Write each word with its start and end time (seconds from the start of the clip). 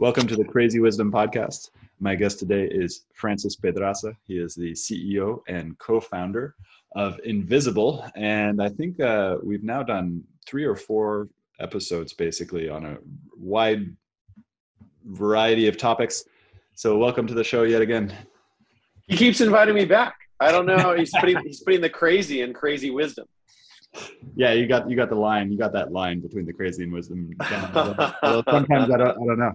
Welcome 0.00 0.28
to 0.28 0.36
the 0.36 0.44
Crazy 0.44 0.78
Wisdom 0.78 1.10
Podcast. 1.10 1.70
My 1.98 2.14
guest 2.14 2.38
today 2.38 2.68
is 2.70 3.06
Francis 3.14 3.56
Pedraza. 3.56 4.16
He 4.28 4.38
is 4.38 4.54
the 4.54 4.70
CEO 4.70 5.40
and 5.48 5.76
co 5.80 5.98
founder 5.98 6.54
of 6.94 7.18
Invisible. 7.24 8.08
And 8.14 8.62
I 8.62 8.68
think 8.68 9.00
uh, 9.00 9.38
we've 9.42 9.64
now 9.64 9.82
done 9.82 10.22
three 10.46 10.62
or 10.62 10.76
four 10.76 11.26
episodes 11.58 12.12
basically 12.12 12.68
on 12.68 12.86
a 12.86 12.98
wide 13.36 13.92
variety 15.04 15.66
of 15.66 15.76
topics. 15.76 16.22
So, 16.76 16.96
welcome 16.96 17.26
to 17.26 17.34
the 17.34 17.42
show 17.42 17.64
yet 17.64 17.82
again. 17.82 18.14
He 19.08 19.16
keeps 19.16 19.40
inviting 19.40 19.74
me 19.74 19.84
back. 19.84 20.14
I 20.38 20.52
don't 20.52 20.66
know. 20.66 20.94
He's 20.94 21.10
putting 21.18 21.38
he's 21.44 21.60
putting 21.64 21.80
the 21.80 21.90
crazy 21.90 22.42
and 22.42 22.54
crazy 22.54 22.90
wisdom. 22.90 23.26
Yeah, 24.36 24.52
you 24.52 24.68
got 24.68 24.88
you 24.88 24.96
got 24.96 25.08
the 25.08 25.16
line. 25.16 25.50
You 25.50 25.58
got 25.58 25.72
that 25.72 25.90
line 25.90 26.20
between 26.20 26.46
the 26.46 26.52
crazy 26.52 26.84
and 26.84 26.92
wisdom. 26.92 27.32
sometimes 27.42 28.92
I 28.92 28.96
don't 28.96 29.00
I 29.00 29.26
don't 29.26 29.38
know. 29.38 29.52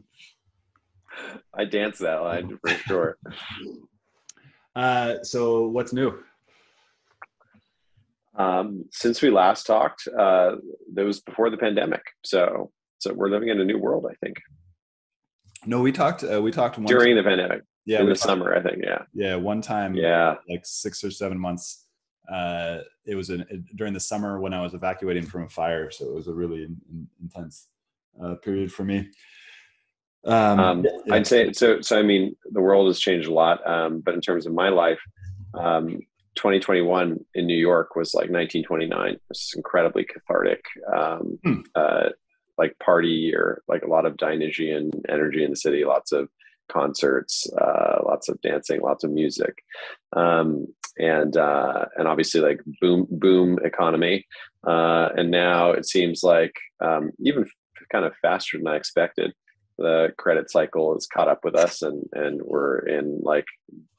I 1.54 1.66
dance 1.66 2.00
that 2.00 2.22
line 2.22 2.58
for 2.62 2.70
sure. 2.70 3.18
Uh, 4.76 5.16
so 5.24 5.68
what's 5.68 5.94
new? 5.94 6.18
Um, 8.36 8.86
since 8.92 9.22
we 9.22 9.30
last 9.30 9.68
talked, 9.68 10.08
uh, 10.08 10.56
that 10.94 11.06
was 11.06 11.22
before 11.22 11.50
the 11.50 11.58
pandemic. 11.58 12.02
So, 12.24 12.72
so 13.00 13.14
we're 13.14 13.30
living 13.30 13.50
in 13.50 13.60
a 13.60 13.66
new 13.66 13.78
world, 13.78 14.08
I 14.10 14.16
think. 14.26 14.38
No, 15.66 15.82
we 15.82 15.92
talked. 15.92 16.24
Uh, 16.24 16.42
we 16.42 16.52
talked 16.52 16.84
during 16.86 17.16
the 17.16 17.24
pandemic. 17.24 17.62
Yeah, 17.86 18.00
in 18.00 18.06
the 18.06 18.14
talked, 18.14 18.24
summer, 18.24 18.56
I 18.56 18.62
think. 18.62 18.84
Yeah. 18.84 19.04
Yeah, 19.14 19.36
one 19.36 19.62
time. 19.62 19.94
Yeah, 19.94 20.36
like 20.50 20.66
six 20.66 21.04
or 21.04 21.12
seven 21.12 21.38
months. 21.38 21.86
Uh, 22.32 22.80
it 23.06 23.16
was 23.16 23.30
an, 23.30 23.66
during 23.76 23.94
the 23.94 24.00
summer 24.00 24.40
when 24.40 24.54
I 24.54 24.62
was 24.62 24.74
evacuating 24.74 25.26
from 25.26 25.44
a 25.44 25.50
fire, 25.50 25.92
so 25.92 26.06
it 26.06 26.14
was 26.14 26.28
a 26.28 26.34
really 26.34 26.64
in, 26.64 26.78
in, 26.90 27.08
intense 27.22 27.68
uh, 28.24 28.36
period 28.36 28.72
for 28.72 28.84
me. 28.84 29.10
Um, 30.26 30.60
um. 30.60 30.86
I'd 31.12 31.28
say 31.28 31.52
so. 31.54 31.82
So 31.82 32.00
I 32.00 32.04
mean, 32.04 32.36
the 32.52 32.62
world 32.62 32.88
has 32.88 33.00
changed 33.00 33.28
a 33.28 33.34
lot, 33.34 33.66
um, 33.68 34.00
but 34.00 34.14
in 34.14 34.22
terms 34.22 34.46
of 34.46 34.54
my 34.54 34.70
life, 34.70 35.00
um, 35.54 36.00
2021 36.36 37.24
in 37.36 37.46
New 37.46 37.58
York 37.58 37.96
was 37.96 38.14
like 38.14 38.30
1929. 38.30 39.18
It's 39.30 39.54
incredibly 39.56 40.06
cathartic, 40.06 40.64
um, 40.96 41.40
hmm. 41.44 41.62
uh, 41.76 42.10
like 42.58 42.78
party 42.80 43.34
or 43.36 43.62
like 43.68 43.84
a 43.84 43.90
lot 43.90 44.06
of 44.06 44.18
Dionysian 44.18 44.92
energy 45.10 45.44
in 45.44 45.52
the 45.52 45.58
city. 45.58 45.84
Lots 45.86 46.12
of 46.12 46.30
concerts, 46.72 47.48
uh, 47.60 48.00
lots 48.06 48.30
of 48.30 48.42
dancing, 48.42 48.82
lots 48.82 49.04
of 49.04 49.12
music, 49.12 49.64
um, 50.16 50.68
and 50.98 51.36
uh, 51.38 51.86
and 51.98 52.08
obviously 52.08 52.42
like 52.42 52.62
boom 52.80 53.08
boom 53.10 53.60
economy. 53.64 54.26
Uh, 54.66 55.10
and 55.18 55.30
now 55.30 55.72
it 55.72 55.86
seems 55.86 56.24
like 56.24 56.54
um, 56.84 57.12
even 57.20 57.46
kind 57.92 58.06
of 58.06 58.14
faster 58.22 58.58
than 58.58 58.68
I 58.68 58.78
expected 58.78 59.34
the 59.78 60.14
credit 60.18 60.50
cycle 60.50 60.94
has 60.94 61.08
caught 61.08 61.28
up 61.28 61.40
with 61.44 61.56
us 61.56 61.82
and 61.82 62.04
and 62.14 62.42
we're 62.42 62.80
in 62.80 63.20
like 63.22 63.46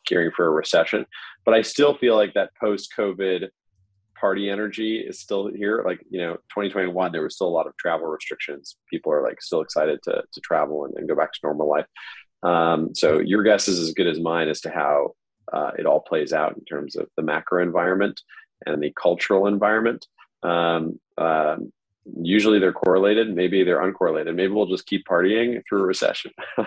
gearing 0.07 0.31
for 0.35 0.47
a 0.47 0.51
recession 0.51 1.07
but 1.45 1.55
i 1.55 1.63
still 1.63 1.95
feel 1.97 2.15
like 2.17 2.35
that 2.35 2.51
post 2.61 2.93
covid 2.97 3.49
party 4.25 4.49
energy 4.49 4.99
is 4.99 5.21
still 5.21 5.49
here. 5.49 5.83
Like, 5.85 6.01
you 6.09 6.19
know, 6.19 6.35
2021, 6.35 7.13
there 7.13 7.23
was 7.23 7.35
still 7.35 7.47
a 7.47 7.59
lot 7.59 7.67
of 7.67 7.77
travel 7.77 8.07
restrictions. 8.07 8.77
People 8.89 9.13
are 9.13 9.23
like 9.23 9.43
still 9.43 9.61
excited 9.61 10.01
to, 10.05 10.23
to 10.33 10.41
travel 10.41 10.87
and, 10.87 10.95
and 10.97 11.07
go 11.07 11.15
back 11.15 11.33
to 11.33 11.41
normal 11.43 11.69
life. 11.69 11.85
Um, 12.43 12.95
so 12.95 13.19
your 13.21 13.43
guess 13.43 13.69
is 13.69 13.79
as 13.79 13.93
good 13.93 14.07
as 14.07 14.19
mine 14.21 14.49
as 14.49 14.63
to 14.63 14.71
how 14.71 15.13
uh, 15.53 15.73
it 15.79 15.85
all 15.85 16.01
plays 16.01 16.33
out 16.33 16.57
in 16.57 16.65
terms 16.65 16.97
of 16.97 17.09
the 17.19 17.23
macro 17.23 17.63
environment 17.63 18.19
and 18.65 18.83
the 18.83 18.95
cultural 18.99 19.47
environment. 19.47 20.07
Um, 20.43 20.99
uh, 21.19 21.57
usually 22.21 22.59
they're 22.59 22.73
correlated. 22.73 23.35
Maybe 23.35 23.65
they're 23.65 23.81
uncorrelated. 23.81 24.35
Maybe 24.35 24.53
we'll 24.53 24.67
just 24.67 24.87
keep 24.87 25.07
partying 25.07 25.63
through 25.69 25.83
a 25.83 25.87
recession. 25.87 26.33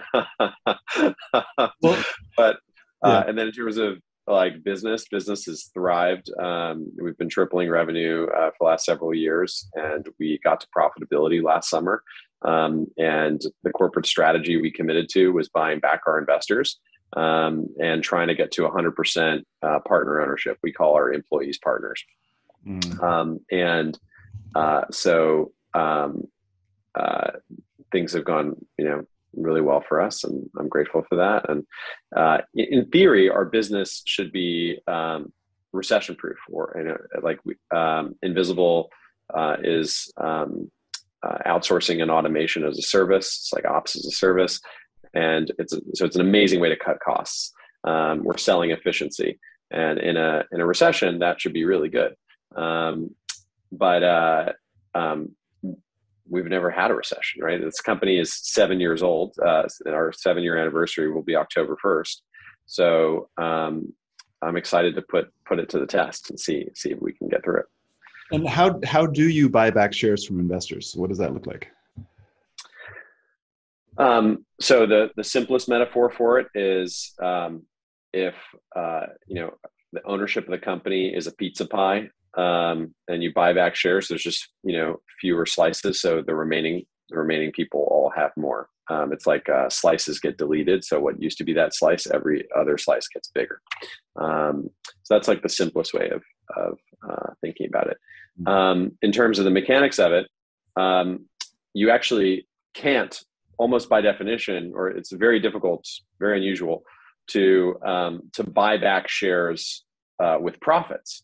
well, 1.81 2.03
but 2.35 2.57
uh, 3.03 3.05
yeah. 3.05 3.23
and 3.27 3.37
then 3.37 3.47
in 3.47 3.53
terms 3.53 3.77
of 3.77 3.97
like 4.27 4.63
business, 4.63 5.05
business 5.09 5.45
has 5.45 5.69
thrived. 5.73 6.29
Um, 6.37 6.91
we've 7.01 7.17
been 7.17 7.29
tripling 7.29 7.69
revenue 7.69 8.27
uh, 8.27 8.49
for 8.49 8.55
the 8.59 8.65
last 8.65 8.85
several 8.85 9.13
years, 9.13 9.69
and 9.73 10.07
we 10.19 10.39
got 10.43 10.59
to 10.61 10.67
profitability 10.75 11.41
last 11.41 11.69
summer. 11.69 12.03
Um, 12.43 12.87
and 12.97 13.41
the 13.63 13.71
corporate 13.71 14.05
strategy 14.05 14.61
we 14.61 14.71
committed 14.71 15.09
to 15.13 15.31
was 15.31 15.49
buying 15.49 15.79
back 15.79 16.01
our 16.05 16.19
investors 16.19 16.79
um, 17.15 17.67
and 17.81 18.03
trying 18.03 18.27
to 18.27 18.35
get 18.35 18.51
to 18.51 18.63
100% 18.63 19.41
uh, 19.63 19.79
partner 19.87 20.21
ownership. 20.21 20.57
We 20.61 20.73
call 20.73 20.93
our 20.93 21.11
employees 21.11 21.57
partners. 21.57 22.03
Mm. 22.67 23.01
Um, 23.01 23.39
and 23.49 23.97
uh, 24.57 24.81
so 24.91 25.51
um, 25.73 26.27
uh, 26.95 27.31
things 27.91 28.13
have 28.13 28.25
gone, 28.25 28.55
you 28.77 28.85
know, 28.85 29.05
really 29.35 29.61
well 29.61 29.83
for 29.87 30.01
us, 30.01 30.23
and 30.23 30.49
I'm 30.57 30.67
grateful 30.67 31.03
for 31.07 31.17
that. 31.17 31.49
And 31.49 31.65
uh, 32.15 32.39
in 32.55 32.89
theory, 32.89 33.29
our 33.29 33.45
business 33.45 34.01
should 34.05 34.31
be 34.31 34.79
um, 34.87 35.31
recession 35.73 36.15
proof, 36.15 36.37
or 36.49 36.75
you 36.77 36.83
know, 36.85 36.97
like 37.21 37.39
we, 37.45 37.55
um, 37.75 38.15
Invisible 38.23 38.89
uh, 39.33 39.57
is 39.63 40.11
um, 40.17 40.71
uh, 41.21 41.37
outsourcing 41.45 42.01
and 42.01 42.09
automation 42.09 42.65
as 42.65 42.79
a 42.79 42.81
service. 42.81 43.27
It's 43.27 43.53
like 43.53 43.65
ops 43.65 43.95
as 43.95 44.05
a 44.05 44.11
service, 44.11 44.59
and 45.13 45.51
it's 45.59 45.73
so 45.93 46.05
it's 46.05 46.15
an 46.15 46.21
amazing 46.21 46.59
way 46.59 46.69
to 46.69 46.75
cut 46.75 46.99
costs. 46.99 47.53
Um, 47.83 48.23
we're 48.23 48.37
selling 48.37 48.71
efficiency, 48.71 49.39
and 49.69 49.99
in 49.99 50.17
a 50.17 50.45
in 50.51 50.61
a 50.61 50.65
recession, 50.65 51.19
that 51.19 51.39
should 51.39 51.53
be 51.53 51.65
really 51.65 51.89
good. 51.89 52.15
Um, 52.55 53.11
but 53.71 54.03
uh, 54.03 54.51
um, 54.95 55.35
we've 56.29 56.45
never 56.45 56.69
had 56.69 56.91
a 56.91 56.95
recession, 56.95 57.41
right? 57.41 57.61
This 57.61 57.81
company 57.81 58.19
is 58.19 58.33
seven 58.33 58.79
years 58.79 59.03
old. 59.03 59.35
Uh, 59.43 59.63
our 59.87 60.11
seven 60.11 60.43
year 60.43 60.57
anniversary 60.57 61.11
will 61.11 61.23
be 61.23 61.35
October 61.35 61.77
1st. 61.83 62.21
So 62.65 63.29
um, 63.37 63.93
I'm 64.41 64.57
excited 64.57 64.95
to 64.95 65.01
put 65.01 65.31
put 65.45 65.59
it 65.59 65.69
to 65.69 65.79
the 65.79 65.87
test 65.87 66.29
and 66.29 66.39
see 66.39 66.67
see 66.75 66.91
if 66.91 67.01
we 67.01 67.13
can 67.13 67.27
get 67.27 67.43
through 67.43 67.59
it. 67.59 67.65
And 68.31 68.47
how 68.47 68.79
how 68.83 69.05
do 69.05 69.29
you 69.29 69.49
buy 69.49 69.71
back 69.71 69.93
shares 69.93 70.25
from 70.25 70.39
investors? 70.39 70.93
What 70.95 71.09
does 71.09 71.17
that 71.17 71.33
look 71.33 71.47
like? 71.47 71.69
Um, 73.97 74.45
so 74.59 74.85
the 74.85 75.11
the 75.15 75.23
simplest 75.23 75.69
metaphor 75.69 76.09
for 76.09 76.39
it 76.39 76.47
is 76.53 77.13
um, 77.21 77.63
if 78.13 78.35
uh, 78.75 79.07
you 79.27 79.35
know 79.35 79.53
the 79.93 80.05
ownership 80.05 80.43
of 80.43 80.51
the 80.51 80.59
company 80.59 81.15
is 81.15 81.27
a 81.27 81.31
pizza 81.31 81.65
pie 81.65 82.09
um, 82.35 82.93
and 83.07 83.23
you 83.23 83.33
buy 83.33 83.53
back 83.53 83.75
shares, 83.75 84.07
there's 84.07 84.23
just 84.23 84.49
you 84.63 84.77
know 84.77 84.99
fewer 85.19 85.45
slices, 85.45 86.01
so 86.01 86.21
the 86.21 86.35
remaining 86.35 86.85
the 87.09 87.17
remaining 87.17 87.51
people 87.51 87.87
all 87.89 88.11
have 88.15 88.31
more. 88.35 88.69
Um, 88.89 89.11
it's 89.11 89.27
like 89.27 89.49
uh, 89.49 89.69
slices 89.69 90.19
get 90.19 90.37
deleted, 90.37 90.83
so 90.83 90.99
what 90.99 91.21
used 91.21 91.37
to 91.39 91.43
be 91.43 91.53
that 91.53 91.75
slice, 91.75 92.07
every 92.07 92.45
other 92.55 92.77
slice 92.77 93.07
gets 93.07 93.29
bigger. 93.29 93.61
Um, 94.19 94.69
so 95.03 95.13
that's 95.13 95.27
like 95.27 95.41
the 95.41 95.49
simplest 95.49 95.93
way 95.93 96.09
of 96.09 96.23
of 96.55 96.77
uh, 97.09 97.33
thinking 97.41 97.67
about 97.67 97.87
it. 97.87 97.97
Mm-hmm. 98.39 98.47
Um, 98.47 98.91
in 99.01 99.11
terms 99.11 99.39
of 99.39 99.45
the 99.45 99.51
mechanics 99.51 99.99
of 99.99 100.11
it, 100.11 100.27
um, 100.75 101.25
you 101.73 101.89
actually 101.89 102.47
can't, 102.73 103.19
almost 103.57 103.89
by 103.89 104.01
definition, 104.01 104.71
or 104.75 104.89
it's 104.89 105.11
very 105.11 105.39
difficult, 105.39 105.85
very 106.19 106.37
unusual, 106.37 106.83
to 107.27 107.75
um, 107.85 108.21
to 108.33 108.43
buy 108.43 108.77
back 108.77 109.07
shares 109.07 109.83
uh, 110.19 110.37
with 110.39 110.59
profits 110.61 111.23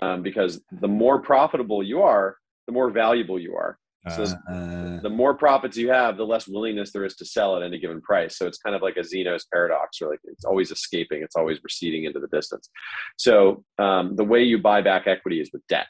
um, 0.00 0.22
because 0.22 0.60
the 0.80 0.88
more 0.88 1.20
profitable 1.20 1.82
you 1.82 2.02
are, 2.02 2.36
the 2.66 2.72
more 2.72 2.90
valuable 2.90 3.38
you 3.38 3.54
are. 3.56 3.78
So 4.16 4.22
uh, 4.22 5.00
the 5.02 5.10
more 5.10 5.34
profits 5.34 5.76
you 5.76 5.90
have, 5.90 6.16
the 6.16 6.24
less 6.24 6.48
willingness 6.48 6.92
there 6.92 7.04
is 7.04 7.14
to 7.16 7.26
sell 7.26 7.56
at 7.56 7.62
any 7.62 7.78
given 7.78 8.00
price. 8.00 8.38
So 8.38 8.46
it's 8.46 8.56
kind 8.56 8.74
of 8.74 8.80
like 8.80 8.96
a 8.96 9.04
Zeno's 9.04 9.44
paradox, 9.52 10.00
or 10.00 10.08
like 10.08 10.20
it's 10.24 10.44
always 10.44 10.70
escaping, 10.70 11.22
it's 11.22 11.36
always 11.36 11.58
receding 11.62 12.04
into 12.04 12.18
the 12.18 12.28
distance. 12.28 12.70
So 13.16 13.64
um, 13.78 14.16
the 14.16 14.24
way 14.24 14.42
you 14.44 14.58
buy 14.58 14.80
back 14.80 15.06
equity 15.06 15.40
is 15.40 15.50
with 15.52 15.62
debt, 15.68 15.88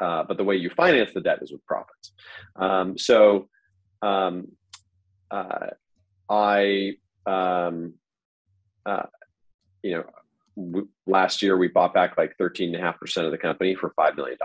uh, 0.00 0.24
but 0.26 0.38
the 0.38 0.44
way 0.44 0.56
you 0.56 0.70
finance 0.70 1.10
the 1.12 1.20
debt 1.20 1.40
is 1.42 1.52
with 1.52 1.64
profits. 1.66 2.12
Um, 2.56 2.96
so 2.96 3.48
um, 4.00 4.48
uh, 5.30 5.66
I, 6.30 6.92
um, 7.26 7.94
uh, 8.86 9.02
you 9.82 9.92
know, 9.92 10.04
last 11.06 11.42
year 11.42 11.56
we 11.56 11.68
bought 11.68 11.94
back 11.94 12.16
like 12.18 12.34
13.5% 12.40 13.24
of 13.24 13.30
the 13.30 13.38
company 13.38 13.74
for 13.74 13.92
$5 13.98 14.16
million. 14.16 14.38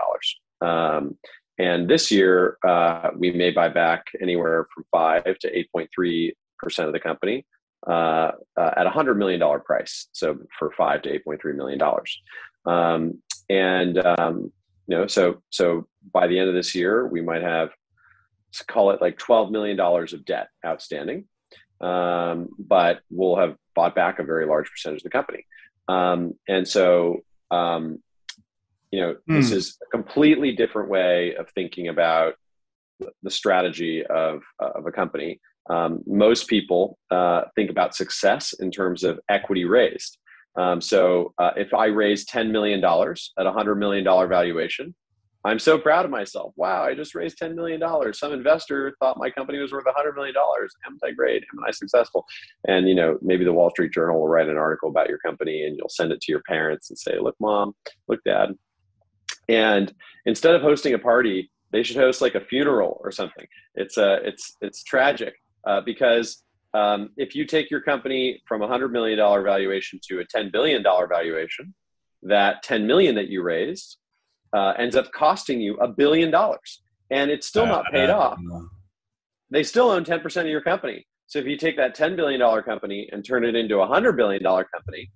Um, 0.60 1.18
and 1.58 1.88
this 1.88 2.10
year 2.10 2.58
uh, 2.66 3.10
we 3.16 3.30
may 3.30 3.50
buy 3.50 3.68
back 3.68 4.06
anywhere 4.20 4.66
from 4.74 4.84
5 4.92 5.38
to 5.40 5.66
8.3% 5.76 6.32
of 6.78 6.92
the 6.92 7.00
company 7.00 7.46
uh, 7.86 8.32
uh, 8.56 8.70
at 8.76 8.86
a 8.86 8.90
$100 8.90 9.16
million 9.16 9.40
price. 9.60 10.08
So 10.12 10.38
for 10.58 10.72
5 10.76 11.02
to 11.02 11.20
8.3 11.20 11.54
million 11.54 11.78
dollars. 11.78 12.20
Um, 12.66 13.22
and 13.50 13.98
um, 14.18 14.52
you 14.86 14.96
know, 14.96 15.06
so 15.06 15.42
so 15.50 15.86
by 16.12 16.26
the 16.26 16.38
end 16.38 16.48
of 16.48 16.54
this 16.54 16.74
year, 16.74 17.06
we 17.06 17.20
might 17.20 17.42
have 17.42 17.70
call 18.68 18.90
it 18.90 19.00
like 19.00 19.18
$12 19.18 19.50
million 19.50 19.78
of 19.80 20.24
debt 20.24 20.48
outstanding. 20.64 21.24
Um, 21.80 22.48
but 22.58 23.00
we'll 23.10 23.36
have 23.36 23.56
bought 23.74 23.94
back 23.94 24.18
a 24.18 24.24
very 24.24 24.46
large 24.46 24.70
percentage 24.70 25.00
of 25.00 25.04
the 25.04 25.10
company. 25.10 25.44
Um, 25.88 26.34
and 26.48 26.66
so, 26.66 27.20
um, 27.50 27.98
you 28.90 29.00
know, 29.00 29.16
mm. 29.28 29.36
this 29.36 29.50
is 29.50 29.78
a 29.86 29.90
completely 29.90 30.52
different 30.52 30.88
way 30.88 31.34
of 31.34 31.50
thinking 31.50 31.88
about 31.88 32.34
the 33.22 33.30
strategy 33.30 34.04
of, 34.06 34.42
uh, 34.62 34.70
of 34.76 34.86
a 34.86 34.92
company. 34.92 35.40
Um, 35.68 36.02
most 36.06 36.46
people 36.46 36.98
uh, 37.10 37.42
think 37.54 37.70
about 37.70 37.94
success 37.94 38.52
in 38.54 38.70
terms 38.70 39.02
of 39.02 39.18
equity 39.28 39.64
raised. 39.64 40.18
Um, 40.56 40.80
so 40.80 41.34
uh, 41.38 41.50
if 41.56 41.74
I 41.74 41.86
raise 41.86 42.24
$10 42.26 42.50
million 42.50 42.82
at 42.84 43.46
a 43.46 43.52
$100 43.52 43.78
million 43.78 44.04
valuation, 44.04 44.94
I'm 45.46 45.58
so 45.58 45.78
proud 45.78 46.06
of 46.06 46.10
myself. 46.10 46.54
Wow, 46.56 46.84
I 46.84 46.94
just 46.94 47.14
raised 47.14 47.38
$10 47.38 47.54
million. 47.54 47.82
Some 48.14 48.32
investor 48.32 48.94
thought 48.98 49.18
my 49.18 49.28
company 49.28 49.58
was 49.58 49.72
worth 49.72 49.84
$100 49.84 50.14
million. 50.14 50.34
Am 50.86 50.98
I 51.04 51.10
great? 51.10 51.44
Am 51.52 51.64
I 51.66 51.70
successful? 51.70 52.24
And, 52.66 52.88
you 52.88 52.94
know, 52.94 53.18
maybe 53.20 53.44
the 53.44 53.52
Wall 53.52 53.68
Street 53.68 53.92
Journal 53.92 54.18
will 54.18 54.28
write 54.28 54.48
an 54.48 54.56
article 54.56 54.88
about 54.88 55.10
your 55.10 55.18
company 55.18 55.64
and 55.64 55.76
you'll 55.76 55.90
send 55.90 56.12
it 56.12 56.20
to 56.22 56.32
your 56.32 56.40
parents 56.48 56.88
and 56.88 56.98
say, 56.98 57.18
look, 57.20 57.36
mom, 57.40 57.74
look, 58.08 58.20
dad. 58.24 58.54
And 59.48 59.92
instead 60.24 60.54
of 60.54 60.62
hosting 60.62 60.94
a 60.94 60.98
party, 60.98 61.50
they 61.72 61.82
should 61.82 61.96
host 61.96 62.22
like 62.22 62.34
a 62.34 62.40
funeral 62.40 62.98
or 63.04 63.12
something. 63.12 63.46
It's, 63.74 63.98
uh, 63.98 64.20
it's, 64.22 64.56
it's 64.62 64.82
tragic 64.82 65.34
uh, 65.66 65.82
because 65.82 66.42
um, 66.72 67.10
if 67.18 67.34
you 67.34 67.44
take 67.44 67.70
your 67.70 67.82
company 67.82 68.42
from 68.48 68.62
a 68.62 68.68
$100 68.68 68.90
million 68.92 69.18
valuation 69.18 70.00
to 70.08 70.20
a 70.20 70.24
$10 70.24 70.50
billion 70.50 70.82
valuation, 70.82 71.74
that 72.22 72.62
10 72.62 72.86
million 72.86 73.14
that 73.16 73.28
you 73.28 73.42
raised 73.42 73.98
uh, 74.54 74.72
ends 74.78 74.96
up 74.96 75.10
costing 75.12 75.60
you 75.60 75.76
a 75.76 75.88
billion 75.88 76.30
dollars 76.30 76.82
and 77.10 77.30
it's 77.30 77.46
still 77.46 77.66
not 77.66 77.84
paid 77.92 78.10
off. 78.10 78.38
They 79.50 79.62
still 79.62 79.90
own 79.90 80.04
10% 80.04 80.40
of 80.40 80.46
your 80.46 80.62
company. 80.62 81.06
So 81.26 81.38
if 81.38 81.46
you 81.46 81.56
take 81.56 81.76
that 81.76 81.96
$10 81.96 82.16
billion 82.16 82.40
company 82.62 83.08
and 83.12 83.24
turn 83.24 83.44
it 83.44 83.54
into 83.54 83.80
a 83.80 83.86
$100 83.86 84.16
billion 84.16 84.42
company, 84.42 85.10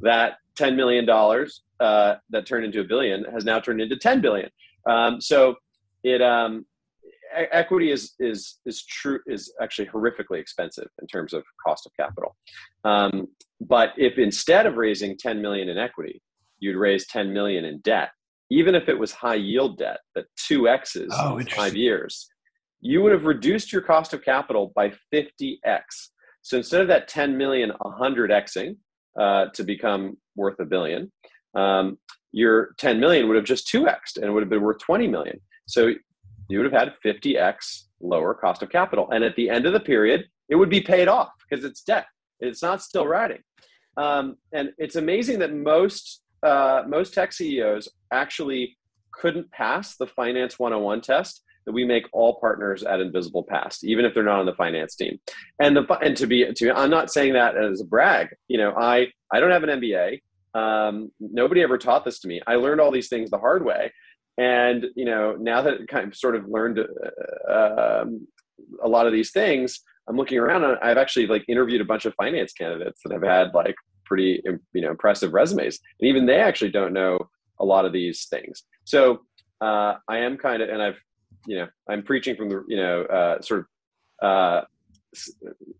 that 0.00 0.34
$10 0.58 0.76
million 0.76 1.08
uh, 1.08 2.14
that 2.30 2.46
turned 2.46 2.64
into 2.64 2.80
a 2.80 2.84
billion 2.84 3.24
has 3.24 3.44
now 3.44 3.60
turned 3.60 3.80
into 3.80 3.96
10 3.96 4.20
billion. 4.20 4.48
Um, 4.88 5.20
so 5.20 5.56
it, 6.04 6.20
um, 6.20 6.66
equity 7.34 7.90
is, 7.90 8.14
is, 8.18 8.58
is 8.66 8.84
true, 8.84 9.20
is 9.26 9.52
actually 9.60 9.88
horrifically 9.88 10.38
expensive 10.38 10.88
in 11.00 11.06
terms 11.06 11.32
of 11.32 11.42
cost 11.64 11.86
of 11.86 11.92
capital. 11.98 12.36
Um, 12.84 13.28
but 13.60 13.90
if 13.96 14.18
instead 14.18 14.66
of 14.66 14.76
raising 14.76 15.16
10 15.16 15.40
million 15.40 15.68
in 15.68 15.78
equity, 15.78 16.20
you'd 16.58 16.76
raise 16.76 17.06
10 17.06 17.32
million 17.32 17.64
in 17.64 17.78
debt, 17.80 18.10
even 18.52 18.74
if 18.74 18.86
it 18.86 18.98
was 18.98 19.12
high 19.12 19.34
yield 19.34 19.78
debt 19.78 20.00
that 20.14 20.26
two 20.36 20.68
X's 20.68 21.10
oh, 21.18 21.38
in 21.38 21.46
five 21.46 21.74
years, 21.74 22.28
you 22.82 23.02
would 23.02 23.12
have 23.12 23.24
reduced 23.24 23.72
your 23.72 23.80
cost 23.80 24.12
of 24.12 24.22
capital 24.22 24.72
by 24.74 24.92
50x. 25.12 25.80
So 26.42 26.58
instead 26.58 26.82
of 26.82 26.88
that 26.88 27.08
10 27.08 27.38
million, 27.38 27.70
100 27.80 28.30
Xing 28.30 28.76
uh, 29.18 29.46
to 29.54 29.64
become 29.64 30.18
worth 30.36 30.60
a 30.60 30.66
billion, 30.66 31.10
um, 31.54 31.98
your 32.32 32.74
10 32.76 33.00
million 33.00 33.26
would 33.26 33.36
have 33.36 33.46
just 33.46 33.72
2x 33.72 34.16
and 34.16 34.26
it 34.26 34.30
would 34.30 34.42
have 34.42 34.50
been 34.50 34.62
worth 34.62 34.80
20 34.80 35.08
million. 35.08 35.40
So 35.66 35.90
you 36.50 36.58
would 36.58 36.70
have 36.70 36.78
had 36.78 36.94
50x 37.04 37.84
lower 38.00 38.34
cost 38.34 38.62
of 38.62 38.68
capital. 38.68 39.08
And 39.10 39.24
at 39.24 39.34
the 39.36 39.48
end 39.48 39.64
of 39.64 39.72
the 39.72 39.80
period, 39.80 40.26
it 40.50 40.56
would 40.56 40.70
be 40.70 40.82
paid 40.82 41.08
off 41.08 41.30
because 41.48 41.64
it's 41.64 41.82
debt. 41.82 42.04
It's 42.40 42.62
not 42.62 42.82
still 42.82 43.06
riding. 43.06 43.40
Um, 43.96 44.36
and 44.52 44.72
it's 44.76 44.96
amazing 44.96 45.38
that 45.38 45.54
most 45.54 46.21
uh, 46.42 46.82
most 46.86 47.14
tech 47.14 47.32
CEOs 47.32 47.88
actually 48.12 48.76
couldn't 49.12 49.50
pass 49.50 49.96
the 49.96 50.06
finance 50.06 50.58
101 50.58 51.00
test 51.00 51.42
that 51.64 51.72
we 51.72 51.84
make 51.84 52.06
all 52.12 52.40
partners 52.40 52.82
at 52.82 53.00
Invisible 53.00 53.44
pass, 53.44 53.84
even 53.84 54.04
if 54.04 54.14
they're 54.14 54.24
not 54.24 54.40
on 54.40 54.46
the 54.46 54.54
finance 54.54 54.96
team. 54.96 55.18
And 55.60 55.76
the 55.76 55.84
and 55.98 56.16
to 56.16 56.26
be 56.26 56.52
to 56.52 56.72
I'm 56.72 56.90
not 56.90 57.12
saying 57.12 57.34
that 57.34 57.56
as 57.56 57.80
a 57.80 57.84
brag. 57.84 58.28
You 58.48 58.58
know, 58.58 58.74
I 58.76 59.08
I 59.32 59.40
don't 59.40 59.50
have 59.50 59.62
an 59.62 59.80
MBA. 59.80 60.20
Um, 60.54 61.10
nobody 61.20 61.62
ever 61.62 61.78
taught 61.78 62.04
this 62.04 62.20
to 62.20 62.28
me. 62.28 62.40
I 62.46 62.56
learned 62.56 62.80
all 62.80 62.90
these 62.90 63.08
things 63.08 63.30
the 63.30 63.38
hard 63.38 63.64
way. 63.64 63.92
And 64.38 64.86
you 64.96 65.04
know, 65.04 65.36
now 65.38 65.62
that 65.62 65.74
I 65.74 65.84
kind 65.86 66.08
of 66.08 66.16
sort 66.16 66.36
of 66.36 66.48
learned 66.48 66.80
uh, 66.80 67.52
um, 67.52 68.26
a 68.82 68.88
lot 68.88 69.06
of 69.06 69.12
these 69.12 69.30
things, 69.30 69.80
I'm 70.08 70.16
looking 70.16 70.38
around 70.38 70.64
and 70.64 70.78
I've 70.82 70.98
actually 70.98 71.26
like 71.26 71.44
interviewed 71.48 71.80
a 71.80 71.86
bunch 71.86 72.06
of 72.06 72.14
finance 72.14 72.52
candidates 72.52 73.00
that 73.04 73.12
have 73.12 73.22
had 73.22 73.54
like 73.54 73.76
pretty 74.04 74.42
you 74.44 74.80
know 74.80 74.90
impressive 74.90 75.32
resumes, 75.32 75.80
and 76.00 76.08
even 76.08 76.26
they 76.26 76.40
actually 76.40 76.70
don't 76.70 76.92
know 76.92 77.18
a 77.60 77.64
lot 77.64 77.84
of 77.84 77.92
these 77.92 78.26
things. 78.26 78.64
So 78.84 79.20
uh, 79.60 79.94
I 80.08 80.18
am 80.18 80.36
kind 80.36 80.62
of, 80.62 80.68
and 80.68 80.82
I've 80.82 80.98
you 81.46 81.58
know 81.58 81.68
I'm 81.88 82.02
preaching 82.02 82.36
from 82.36 82.48
the 82.48 82.64
you 82.68 82.76
know 82.76 83.02
uh, 83.02 83.40
sort 83.40 83.60
of 83.60 83.66
uh, 84.26 84.64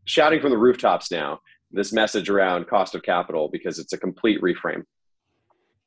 shouting 0.04 0.40
from 0.40 0.50
the 0.50 0.58
rooftops 0.58 1.10
now 1.10 1.40
this 1.72 1.92
message 1.92 2.28
around 2.28 2.66
cost 2.66 2.94
of 2.94 3.02
capital 3.02 3.48
because 3.50 3.78
it's 3.78 3.92
a 3.92 3.98
complete 3.98 4.40
reframe. 4.42 4.84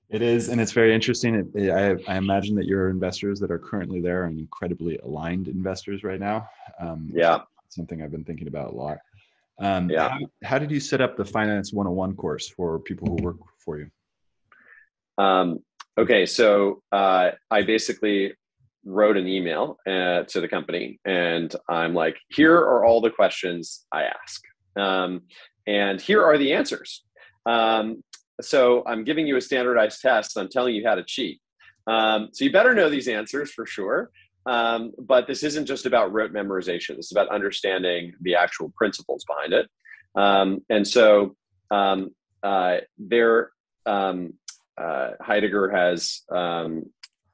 It 0.10 0.22
is, 0.22 0.50
and 0.50 0.62
it's 0.62 0.72
very 0.72 0.94
interesting. 0.94 1.52
It, 1.56 1.72
I, 1.72 2.14
I, 2.14 2.18
imagine 2.18 2.56
that 2.56 2.66
your 2.66 2.90
investors 2.90 3.40
that 3.40 3.50
are 3.50 3.58
currently 3.58 4.02
there 4.02 4.24
are 4.24 4.28
incredibly 4.28 4.98
aligned 4.98 5.48
investors 5.48 6.04
right 6.04 6.20
now. 6.20 6.48
Um, 6.80 7.10
yeah, 7.14 7.40
something 7.70 8.04
I've 8.04 8.12
been 8.12 8.24
thinking 8.24 8.48
about 8.48 8.74
a 8.74 8.76
lot. 8.76 9.00
Um, 9.60 9.90
yeah. 9.90 10.10
How, 10.10 10.20
how, 10.44 10.60
did 10.60 10.72
you 10.72 10.80
set 10.80 11.02
up 11.02 11.16
the 11.16 11.26
Finance 11.26 11.72
101 11.72 12.16
course 12.16 12.50
for 12.50 12.80
people 12.80 13.08
who 13.08 13.24
work 13.24 13.38
for 13.64 13.80
you? 13.80 13.90
Um, 15.18 15.60
okay, 15.98 16.26
so 16.26 16.82
uh, 16.92 17.32
I 17.50 17.62
basically 17.62 18.34
wrote 18.84 19.18
an 19.18 19.28
email 19.28 19.78
uh, 19.88 20.24
to 20.24 20.42
the 20.42 20.48
company, 20.48 21.00
and 21.06 21.54
I'm 21.70 21.94
like, 21.94 22.18
here 22.30 22.56
are 22.56 22.86
all 22.86 23.02
the 23.02 23.10
questions 23.10 23.86
I 23.92 24.04
ask, 24.04 24.42
um, 24.76 25.22
and 25.66 26.02
here 26.02 26.24
are 26.24 26.38
the 26.38 26.54
answers. 26.54 27.04
Um, 27.46 28.04
so 28.42 28.84
I'm 28.86 29.04
giving 29.04 29.26
you 29.26 29.38
a 29.38 29.42
standardized 29.42 30.02
test. 30.02 30.38
I'm 30.38 30.50
telling 30.50 30.76
you 30.76 30.86
how 30.86 30.96
to 30.96 31.04
cheat. 31.04 31.40
Um, 31.88 32.30
so 32.34 32.44
you 32.44 32.52
better 32.52 32.74
know 32.74 32.90
these 32.90 33.08
answers 33.08 33.52
for 33.52 33.66
sure. 33.66 34.12
Um, 34.46 34.92
but 35.00 35.28
this 35.28 35.44
isn't 35.44 35.66
just 35.66 35.86
about 35.86 36.14
rote 36.14 36.32
memorization. 36.32 36.96
This 36.96 37.08
is 37.08 37.12
about 37.12 37.30
understanding 37.30 38.14
the 38.22 38.36
actual 38.36 38.72
principles 38.76 39.26
behind 39.26 39.54
it. 39.54 39.70
Um, 40.16 40.62
and 40.70 40.88
so 40.88 41.36
um, 41.72 42.12
uh, 42.44 42.78
there, 42.98 43.52
um, 43.86 44.34
uh, 44.78 45.12
Heidegger 45.22 45.70
has 45.72 46.22
um, 46.32 46.84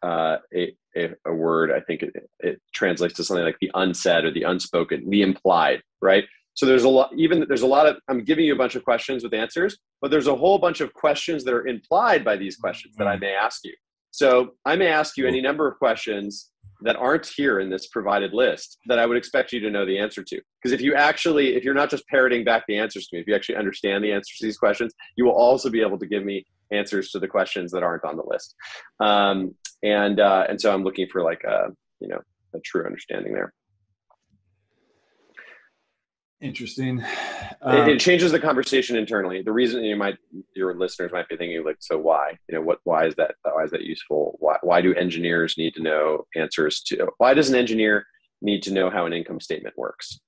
uh, 0.01 0.37
a, 0.53 0.75
a, 0.95 1.09
a, 1.25 1.33
word, 1.33 1.71
I 1.71 1.81
think 1.81 2.03
it, 2.03 2.29
it, 2.39 2.61
translates 2.73 3.15
to 3.15 3.23
something 3.23 3.45
like 3.45 3.59
the 3.59 3.71
unsaid 3.73 4.25
or 4.25 4.31
the 4.31 4.43
unspoken, 4.43 5.09
the 5.09 5.21
implied, 5.21 5.81
right? 6.01 6.23
So 6.53 6.65
there's 6.65 6.83
a 6.83 6.89
lot, 6.89 7.11
even 7.15 7.45
there's 7.47 7.61
a 7.61 7.67
lot 7.67 7.87
of, 7.87 7.97
I'm 8.07 8.23
giving 8.23 8.45
you 8.45 8.53
a 8.53 8.57
bunch 8.57 8.75
of 8.75 8.83
questions 8.83 9.23
with 9.23 9.33
answers, 9.33 9.77
but 10.01 10.11
there's 10.11 10.27
a 10.27 10.35
whole 10.35 10.57
bunch 10.57 10.81
of 10.81 10.93
questions 10.93 11.43
that 11.43 11.53
are 11.53 11.67
implied 11.67 12.25
by 12.25 12.35
these 12.35 12.55
questions 12.55 12.95
that 12.97 13.07
I 13.07 13.13
mm-hmm. 13.15 13.25
may 13.25 13.35
ask 13.35 13.63
you. 13.63 13.73
So 14.11 14.51
I 14.65 14.75
may 14.75 14.87
ask 14.87 15.17
you 15.17 15.27
any 15.27 15.41
number 15.41 15.67
of 15.67 15.77
questions 15.77 16.50
that 16.83 16.95
aren't 16.95 17.25
here 17.25 17.59
in 17.59 17.69
this 17.69 17.87
provided 17.87 18.33
list 18.33 18.77
that 18.87 18.99
I 18.99 19.05
would 19.05 19.17
expect 19.17 19.53
you 19.53 19.59
to 19.61 19.69
know 19.69 19.85
the 19.85 19.99
answer 19.99 20.23
to. 20.23 20.41
Because 20.61 20.73
if 20.73 20.81
you 20.81 20.95
actually, 20.95 21.55
if 21.55 21.63
you're 21.63 21.73
not 21.73 21.89
just 21.89 22.07
parroting 22.07 22.43
back 22.43 22.63
the 22.67 22.77
answers 22.77 23.07
to 23.07 23.15
me, 23.15 23.21
if 23.21 23.27
you 23.27 23.35
actually 23.35 23.55
understand 23.55 24.03
the 24.03 24.11
answers 24.11 24.37
to 24.39 24.45
these 24.45 24.57
questions, 24.57 24.93
you 25.15 25.25
will 25.25 25.33
also 25.33 25.69
be 25.69 25.81
able 25.81 25.99
to 25.99 26.07
give 26.07 26.23
me 26.23 26.45
answers 26.71 27.11
to 27.11 27.19
the 27.19 27.27
questions 27.27 27.71
that 27.71 27.83
aren't 27.83 28.05
on 28.05 28.17
the 28.17 28.23
list. 28.25 28.55
Um, 28.99 29.55
and 29.83 30.19
uh, 30.19 30.45
and 30.49 30.59
so 30.59 30.73
I'm 30.73 30.83
looking 30.83 31.07
for 31.11 31.21
like 31.21 31.43
a 31.43 31.69
you 31.99 32.07
know 32.07 32.19
a 32.53 32.59
true 32.59 32.85
understanding 32.85 33.33
there. 33.33 33.53
Interesting. 36.41 37.03
Um, 37.61 37.77
it, 37.77 37.87
it, 37.87 37.91
um, 37.93 37.97
changes 37.99 38.31
the 38.31 38.39
conversation 38.39 38.95
internally. 38.95 39.43
The 39.43 39.51
reason 39.51 39.83
you 39.83 39.95
might 39.95 40.17
your 40.55 40.75
listeners 40.75 41.11
might 41.11 41.29
be 41.29 41.37
thinking 41.37 41.63
like, 41.63 41.77
so 41.79 41.99
why? 41.99 42.37
You 42.49 42.55
know, 42.55 42.61
what? 42.61 42.79
Why 42.83 43.05
is 43.05 43.13
that? 43.15 43.35
Why 43.43 43.63
is 43.63 43.71
that 43.71 43.81
useful? 43.81 44.37
Why? 44.39 44.57
Why 44.63 44.81
do 44.81 44.93
engineers 44.95 45.55
need 45.57 45.75
to 45.75 45.83
know 45.83 46.25
answers 46.35 46.81
to? 46.87 47.09
Why 47.19 47.35
does 47.35 47.49
an 47.49 47.55
engineer 47.55 48.05
need 48.41 48.63
to 48.63 48.73
know 48.73 48.89
how 48.89 49.05
an 49.05 49.13
income 49.13 49.39
statement 49.39 49.75
works? 49.77 50.19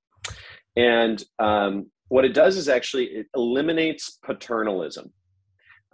And 0.75 1.24
um, 1.39 1.89
what 2.10 2.25
it 2.25 2.36
does 2.36 2.58
is 2.58 2.70
actually 2.70 3.05
it 3.05 3.27
eliminates 3.36 4.20
paternalism. 4.24 5.12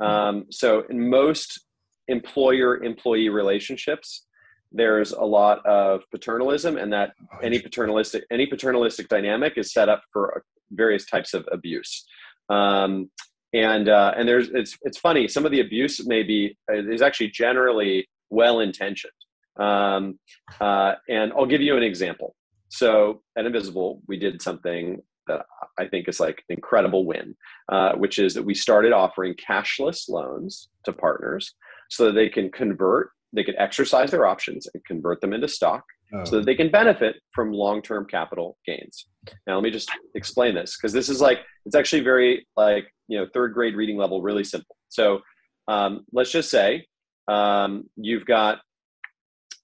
Um, 0.01 0.45
so 0.49 0.83
in 0.89 1.09
most 1.09 1.61
employer-employee 2.07 3.29
relationships, 3.29 4.25
there's 4.71 5.11
a 5.11 5.23
lot 5.23 5.65
of 5.65 6.01
paternalism 6.11 6.77
and 6.77 6.93
that 6.93 7.13
any 7.41 7.59
paternalistic 7.59 8.23
any 8.31 8.45
paternalistic 8.45 9.07
dynamic 9.07 9.53
is 9.57 9.73
set 9.73 9.89
up 9.89 10.03
for 10.13 10.43
various 10.71 11.05
types 11.05 11.33
of 11.33 11.47
abuse. 11.51 12.05
Um, 12.49 13.09
and 13.53 13.89
uh, 13.89 14.13
and 14.15 14.27
there's 14.27 14.49
it's 14.49 14.77
it's 14.83 14.97
funny 14.97 15.27
some 15.27 15.45
of 15.45 15.51
the 15.51 15.61
abuse 15.61 16.05
may 16.05 16.23
be 16.23 16.55
is 16.69 17.01
actually 17.01 17.29
generally 17.29 18.07
well 18.29 18.59
intentioned 18.59 19.11
um, 19.59 20.19
uh, 20.61 20.93
and 21.09 21.33
i'll 21.33 21.45
give 21.45 21.61
you 21.61 21.75
an 21.75 21.83
example. 21.83 22.35
So 22.69 23.23
at 23.35 23.45
invisible 23.47 24.01
we 24.07 24.17
did 24.17 24.41
something 24.41 25.01
that 25.27 25.45
i 25.79 25.87
think 25.87 26.07
is 26.07 26.19
like 26.19 26.43
an 26.49 26.55
incredible 26.55 27.05
win 27.05 27.35
uh, 27.71 27.93
which 27.93 28.19
is 28.19 28.35
that 28.35 28.43
we 28.43 28.53
started 28.53 28.91
offering 28.91 29.33
cashless 29.33 30.07
loans 30.07 30.69
to 30.85 30.93
partners 30.93 31.55
so 31.89 32.05
that 32.05 32.13
they 32.13 32.29
can 32.29 32.51
convert 32.51 33.09
they 33.33 33.43
can 33.43 33.57
exercise 33.57 34.11
their 34.11 34.25
options 34.25 34.67
and 34.73 34.83
convert 34.85 35.21
them 35.21 35.33
into 35.33 35.47
stock 35.47 35.83
oh. 36.13 36.23
so 36.23 36.37
that 36.37 36.45
they 36.45 36.55
can 36.55 36.71
benefit 36.71 37.17
from 37.31 37.51
long-term 37.51 38.05
capital 38.05 38.57
gains. 38.65 39.07
Now 39.45 39.55
let 39.55 39.63
me 39.63 39.71
just 39.71 39.89
explain 40.15 40.55
this 40.55 40.77
because 40.77 40.93
this 40.93 41.09
is 41.09 41.21
like 41.21 41.39
it's 41.65 41.75
actually 41.75 42.01
very 42.01 42.47
like 42.57 42.85
you 43.07 43.17
know 43.17 43.27
third 43.33 43.53
grade 43.53 43.75
reading 43.75 43.97
level 43.97 44.21
really 44.21 44.43
simple. 44.43 44.75
So 44.89 45.21
um, 45.67 46.05
let's 46.11 46.31
just 46.31 46.49
say 46.49 46.85
um, 47.27 47.89
you've 47.95 48.25
got 48.25 48.59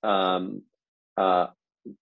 um, 0.04 0.62
uh, 1.18 1.48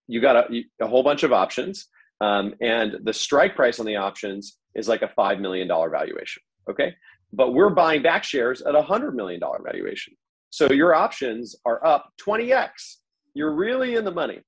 you 0.07 0.19
got 0.19 0.35
a, 0.35 0.63
a, 0.81 0.87
whole 0.87 1.03
bunch 1.03 1.23
of 1.23 1.31
options 1.31 1.87
um, 2.19 2.53
and 2.61 2.97
the 3.03 3.13
strike 3.13 3.55
price 3.55 3.79
on 3.79 3.85
the 3.85 3.95
options 3.95 4.57
is 4.75 4.89
like 4.89 5.03
a 5.03 5.11
$5 5.17 5.39
million 5.39 5.67
valuation 5.67 6.41
okay? 6.69 6.95
But 7.31 7.53
we're 7.53 7.69
buying 7.69 8.01
back 8.01 8.23
shares 8.23 8.61
at 8.61 8.75
a 8.75 8.81
$100 8.81 9.13
million 9.13 9.39
valuation 9.39 10.13
so 10.53 10.71
your 10.71 10.93
options 10.93 11.55
are 11.65 11.83
up 11.83 12.13
20x. 12.23 12.97
You're 13.33 13.55
really 13.55 13.95
in 13.95 14.05
the 14.05 14.11
money. 14.11 14.41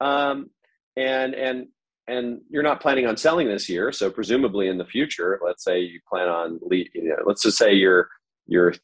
Um, 0.00 0.48
and 0.96 1.34
and 1.34 1.66
and 2.06 2.40
you're 2.48 2.62
not 2.62 2.80
planning 2.80 3.06
on 3.06 3.16
selling 3.16 3.48
this 3.48 3.68
year, 3.68 3.90
so 3.90 4.12
presumably 4.12 4.68
in 4.68 4.78
the 4.78 4.84
future, 4.84 5.40
let's 5.44 5.64
say 5.64 5.80
you 5.80 5.98
plan 6.08 6.28
on, 6.28 6.60
you 6.70 6.86
know, 6.94 7.16
let's 7.26 7.42
just 7.42 7.58
say 7.58 7.72
you're 7.72 8.08
you're 8.46 8.74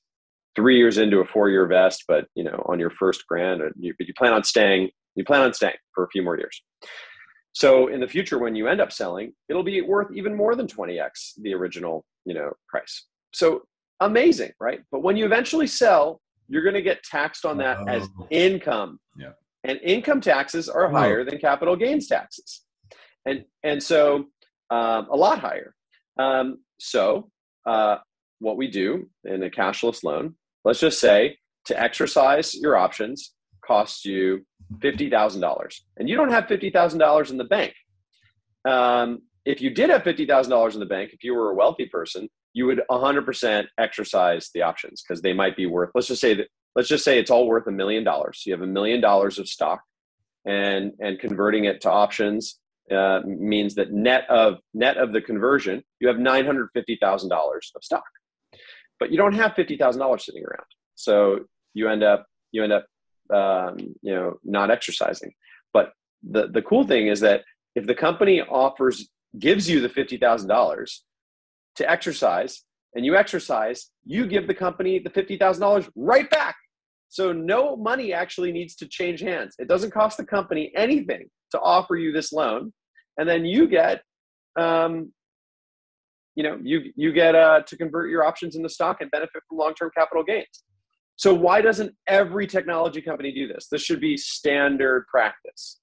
three 0.56 0.76
years 0.76 0.99
into 0.99 1.18
a 1.18 1.25
four-year 1.25 1.66
vest, 1.66 2.02
but 2.08 2.26
you 2.35 2.42
know 2.42 2.61
on 2.66 2.80
your 2.80 2.90
first 2.90 3.25
grant, 3.28 3.62
you, 3.78 3.94
you 4.00 4.14
plan 4.14 4.32
on 4.32 4.42
staying, 4.42 4.90
you 5.14 5.23
plan 5.23 5.42
on 5.42 5.54
staying 5.54 5.76
for 5.94 6.02
a 6.02 6.08
few 6.08 6.23
more 6.23 6.37
years. 6.37 6.61
So 7.52 7.87
in 7.87 8.00
the 8.00 8.08
future, 8.08 8.40
when 8.40 8.56
you 8.56 8.66
end 8.66 8.80
up 8.80 8.90
selling, 8.90 9.35
it'll 9.49 9.62
be 9.62 9.82
worth 9.82 10.08
even 10.12 10.35
more 10.35 10.56
than 10.56 10.66
20x 10.66 11.35
the 11.42 11.54
original, 11.54 12.04
you 12.25 12.35
know, 12.35 12.50
price. 12.68 13.04
So 13.32 13.62
amazing, 14.00 14.50
right? 14.58 14.80
But 14.90 15.04
when 15.04 15.16
you 15.16 15.26
eventually 15.26 15.68
sell, 15.68 16.20
you're 16.49 16.62
going 16.62 16.75
to 16.75 16.83
get 16.83 17.03
taxed 17.03 17.45
on 17.45 17.59
that 17.59 17.79
oh. 17.81 17.88
as 17.88 18.09
income. 18.31 18.99
Yeah. 19.17 19.33
And 19.65 19.81
income 19.83 20.21
taxes 20.21 20.69
are 20.69 20.88
higher 20.88 21.25
than 21.25 21.38
capital 21.38 21.75
gains 21.75 22.07
taxes. 22.07 22.62
And, 23.25 23.45
and 23.65 23.83
so 23.83 24.26
um, 24.71 25.09
a 25.11 25.17
lot 25.17 25.41
higher. 25.41 25.75
Um, 26.19 26.59
so 26.79 27.31
uh, 27.67 27.97
what 28.38 28.57
we 28.57 28.71
do 28.71 29.09
in 29.25 29.43
a 29.43 29.50
cashless 29.50 30.05
loan, 30.05 30.37
let's 30.65 30.81
just 30.81 31.00
say 31.00 31.38
to 31.67 31.81
exercise 31.81 32.55
your 32.55 32.76
options 32.76 33.33
costs 33.67 34.05
you 34.05 34.47
$50,000 34.79 35.81
and 35.97 36.09
you 36.09 36.17
don't 36.17 36.31
have 36.31 36.45
$50,000 36.45 37.31
in 37.31 37.37
the 37.37 37.45
bank. 37.45 37.75
Um, 38.65 39.23
if 39.45 39.61
you 39.61 39.71
did 39.71 39.91
have 39.91 40.03
$50,000 40.03 40.75
in 40.75 40.81
the 40.81 40.87
bank, 40.87 41.11
if 41.12 41.23
you 41.23 41.35
were 41.35 41.50
a 41.50 41.55
wealthy 41.55 41.87
person, 41.87 42.29
you 42.56 42.64
would 42.64 42.80
100% 42.90 43.66
exercise 43.76 44.48
the 44.54 44.62
options 44.62 45.02
because 45.02 45.20
they 45.20 45.34
might 45.34 45.56
be 45.58 45.66
worth 45.66 45.90
let's 45.94 46.08
just 46.08 46.22
say 46.22 46.32
that 46.32 46.48
let's 46.75 46.88
just 46.88 47.04
say 47.04 47.18
it's 47.18 47.30
all 47.30 47.46
worth 47.46 47.66
a 47.66 47.70
million 47.72 48.02
dollars. 48.02 48.42
You 48.46 48.52
have 48.52 48.62
a 48.62 48.66
million 48.66 49.00
dollars 49.00 49.38
of 49.38 49.48
stock 49.48 49.82
and 50.46 50.92
and 51.00 51.18
converting 51.18 51.64
it 51.64 51.80
to 51.82 51.90
options 51.90 52.60
uh, 52.90 53.20
means 53.26 53.75
that 53.75 53.92
net 53.92 54.25
of 54.30 54.58
net 54.72 54.96
of 54.96 55.12
the 55.12 55.20
conversion 55.20 55.82
you 56.00 56.08
have 56.08 56.16
$950000 56.16 57.30
of 57.75 57.84
stock. 57.84 58.04
But 58.98 59.10
you 59.10 59.18
don't 59.18 59.34
have 59.34 59.52
$50000 59.52 60.20
sitting 60.20 60.44
around. 60.44 60.70
So 60.94 61.40
you 61.75 61.88
end 61.88 62.02
up 62.02 62.26
you 62.52 62.62
end 62.62 62.72
up 62.72 62.86
um, 63.34 63.76
you 64.02 64.14
know 64.14 64.38
not 64.44 64.70
exercising. 64.70 65.32
But 65.75 65.92
the 66.22 66.48
the 66.48 66.62
cool 66.62 66.86
thing 66.86 67.08
is 67.08 67.20
that 67.20 67.42
if 67.75 67.86
the 67.86 67.94
company 67.94 68.40
offers 68.40 69.08
gives 69.38 69.68
you 69.68 69.80
the 69.80 69.88
$50000 69.88 71.00
to 71.76 71.90
exercise, 71.90 72.62
and 72.95 73.04
you 73.04 73.16
exercise, 73.16 73.90
you 74.04 74.26
give 74.26 74.47
the 74.47 74.54
company 74.54 74.99
the 74.99 75.11
$50,000 75.11 75.88
right 75.97 76.28
back. 76.30 76.56
So 77.09 77.33
no 77.33 77.76
money 77.76 78.12
actually 78.12 78.52
needs 78.52 78.75
to 78.76 78.88
change 78.88 79.21
hands. 79.21 79.54
It 79.59 79.68
doesn't 79.68 79.92
cost 79.92 80.16
the 80.16 80.25
company 80.25 80.73
anything 80.76 81.28
to 81.52 81.61
offer 81.61 81.97
you 81.97 82.12
this 82.12 82.33
loan. 82.33 82.73
And 83.18 83.28
then 83.28 83.45
you 83.45 83.68
get, 83.68 84.02
um, 84.59 85.12
you 86.35 86.42
know, 86.42 86.59
you, 86.62 86.92
you 86.97 87.12
get 87.12 87.35
uh, 87.35 87.62
to 87.62 87.76
convert 87.76 88.11
your 88.11 88.25
options 88.25 88.56
into 88.56 88.68
stock 88.68 89.00
and 89.00 89.11
benefit 89.11 89.42
from 89.49 89.59
long-term 89.59 89.90
capital 89.97 90.25
gains. 90.25 90.64
So 91.16 91.33
why 91.33 91.62
doesn't 91.62 91.95
every 92.06 92.47
technology 92.47 93.00
company 93.00 93.33
do 93.33 93.49
this? 93.49 93.68
This 93.71 93.83
should 93.83 94.00
be 94.00 94.16
standard 94.18 95.06
practice. 95.06 95.80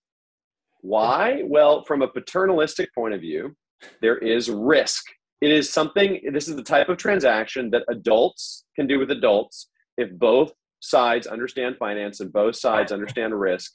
Why? 0.81 1.43
Well, 1.45 1.83
from 1.85 2.03
a 2.03 2.07
paternalistic 2.07 2.93
point 2.93 3.15
of 3.15 3.21
view, 3.21 3.55
there 4.01 4.17
is 4.17 4.49
risk. 4.49 5.03
It 5.43 5.51
is 5.51 5.69
something, 5.69 6.21
this 6.31 6.47
is 6.47 6.55
the 6.55 6.63
type 6.63 6.87
of 6.87 6.97
transaction 6.97 7.69
that 7.71 7.83
adults 7.89 8.63
can 8.77 8.87
do 8.87 8.97
with 8.97 9.11
adults 9.11 9.69
if 9.97 10.09
both 10.17 10.53
sides 10.79 11.27
understand 11.27 11.75
finance 11.77 12.21
and 12.21 12.31
both 12.31 12.55
sides 12.55 12.93
understand 12.93 13.37
risk. 13.37 13.73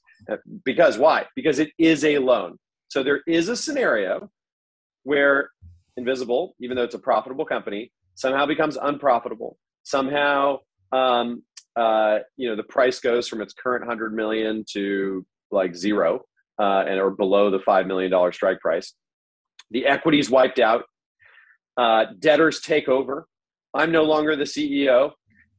Because 0.64 0.96
why? 0.96 1.26
Because 1.36 1.58
it 1.58 1.68
is 1.78 2.06
a 2.06 2.16
loan. 2.16 2.56
So 2.88 3.02
there 3.02 3.20
is 3.26 3.50
a 3.50 3.56
scenario 3.56 4.30
where 5.02 5.50
Invisible, 5.98 6.54
even 6.58 6.74
though 6.74 6.84
it's 6.84 6.94
a 6.94 6.98
profitable 6.98 7.44
company, 7.44 7.92
somehow 8.14 8.46
becomes 8.46 8.78
unprofitable. 8.80 9.58
Somehow, 9.82 10.60
um, 10.92 11.42
uh, 11.76 12.20
you 12.38 12.48
know, 12.48 12.56
the 12.56 12.62
price 12.62 12.98
goes 12.98 13.28
from 13.28 13.42
its 13.42 13.52
current 13.52 13.82
100 13.82 14.14
million 14.14 14.64
to 14.72 15.26
like 15.50 15.76
zero 15.76 16.22
uh, 16.58 16.84
and 16.88 16.98
or 16.98 17.10
below 17.10 17.50
the 17.50 17.58
$5 17.58 17.86
million 17.86 18.32
strike 18.32 18.60
price. 18.60 18.94
The 19.70 19.84
equity 19.84 20.18
is 20.18 20.30
wiped 20.30 20.60
out. 20.60 20.84
Uh, 21.78 22.06
debtors 22.18 22.60
take 22.60 22.88
over. 22.88 23.26
I'm 23.74 23.92
no 23.92 24.02
longer 24.02 24.36
the 24.36 24.44
CEO. 24.44 25.12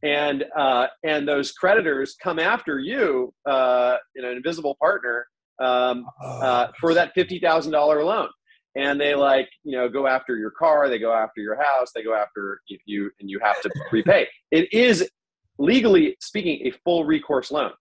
And, 0.04 0.46
uh, 0.58 0.88
and 1.04 1.28
those 1.28 1.52
creditors 1.52 2.16
come 2.22 2.40
after 2.40 2.80
you, 2.80 3.34
uh, 3.46 3.98
know, 4.16 4.30
an 4.30 4.38
invisible 4.38 4.78
partner, 4.82 5.26
um, 5.62 6.06
uh, 6.24 6.68
oh. 6.70 6.72
for 6.80 6.94
that 6.94 7.16
$50,000 7.16 7.72
loan. 8.06 8.30
And 8.76 9.00
they 9.00 9.16
like, 9.16 9.50
you 9.64 9.78
know, 9.78 9.90
go 9.90 10.08
after 10.08 10.38
your 10.38 10.52
car, 10.52 10.90
they 10.90 11.00
go 11.00 11.12
after 11.12 11.42
your 11.42 11.56
house, 11.56 11.92
they 11.94 12.04
go 12.04 12.14
after 12.14 12.62
you, 12.86 13.12
and 13.20 13.30
you 13.30 13.40
have 13.40 13.60
to 13.62 13.70
repay. 13.92 14.28
It 14.52 14.72
is 14.74 15.10
legally 15.58 16.16
speaking 16.22 16.66
a 16.68 16.72
full 16.84 17.04
recourse 17.04 17.52
loan. 17.52 17.72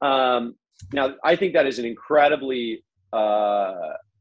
Um, 0.00 0.56
now, 0.92 1.14
I 1.24 1.36
think 1.36 1.52
that 1.54 1.66
is 1.66 1.78
an 1.78 1.84
incredibly 1.84 2.84
uh, 3.12 3.74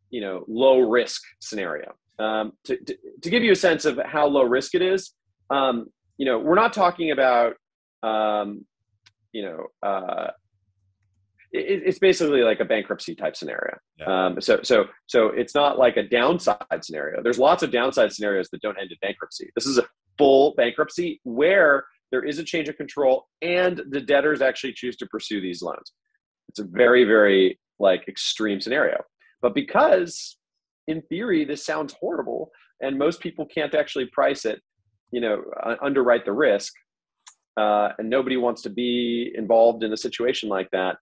you 0.10 0.22
know 0.22 0.44
low 0.48 0.82
risk 0.82 1.22
scenario. 1.40 1.94
Um, 2.22 2.54
to, 2.66 2.78
to, 2.78 2.98
to, 3.22 3.30
give 3.30 3.42
you 3.42 3.52
a 3.52 3.56
sense 3.56 3.86
of 3.86 4.00
how 4.06 4.28
low 4.28 4.44
risk 4.44 4.76
it 4.76 4.82
is, 4.82 5.14
um, 5.50 5.88
you 6.18 6.26
know, 6.26 6.38
we're 6.38 6.56
not 6.56 6.74
talking 6.74 7.12
about 7.12 7.56
um, 8.04 8.66
you 9.32 9.44
know 9.44 9.68
uh, 9.82 10.28
it, 11.52 11.84
it's 11.86 12.00
basically 12.00 12.42
like 12.42 12.60
a 12.60 12.66
bankruptcy 12.66 13.16
type 13.16 13.36
scenario. 13.36 13.78
Yeah. 13.98 14.26
Um, 14.26 14.42
so 14.42 14.60
so 14.64 14.86
so 15.08 15.28
it's 15.28 15.56
not 15.56 15.78
like 15.78 15.98
a 15.98 16.04
downside 16.04 16.58
scenario. 16.84 17.22
There's 17.22 17.40
lots 17.40 17.64
of 17.64 17.72
downside 17.72 18.12
scenarios 18.12 18.50
that 18.52 18.62
don't 18.62 18.80
end 18.80 18.92
in 18.92 18.98
bankruptcy. 19.02 19.50
This 19.56 19.66
is 19.66 19.78
a 19.78 19.86
full 20.18 20.54
bankruptcy 20.56 21.20
where 21.24 21.86
there 22.12 22.24
is 22.24 22.40
a 22.40 22.44
change 22.44 22.68
of 22.70 22.78
control 22.78 23.28
and 23.42 23.82
the 23.90 24.02
debtors 24.02 24.42
actually 24.42 24.74
choose 24.74 24.98
to 24.98 25.06
pursue 25.08 25.42
these 25.42 25.62
loans. 25.62 25.94
It's 26.50 26.60
a 26.60 26.66
very, 26.66 27.06
very 27.06 27.60
like 27.80 28.08
extreme 28.08 28.60
scenario. 28.60 29.02
But 29.42 29.56
because 29.56 30.38
in 30.88 31.02
theory 31.04 31.46
this 31.46 31.66
sounds 31.66 31.94
horrible 32.00 32.52
and 32.82 32.98
most 32.98 33.20
people 33.20 33.46
can't 33.46 33.76
actually 33.76 34.06
price 34.08 34.46
it, 34.46 34.62
you 35.12 35.22
know, 35.22 35.44
underwrite 35.82 36.26
the 36.26 36.32
risk, 36.32 36.74
uh, 37.58 37.90
and 37.98 38.10
nobody 38.10 38.38
wants 38.38 38.62
to 38.64 38.70
be 38.70 39.32
involved 39.36 39.84
in 39.84 39.94
a 39.94 39.98
situation 39.98 40.50
like 40.50 40.70
that, 40.72 40.98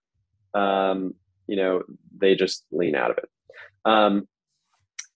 um, 0.54 1.14
you 1.46 1.56
know, 1.56 1.82
they 2.20 2.34
just 2.34 2.64
lean 2.70 2.94
out 2.94 3.10
of 3.10 3.18
it. 3.18 3.28
Um, 3.84 4.28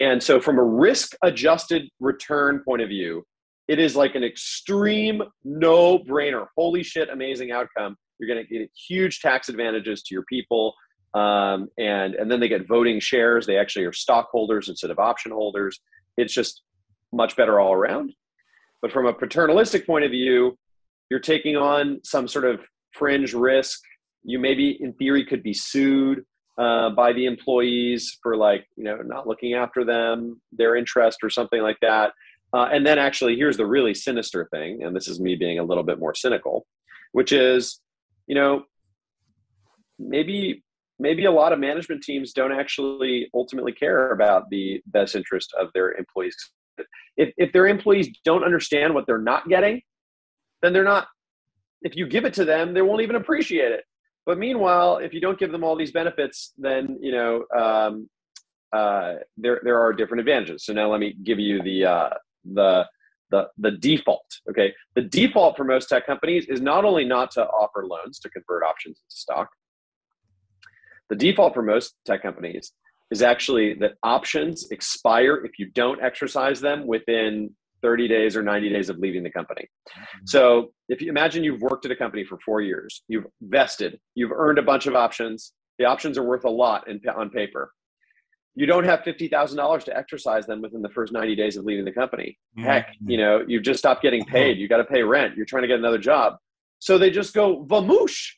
and 0.00 0.22
so, 0.22 0.40
from 0.40 0.58
a 0.58 0.62
risk 0.62 1.14
adjusted 1.22 1.88
return 2.00 2.62
point 2.64 2.82
of 2.82 2.88
view, 2.88 3.24
it 3.68 3.78
is 3.78 3.94
like 3.94 4.14
an 4.14 4.24
extreme 4.24 5.22
no 5.44 5.98
brainer. 5.98 6.46
Holy 6.56 6.82
shit, 6.82 7.08
amazing 7.10 7.52
outcome. 7.52 7.96
You're 8.18 8.28
going 8.28 8.44
to 8.44 8.58
get 8.58 8.70
huge 8.88 9.20
tax 9.20 9.48
advantages 9.48 10.02
to 10.02 10.14
your 10.14 10.24
people. 10.24 10.74
Um, 11.14 11.68
and, 11.78 12.14
and 12.14 12.30
then 12.30 12.40
they 12.40 12.48
get 12.48 12.66
voting 12.66 12.98
shares. 12.98 13.46
They 13.46 13.56
actually 13.56 13.84
are 13.84 13.92
stockholders 13.92 14.68
instead 14.68 14.90
of 14.90 14.98
option 14.98 15.30
holders. 15.30 15.80
It's 16.16 16.34
just 16.34 16.62
much 17.12 17.36
better 17.36 17.60
all 17.60 17.72
around. 17.72 18.12
But 18.82 18.92
from 18.92 19.06
a 19.06 19.14
paternalistic 19.14 19.86
point 19.86 20.04
of 20.04 20.10
view, 20.10 20.58
you're 21.10 21.20
taking 21.20 21.56
on 21.56 22.00
some 22.02 22.26
sort 22.26 22.44
of 22.44 22.60
fringe 22.92 23.32
risk. 23.32 23.80
You 24.24 24.38
maybe, 24.38 24.76
in 24.80 24.92
theory, 24.94 25.24
could 25.24 25.42
be 25.42 25.54
sued 25.54 26.24
uh, 26.58 26.90
by 26.90 27.12
the 27.12 27.26
employees 27.26 28.18
for 28.22 28.36
like 28.36 28.66
you 28.76 28.84
know 28.84 28.96
not 28.96 29.26
looking 29.26 29.54
after 29.54 29.84
them, 29.84 30.40
their 30.52 30.76
interest, 30.76 31.18
or 31.22 31.30
something 31.30 31.62
like 31.62 31.78
that. 31.82 32.12
Uh, 32.52 32.68
and 32.72 32.86
then 32.86 32.98
actually, 32.98 33.36
here's 33.36 33.56
the 33.56 33.66
really 33.66 33.94
sinister 33.94 34.48
thing, 34.52 34.82
and 34.82 34.94
this 34.94 35.08
is 35.08 35.20
me 35.20 35.34
being 35.34 35.58
a 35.58 35.64
little 35.64 35.82
bit 35.82 35.98
more 35.98 36.14
cynical, 36.14 36.66
which 37.12 37.32
is, 37.32 37.80
you 38.26 38.34
know, 38.34 38.64
maybe 39.98 40.63
maybe 40.98 41.24
a 41.24 41.30
lot 41.30 41.52
of 41.52 41.58
management 41.58 42.02
teams 42.02 42.32
don't 42.32 42.52
actually 42.52 43.28
ultimately 43.34 43.72
care 43.72 44.12
about 44.12 44.48
the 44.50 44.80
best 44.86 45.14
interest 45.14 45.54
of 45.58 45.68
their 45.74 45.92
employees. 45.92 46.36
If 47.16 47.32
if 47.36 47.52
their 47.52 47.66
employees 47.66 48.08
don't 48.24 48.44
understand 48.44 48.94
what 48.94 49.06
they're 49.06 49.18
not 49.18 49.48
getting, 49.48 49.82
then 50.62 50.72
they're 50.72 50.84
not. 50.84 51.06
If 51.82 51.96
you 51.96 52.06
give 52.06 52.24
it 52.24 52.34
to 52.34 52.44
them, 52.44 52.74
they 52.74 52.82
won't 52.82 53.02
even 53.02 53.16
appreciate 53.16 53.72
it. 53.72 53.84
But 54.26 54.38
meanwhile, 54.38 54.96
if 54.96 55.12
you 55.12 55.20
don't 55.20 55.38
give 55.38 55.52
them 55.52 55.62
all 55.62 55.76
these 55.76 55.92
benefits, 55.92 56.52
then 56.56 56.98
you 57.00 57.12
know 57.12 57.44
um, 57.56 58.08
uh, 58.72 59.16
there 59.36 59.60
there 59.62 59.80
are 59.80 59.92
different 59.92 60.20
advantages. 60.20 60.64
So 60.64 60.72
now 60.72 60.90
let 60.90 61.00
me 61.00 61.14
give 61.22 61.38
you 61.38 61.62
the 61.62 61.84
uh, 61.84 62.10
the 62.44 62.86
the 63.30 63.48
the 63.58 63.72
default. 63.72 64.26
Okay, 64.50 64.72
the 64.94 65.02
default 65.02 65.56
for 65.56 65.64
most 65.64 65.88
tech 65.88 66.06
companies 66.06 66.46
is 66.46 66.60
not 66.60 66.84
only 66.84 67.04
not 67.04 67.30
to 67.32 67.46
offer 67.46 67.86
loans 67.86 68.18
to 68.20 68.30
convert 68.30 68.64
options 68.64 68.98
into 68.98 69.16
stock. 69.16 69.48
The 71.10 71.16
default 71.16 71.54
for 71.54 71.62
most 71.62 71.94
tech 72.06 72.22
companies 72.22 72.72
is 73.10 73.22
actually 73.22 73.74
that 73.74 73.92
options 74.02 74.70
expire 74.70 75.44
if 75.44 75.58
you 75.58 75.70
don't 75.70 76.02
exercise 76.02 76.60
them 76.60 76.86
within 76.86 77.50
30 77.82 78.08
days 78.08 78.34
or 78.34 78.42
90 78.42 78.70
days 78.70 78.88
of 78.88 78.98
leaving 78.98 79.22
the 79.22 79.30
company. 79.30 79.62
Mm-hmm. 79.62 80.24
So 80.26 80.72
if 80.88 81.02
you 81.02 81.10
imagine 81.10 81.44
you've 81.44 81.60
worked 81.60 81.84
at 81.84 81.90
a 81.90 81.96
company 81.96 82.24
for 82.24 82.38
four 82.44 82.62
years, 82.62 83.02
you've 83.08 83.26
vested, 83.42 84.00
you've 84.14 84.32
earned 84.32 84.58
a 84.58 84.62
bunch 84.62 84.86
of 84.86 84.94
options. 84.94 85.52
The 85.78 85.84
options 85.84 86.16
are 86.16 86.22
worth 86.22 86.44
a 86.44 86.50
lot 86.50 86.88
in, 86.88 87.00
on 87.14 87.30
paper 87.30 87.70
you 88.54 88.66
don't 88.66 88.84
have 88.84 89.00
$50,000 89.00 89.84
to 89.84 89.96
exercise 89.96 90.46
them 90.46 90.62
within 90.62 90.80
the 90.80 90.88
first 90.90 91.12
90 91.12 91.34
days 91.34 91.56
of 91.56 91.64
leaving 91.64 91.84
the 91.84 91.92
company. 91.92 92.38
Mm-hmm. 92.56 92.68
Heck, 92.68 92.94
you 93.04 93.16
know, 93.16 93.44
you've 93.46 93.64
just 93.64 93.80
stopped 93.80 94.02
getting 94.02 94.24
paid. 94.24 94.58
You 94.58 94.68
got 94.68 94.76
to 94.76 94.84
pay 94.84 95.02
rent. 95.02 95.36
You're 95.36 95.46
trying 95.46 95.62
to 95.62 95.68
get 95.68 95.78
another 95.78 95.98
job. 95.98 96.36
So 96.78 96.96
they 96.96 97.10
just 97.10 97.34
go 97.34 97.64
vamoosh. 97.64 98.30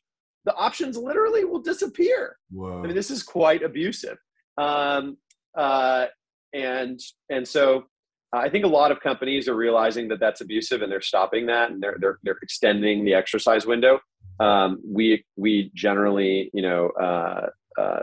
The 0.47 0.55
options 0.55 0.97
literally 0.97 1.45
will 1.45 1.61
disappear. 1.61 2.39
Whoa. 2.51 2.79
I 2.79 2.87
mean, 2.87 2.95
this 2.95 3.11
is 3.11 3.23
quite 3.23 3.63
abusive. 3.63 4.17
Um, 4.57 5.19
uh, 5.57 6.07
and, 6.55 7.01
and 7.29 7.47
so 7.47 7.85
uh, 8.33 8.39
I 8.39 8.49
think 8.49 8.65
a 8.65 8.69
lot 8.69 8.93
of 8.93 9.01
companies 9.01 9.49
are 9.49 9.57
realizing 9.57 10.09
that 10.09 10.21
that's 10.21 10.41
abusive 10.41 10.83
and 10.83 10.91
they're 10.91 11.03
stopping 11.03 11.47
that 11.47 11.71
and 11.73 11.83
they're, 11.83 11.97
they're, 12.01 12.19
they're 12.23 12.39
extending 12.43 13.05
the 13.05 13.13
exercise 13.13 13.67
window. 13.67 13.99
Um, 14.39 14.81
we, 14.87 15.25
we 15.37 15.71
generally, 15.75 16.51
you 16.55 16.63
know, 16.63 16.91
uh, 16.91 17.47
uh 17.79 18.01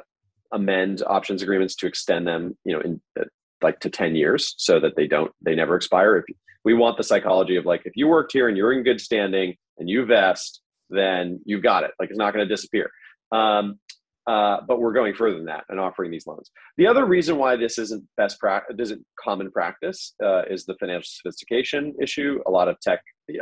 amend 0.52 1.02
options 1.08 1.42
agreements 1.42 1.76
to 1.76 1.88
extend 1.88 2.28
them, 2.28 2.56
you 2.64 2.74
know, 2.74 2.82
in 2.82 3.02
uh, 3.20 3.24
like 3.64 3.80
to 3.80 3.90
10 3.90 4.16
years 4.16 4.54
so 4.58 4.80
that 4.80 4.96
they 4.96 5.08
don't, 5.08 5.32
they 5.42 5.56
never 5.56 5.76
expire. 5.76 6.18
If 6.18 6.26
we 6.64 6.74
want 6.74 6.98
the 6.98 7.04
psychology 7.04 7.56
of 7.56 7.66
like, 7.66 7.82
if 7.86 7.94
you 7.96 8.08
worked 8.08 8.34
here 8.34 8.50
and 8.50 8.58
you're 8.58 8.74
in 8.74 8.84
good 8.84 9.02
standing 9.02 9.56
and 9.78 9.90
you 9.90 10.06
vest, 10.06 10.62
then 10.94 11.40
you've 11.46 11.64
got 11.64 11.84
it. 11.84 11.92
Like 12.00 12.10
it's 12.10 12.18
not 12.18 12.34
going 12.34 12.48
to 12.48 12.54
disappear. 12.54 12.90
Um, 13.32 13.80
uh, 14.26 14.62
but 14.68 14.80
we're 14.80 14.94
going 14.94 15.14
further 15.14 15.36
than 15.36 15.46
that 15.46 15.66
and 15.68 15.82
offering 15.82 16.10
these 16.10 16.26
loans. 16.26 16.50
The 16.78 16.88
other 16.88 17.06
reason 17.06 17.38
why 17.38 17.58
this 17.58 17.78
isn't 17.78 18.08
best 18.16 18.40
practice, 18.40 18.76
isn't 18.80 19.06
common 19.22 19.52
practice, 19.52 20.14
uh, 20.24 20.44
is 20.50 20.66
the 20.66 20.76
financial 20.80 21.10
sophistication 21.10 21.94
issue. 22.02 22.40
A 22.48 22.50
lot 22.50 22.70
of 22.70 22.80
tech, 22.80 23.02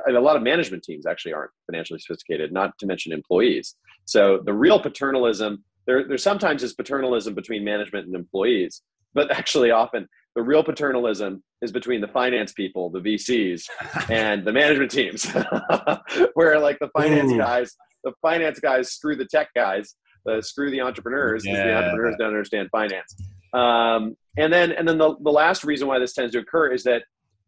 a 0.10 0.12
lot 0.14 0.38
of 0.38 0.42
management 0.42 0.82
teams 0.82 1.06
actually 1.06 1.34
aren't 1.34 1.52
financially 1.68 2.00
sophisticated, 2.00 2.52
not 2.52 2.76
to 2.80 2.88
mention 2.88 3.14
employees. 3.14 3.76
So 4.06 4.42
the 4.44 4.54
real 4.54 4.80
paternalism 4.80 5.64
there, 5.88 6.08
there 6.08 6.18
sometimes 6.18 6.64
is 6.64 6.74
paternalism 6.74 7.34
between 7.34 7.64
management 7.64 8.06
and 8.06 8.16
employees, 8.16 8.82
but 9.14 9.32
actually 9.38 9.72
often 9.72 10.08
the 10.36 10.42
real 10.42 10.64
paternalism 10.64 11.44
is 11.62 11.72
between 11.72 12.02
the 12.02 12.08
finance 12.08 12.52
people, 12.54 12.90
the 12.90 13.00
VCs, 13.00 13.66
and 14.10 14.46
the 14.46 14.52
management 14.52 14.92
teams, 14.92 15.26
where 16.34 16.60
like 16.60 16.80
the 16.80 16.90
finance 16.90 17.32
Ooh. 17.32 17.38
guys, 17.38 17.76
the 18.04 18.14
finance 18.22 18.60
guys 18.60 18.92
screw 18.92 19.16
the 19.16 19.26
tech 19.26 19.50
guys, 19.56 19.96
uh, 20.30 20.42
screw 20.42 20.72
the 20.72 20.82
entrepreneurs 20.82 21.44
because 21.44 21.58
yeah. 21.58 21.66
the 21.66 21.78
entrepreneurs 21.78 22.16
don't 22.18 22.28
understand 22.28 22.70
finance. 22.72 23.16
Um, 23.54 24.16
and 24.38 24.52
then, 24.52 24.72
and 24.72 24.88
then 24.88 24.98
the, 24.98 25.16
the 25.22 25.32
last 25.32 25.64
reason 25.64 25.88
why 25.88 26.00
this 26.00 26.14
tends 26.14 26.32
to 26.34 26.40
occur 26.40 26.72
is 26.72 26.84
that 26.84 27.04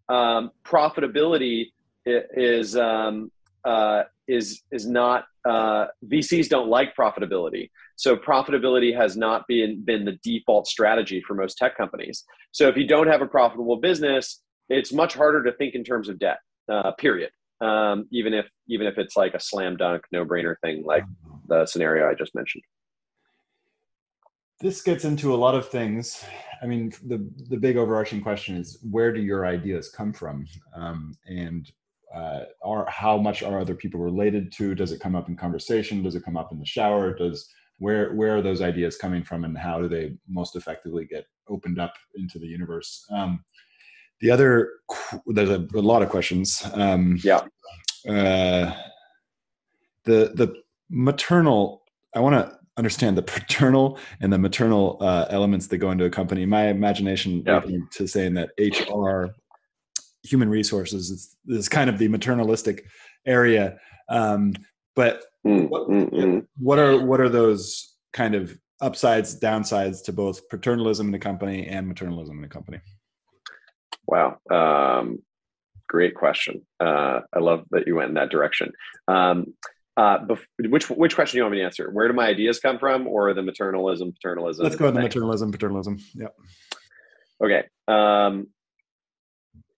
um, 0.10 0.52
profitability 0.66 1.72
is 2.06 2.76
um, 2.76 3.32
uh, 3.66 4.04
is 4.28 4.62
is 4.72 4.88
not 4.88 5.26
uh, 5.48 5.88
VCs 6.06 6.50
don't 6.50 6.70
like 6.70 6.96
profitability. 6.96 7.70
So 7.96 8.16
profitability 8.16 8.96
has 8.96 9.16
not 9.18 9.46
been 9.48 9.84
been 9.84 10.06
the 10.06 10.18
default 10.24 10.68
strategy 10.68 11.22
for 11.26 11.34
most 11.36 11.58
tech 11.58 11.78
companies. 11.78 12.24
So 12.52 12.68
if 12.68 12.78
you 12.78 12.88
don't 12.88 13.08
have 13.08 13.22
a 13.22 13.28
profitable 13.28 13.78
business, 13.78 14.42
it's 14.70 14.94
much 14.94 15.14
harder 15.14 15.44
to 15.44 15.52
think 15.54 15.76
in 15.76 15.84
terms 15.84 16.10
of 16.10 16.20
debt. 16.20 16.40
Uh, 16.70 16.92
period. 16.94 17.30
Um, 17.60 18.08
even 18.12 18.34
if 18.34 18.50
even 18.68 18.88
if 18.88 18.98
it's 18.98 19.16
like 19.16 19.34
a 19.34 19.40
slam 19.40 19.78
dunk, 19.78 20.04
no 20.12 20.26
brainer 20.26 20.56
thing, 20.62 20.84
like 20.86 21.04
the 21.48 21.66
scenario 21.66 22.10
I 22.10 22.14
just 22.14 22.34
mentioned. 22.36 22.64
This 24.60 24.82
gets 24.82 25.04
into 25.04 25.34
a 25.34 25.36
lot 25.36 25.56
of 25.56 25.68
things. 25.68 26.24
I 26.62 26.66
mean, 26.66 26.94
the 27.06 27.30
the 27.50 27.58
big 27.58 27.76
overarching 27.76 28.22
question 28.22 28.56
is 28.56 28.80
where 28.90 29.12
do 29.12 29.22
your 29.22 29.46
ideas 29.46 29.90
come 29.90 30.14
from, 30.14 30.46
um, 30.74 31.18
and 31.28 31.70
uh, 32.14 32.42
are 32.64 32.86
how 32.90 33.18
much 33.18 33.44
are 33.44 33.60
other 33.60 33.76
people 33.76 34.00
related 34.00 34.52
to? 34.54 34.76
Does 34.76 34.92
it 34.92 35.00
come 35.00 35.16
up 35.16 35.30
in 35.30 35.36
conversation? 35.36 36.04
Does 36.04 36.16
it 36.16 36.24
come 36.24 36.38
up 36.38 36.52
in 36.52 36.60
the 36.60 36.66
shower? 36.66 37.14
Does 37.14 37.50
where 37.80 38.14
where 38.14 38.38
are 38.38 38.42
those 38.42 38.62
ideas 38.62 38.98
coming 38.98 39.24
from, 39.24 39.44
and 39.44 39.58
how 39.58 39.82
do 39.82 39.88
they 39.88 40.16
most 40.28 40.56
effectively 40.56 41.06
get 41.06 41.26
opened 41.50 41.80
up 41.80 41.94
into 42.16 42.40
the 42.40 42.48
universe? 42.48 43.06
Um, 43.12 43.44
the 44.22 44.32
other 44.32 44.70
there's 45.28 45.50
a, 45.50 45.68
a 45.76 45.82
lot 45.82 46.02
of 46.02 46.10
questions. 46.10 46.64
Um, 46.74 47.20
yeah. 47.24 47.42
Uh, 48.08 48.74
the 50.06 50.34
the 50.36 50.54
maternal. 50.90 51.82
I 52.16 52.20
want 52.20 52.36
to 52.36 52.58
understand 52.78 53.18
the 53.18 53.22
paternal 53.24 53.98
and 54.22 54.32
the 54.32 54.38
maternal 54.38 54.98
uh, 55.02 55.26
elements 55.30 55.68
that 55.68 55.78
go 55.78 55.92
into 55.92 56.06
a 56.06 56.10
company. 56.10 56.46
My 56.46 56.68
imagination 56.68 57.44
yeah. 57.46 57.62
to 57.94 58.08
saying 58.08 58.36
that 58.36 58.52
HR, 58.60 59.34
human 60.24 60.50
resources, 60.50 61.10
is, 61.10 61.36
is 61.48 61.70
kind 61.70 61.90
of 61.90 61.98
the 61.98 62.08
maternalistic 62.08 62.82
area. 63.26 63.78
Um, 64.10 64.54
but 64.96 65.24
mm, 65.46 65.70
what, 65.70 65.90
mm, 65.90 66.12
mm. 66.12 66.48
what 66.58 66.80
are 66.80 67.04
what 67.04 67.20
are 67.20 67.30
those 67.30 67.96
kind 68.14 68.36
of 68.36 68.58
upsides, 68.82 69.40
downsides 69.40 70.04
to 70.06 70.14
both 70.14 70.48
paternalism 70.50 71.08
in 71.08 71.14
a 71.14 71.20
company 71.20 71.68
and 71.68 71.92
maternalism 71.92 72.38
in 72.38 72.44
a 72.44 72.50
company? 72.50 72.80
Wow. 74.06 74.38
Um, 74.52 75.20
great 75.88 76.16
question. 76.16 76.66
Uh, 76.80 77.22
I 77.34 77.40
love 77.40 77.66
that 77.72 77.88
you 77.88 77.96
went 77.96 78.10
in 78.10 78.16
that 78.16 78.30
direction. 78.30 78.72
Um, 79.08 79.54
uh, 79.96 80.26
bef- 80.26 80.46
which 80.70 80.90
which 80.90 81.16
question 81.16 81.36
do 81.36 81.38
you 81.38 81.44
want 81.44 81.54
me 81.54 81.60
to 81.60 81.66
answer? 81.66 81.90
Where 81.92 82.08
do 82.08 82.14
my 82.14 82.28
ideas 82.28 82.60
come 82.60 82.80
from, 82.80 83.08
or 83.08 83.34
the 83.34 83.42
maternalism, 83.42 84.14
paternalism? 84.16 84.64
Let's 84.64 84.76
go 84.76 84.86
with 84.86 84.96
the 84.96 85.02
maternalism, 85.02 85.52
paternalism. 85.52 86.00
Yep. 86.16 86.36
Okay. 87.44 87.64
Um, 87.88 88.48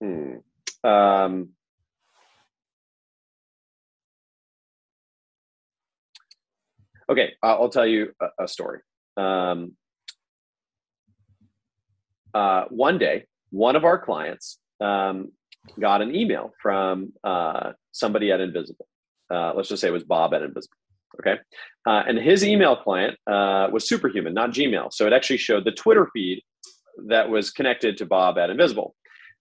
hmm. 0.00 0.88
um, 0.88 1.50
okay, 7.10 7.34
I'll 7.42 7.68
tell 7.68 7.86
you 7.86 8.12
a, 8.20 8.44
a 8.44 8.48
story. 8.48 8.80
Um, 9.16 9.72
uh, 12.34 12.64
one 12.68 12.98
day, 12.98 13.24
one 13.50 13.76
of 13.76 13.84
our 13.84 13.98
clients 13.98 14.58
um, 14.80 15.32
got 15.80 16.02
an 16.02 16.14
email 16.14 16.52
from 16.60 17.12
uh, 17.24 17.72
somebody 17.92 18.30
at 18.30 18.40
Invisible. 18.40 18.86
Uh, 19.32 19.52
let's 19.54 19.68
just 19.68 19.80
say 19.80 19.88
it 19.88 19.92
was 19.92 20.04
Bob 20.04 20.34
at 20.34 20.42
Invisible. 20.42 20.76
Okay. 21.20 21.40
Uh, 21.86 22.02
and 22.06 22.18
his 22.18 22.44
email 22.44 22.76
client 22.76 23.16
uh, 23.26 23.68
was 23.72 23.88
Superhuman, 23.88 24.34
not 24.34 24.50
Gmail. 24.50 24.92
So 24.92 25.06
it 25.06 25.12
actually 25.12 25.38
showed 25.38 25.64
the 25.64 25.72
Twitter 25.72 26.08
feed 26.12 26.42
that 27.08 27.28
was 27.30 27.50
connected 27.50 27.96
to 27.98 28.06
Bob 28.06 28.38
at 28.38 28.50
Invisible. 28.50 28.94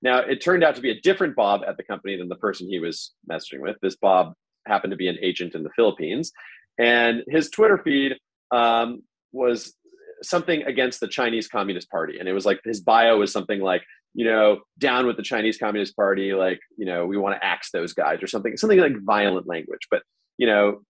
Now, 0.06 0.20
it 0.20 0.40
turned 0.40 0.64
out 0.64 0.76
to 0.76 0.82
be 0.82 0.92
a 0.92 1.02
different 1.02 1.36
Bob 1.36 1.62
at 1.68 1.78
the 1.78 1.84
company 1.84 2.16
than 2.16 2.30
the 2.30 2.36
person 2.36 2.68
he 2.68 2.78
was 2.78 3.16
messaging 3.28 3.60
with. 3.60 3.76
This 3.82 3.96
Bob 3.96 4.34
happened 4.68 4.92
to 4.92 4.98
be 4.98 5.08
an 5.08 5.18
agent 5.20 5.56
in 5.56 5.64
the 5.64 5.72
Philippines. 5.76 6.32
And 6.78 7.24
his 7.28 7.50
Twitter 7.50 7.82
feed 7.84 8.14
um, 8.52 9.02
was 9.32 9.74
something 10.22 10.62
against 10.62 11.00
the 11.00 11.08
Chinese 11.08 11.48
Communist 11.48 11.90
Party. 11.90 12.20
And 12.20 12.30
it 12.30 12.34
was 12.34 12.46
like 12.46 12.60
his 12.64 12.82
bio 12.82 13.18
was 13.18 13.32
something 13.32 13.62
like, 13.62 13.82
you 14.14 14.26
know, 14.26 14.60
down 14.78 15.08
with 15.08 15.18
the 15.18 15.24
Chinese 15.24 15.58
Communist 15.58 15.96
Party, 15.96 16.36
like, 16.36 16.60
you 16.78 16.86
know, 16.86 17.08
we 17.08 17.18
want 17.18 17.36
to 17.36 17.44
axe 17.44 17.72
those 17.72 17.94
guys 17.94 18.22
or 18.22 18.28
something, 18.28 18.56
something 18.58 18.80
like 18.80 18.94
violent 19.04 19.48
language. 19.48 19.88
But, 19.90 20.04
you 20.38 20.46
know, 20.46 20.82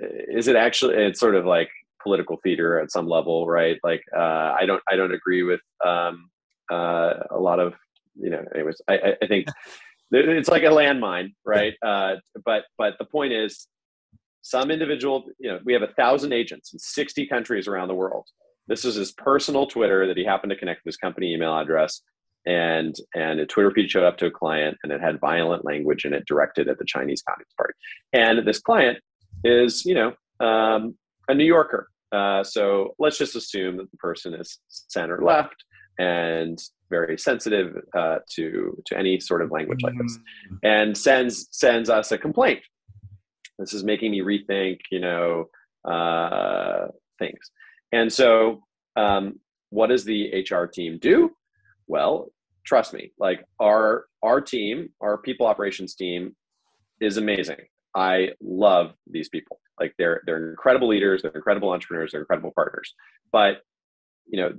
is 0.00 0.48
it 0.48 0.56
actually, 0.56 0.96
it's 0.96 1.20
sort 1.20 1.36
of 1.36 1.46
like 1.46 1.70
political 2.02 2.38
theater 2.42 2.80
at 2.80 2.90
some 2.90 3.06
level, 3.06 3.46
right? 3.46 3.78
Like, 3.84 4.02
uh, 4.16 4.56
I 4.60 4.66
don't, 4.66 4.82
I 4.90 4.96
don't 4.96 5.14
agree 5.14 5.44
with 5.44 5.60
um, 5.86 6.28
uh, 6.72 7.14
a 7.30 7.38
lot 7.38 7.60
of, 7.60 7.74
you 8.14 8.30
know, 8.30 8.44
anyways, 8.54 8.80
I, 8.88 9.16
I 9.22 9.26
think 9.26 9.46
it's 10.10 10.48
like 10.48 10.62
a 10.62 10.66
landmine, 10.66 11.32
right? 11.44 11.74
Uh, 11.84 12.16
but, 12.44 12.64
but 12.78 12.94
the 12.98 13.04
point 13.04 13.32
is, 13.32 13.66
some 14.42 14.70
individual, 14.70 15.24
you 15.38 15.50
know, 15.50 15.60
we 15.64 15.72
have 15.72 15.82
a 15.82 15.92
thousand 15.98 16.32
agents 16.32 16.72
in 16.72 16.78
60 16.78 17.26
countries 17.26 17.68
around 17.68 17.88
the 17.88 17.94
world. 17.94 18.26
This 18.66 18.84
is 18.84 18.94
his 18.94 19.12
personal 19.12 19.66
Twitter 19.66 20.06
that 20.06 20.16
he 20.16 20.24
happened 20.24 20.50
to 20.50 20.56
connect 20.56 20.80
with 20.84 20.92
his 20.92 20.96
company 20.96 21.34
email 21.34 21.56
address. 21.56 22.00
And 22.46 22.96
and 23.14 23.38
a 23.38 23.44
Twitter 23.44 23.70
feed 23.70 23.90
showed 23.90 24.04
up 24.04 24.16
to 24.18 24.26
a 24.26 24.30
client 24.30 24.78
and 24.82 24.90
it 24.90 25.00
had 25.02 25.20
violent 25.20 25.62
language 25.66 26.06
in 26.06 26.14
it 26.14 26.24
directed 26.26 26.68
at 26.68 26.78
the 26.78 26.86
Chinese 26.86 27.22
Communist 27.28 27.54
Party. 27.54 27.74
And 28.14 28.48
this 28.48 28.60
client 28.60 28.98
is, 29.44 29.84
you 29.84 29.94
know, 29.94 30.14
um, 30.44 30.96
a 31.28 31.34
New 31.34 31.44
Yorker. 31.44 31.88
Uh, 32.12 32.42
so 32.42 32.94
let's 32.98 33.18
just 33.18 33.36
assume 33.36 33.76
that 33.76 33.90
the 33.90 33.96
person 33.98 34.32
is 34.32 34.58
center 34.68 35.22
left 35.22 35.64
and 36.00 36.58
very 36.88 37.18
sensitive 37.18 37.76
uh, 37.94 38.18
to 38.30 38.76
to 38.86 38.98
any 38.98 39.20
sort 39.20 39.42
of 39.42 39.50
language 39.50 39.82
like 39.82 39.94
this, 40.00 40.18
mm. 40.50 40.58
and 40.64 40.96
sends 40.96 41.48
sends 41.52 41.90
us 41.90 42.10
a 42.10 42.18
complaint. 42.18 42.60
This 43.58 43.74
is 43.74 43.84
making 43.84 44.12
me 44.12 44.20
rethink 44.20 44.78
you 44.90 45.00
know 45.00 45.50
uh, 45.84 46.86
things. 47.18 47.50
And 47.92 48.10
so 48.10 48.62
um, 48.96 49.38
what 49.68 49.88
does 49.88 50.04
the 50.04 50.44
hr 50.50 50.64
team 50.64 50.98
do? 51.00 51.30
Well 51.86 52.32
trust 52.66 52.92
me 52.92 53.10
like 53.18 53.42
our 53.58 54.04
our 54.22 54.38
team 54.38 54.90
our 55.00 55.16
people 55.16 55.46
operations 55.46 55.94
team 55.94 56.34
is 57.00 57.16
amazing. 57.16 57.56
I 57.94 58.30
love 58.42 58.92
these 59.10 59.28
people. 59.28 59.60
Like 59.78 59.94
they're 59.98 60.22
they're 60.26 60.50
incredible 60.50 60.88
leaders 60.88 61.22
they're 61.22 61.32
incredible 61.32 61.70
entrepreneurs 61.70 62.12
they're 62.12 62.22
incredible 62.22 62.52
partners. 62.54 62.94
But 63.32 63.62
you 64.26 64.40
know 64.40 64.52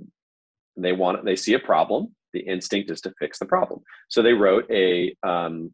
they 0.76 0.92
want 0.92 1.24
they 1.24 1.36
see 1.36 1.54
a 1.54 1.58
problem 1.58 2.14
the 2.32 2.40
instinct 2.40 2.90
is 2.90 3.00
to 3.00 3.12
fix 3.18 3.38
the 3.38 3.46
problem 3.46 3.80
so 4.08 4.22
they 4.22 4.32
wrote 4.32 4.68
a 4.70 5.14
um, 5.22 5.72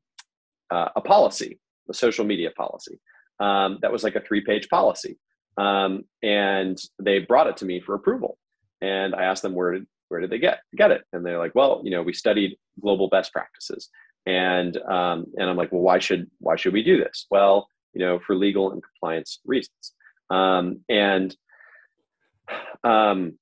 uh, 0.71 0.89
a 0.97 1.01
policy 1.01 1.59
a 1.89 1.95
social 1.95 2.25
media 2.25 2.51
policy 2.57 2.99
um, 3.41 3.79
that 3.83 3.93
was 3.93 4.05
like 4.05 4.17
a 4.17 4.21
three 4.21 4.43
page 4.43 4.69
policy. 4.69 5.19
Um, 5.57 6.05
and 6.23 6.79
they 7.01 7.21
brought 7.21 7.49
it 7.49 7.57
to 7.59 7.65
me 7.65 7.81
for 7.81 7.95
approval. 7.95 8.39
And 8.81 9.15
I 9.15 9.25
asked 9.25 9.43
them 9.43 9.55
where 9.55 9.73
did, 9.73 9.87
where 10.09 10.21
did 10.21 10.31
they 10.31 10.39
get, 10.39 10.61
get 10.77 10.91
it? 10.91 11.03
And 11.13 11.25
they're 11.25 11.39
like, 11.39 11.55
well, 11.55 11.83
you 11.85 11.91
know, 11.91 12.03
we 12.03 12.13
studied 12.13 12.57
global 12.81 13.09
best 13.09 13.33
practices. 13.33 13.89
And, 14.27 14.77
um, 14.83 15.27
and 15.37 15.49
I'm 15.49 15.57
like, 15.57 15.73
well, 15.73 15.83
why 15.83 15.99
should, 15.99 16.31
why 16.39 16.57
should 16.57 16.73
we 16.73 16.83
do 16.83 16.99
this? 16.99 17.27
Well, 17.31 17.67
you 17.93 18.01
know, 18.05 18.21
for 18.25 18.37
legal 18.37 18.71
and 18.71 18.83
compliance 18.83 19.41
reasons. 19.45 19.95
Um, 20.31 20.81
and 20.89 21.35
um, 22.85 23.39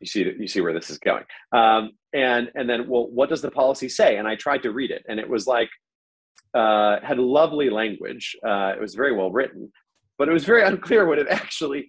you 0.00 0.06
see, 0.06 0.32
you 0.38 0.48
see 0.48 0.60
where 0.60 0.72
this 0.72 0.90
is 0.90 0.98
going. 0.98 1.24
Um, 1.52 1.92
and, 2.12 2.50
and 2.54 2.68
then, 2.68 2.88
well, 2.88 3.08
what 3.08 3.28
does 3.28 3.42
the 3.42 3.50
policy 3.50 3.88
say? 3.88 4.16
And 4.16 4.28
I 4.28 4.36
tried 4.36 4.62
to 4.62 4.72
read 4.72 4.90
it 4.90 5.04
and 5.08 5.18
it 5.18 5.28
was 5.28 5.46
like, 5.46 5.68
uh, 6.54 6.98
had 7.02 7.18
lovely 7.18 7.68
language. 7.70 8.34
Uh, 8.46 8.72
it 8.74 8.80
was 8.80 8.94
very 8.94 9.12
well 9.12 9.30
written, 9.30 9.70
but 10.18 10.28
it 10.28 10.32
was 10.32 10.44
very 10.44 10.62
unclear 10.66 11.06
what 11.06 11.18
it 11.18 11.28
actually 11.28 11.88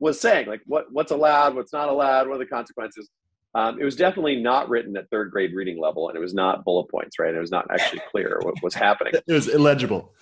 was 0.00 0.20
saying. 0.20 0.48
Like 0.48 0.60
what 0.66 0.86
what's 0.90 1.12
allowed, 1.12 1.54
what's 1.54 1.72
not 1.72 1.88
allowed, 1.88 2.28
what 2.28 2.34
are 2.34 2.38
the 2.38 2.46
consequences. 2.46 3.08
Um, 3.54 3.78
it 3.80 3.84
was 3.84 3.96
definitely 3.96 4.36
not 4.36 4.68
written 4.68 4.96
at 4.96 5.08
third 5.10 5.30
grade 5.30 5.54
reading 5.54 5.78
level, 5.78 6.08
and 6.08 6.16
it 6.16 6.20
was 6.20 6.34
not 6.34 6.64
bullet 6.64 6.90
points, 6.90 7.18
right? 7.18 7.34
It 7.34 7.38
was 7.38 7.50
not 7.50 7.66
actually 7.70 8.00
clear 8.10 8.40
what 8.42 8.54
was 8.62 8.74
happening. 8.74 9.12
It 9.26 9.32
was 9.32 9.48
illegible. 9.48 10.12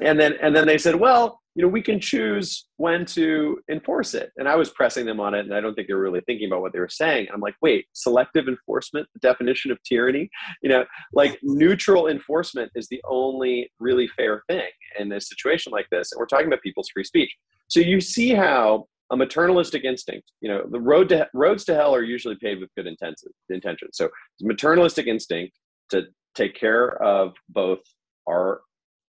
And 0.00 0.18
then 0.18 0.34
and 0.42 0.56
then 0.56 0.66
they 0.66 0.78
said, 0.78 0.96
well, 0.96 1.40
you 1.54 1.62
know, 1.62 1.68
we 1.68 1.82
can 1.82 2.00
choose 2.00 2.66
when 2.78 3.04
to 3.06 3.60
enforce 3.70 4.14
it. 4.14 4.32
And 4.36 4.48
I 4.48 4.56
was 4.56 4.70
pressing 4.70 5.06
them 5.06 5.20
on 5.20 5.34
it, 5.34 5.40
and 5.40 5.54
I 5.54 5.60
don't 5.60 5.74
think 5.74 5.88
they 5.88 5.94
were 5.94 6.00
really 6.00 6.22
thinking 6.26 6.48
about 6.48 6.62
what 6.62 6.72
they 6.72 6.80
were 6.80 6.88
saying. 6.88 7.28
I'm 7.32 7.40
like, 7.40 7.54
wait, 7.62 7.86
selective 7.92 8.48
enforcement, 8.48 9.06
the 9.14 9.20
definition 9.20 9.70
of 9.70 9.78
tyranny? 9.84 10.28
You 10.62 10.70
know, 10.70 10.84
like 11.12 11.38
neutral 11.42 12.08
enforcement 12.08 12.72
is 12.74 12.88
the 12.88 13.00
only 13.08 13.70
really 13.78 14.08
fair 14.08 14.42
thing 14.48 14.68
in 14.98 15.12
a 15.12 15.20
situation 15.20 15.70
like 15.72 15.86
this. 15.90 16.10
And 16.12 16.18
we're 16.18 16.26
talking 16.26 16.46
about 16.46 16.62
people's 16.62 16.88
free 16.92 17.04
speech. 17.04 17.32
So 17.68 17.80
you 17.80 18.00
see 18.00 18.34
how 18.34 18.86
a 19.12 19.16
maternalistic 19.16 19.84
instinct, 19.84 20.32
you 20.40 20.48
know, 20.48 20.64
the 20.70 20.80
road 20.80 21.08
to 21.10 21.28
roads 21.34 21.64
to 21.66 21.74
hell 21.74 21.94
are 21.94 22.02
usually 22.02 22.36
paved 22.36 22.60
with 22.60 22.70
good 22.76 22.86
intentions. 22.86 23.96
So 23.96 24.08
maternalistic 24.42 25.06
instinct 25.06 25.56
to 25.90 26.04
take 26.34 26.54
care 26.54 27.00
of 27.02 27.34
both 27.48 27.80
our 28.28 28.62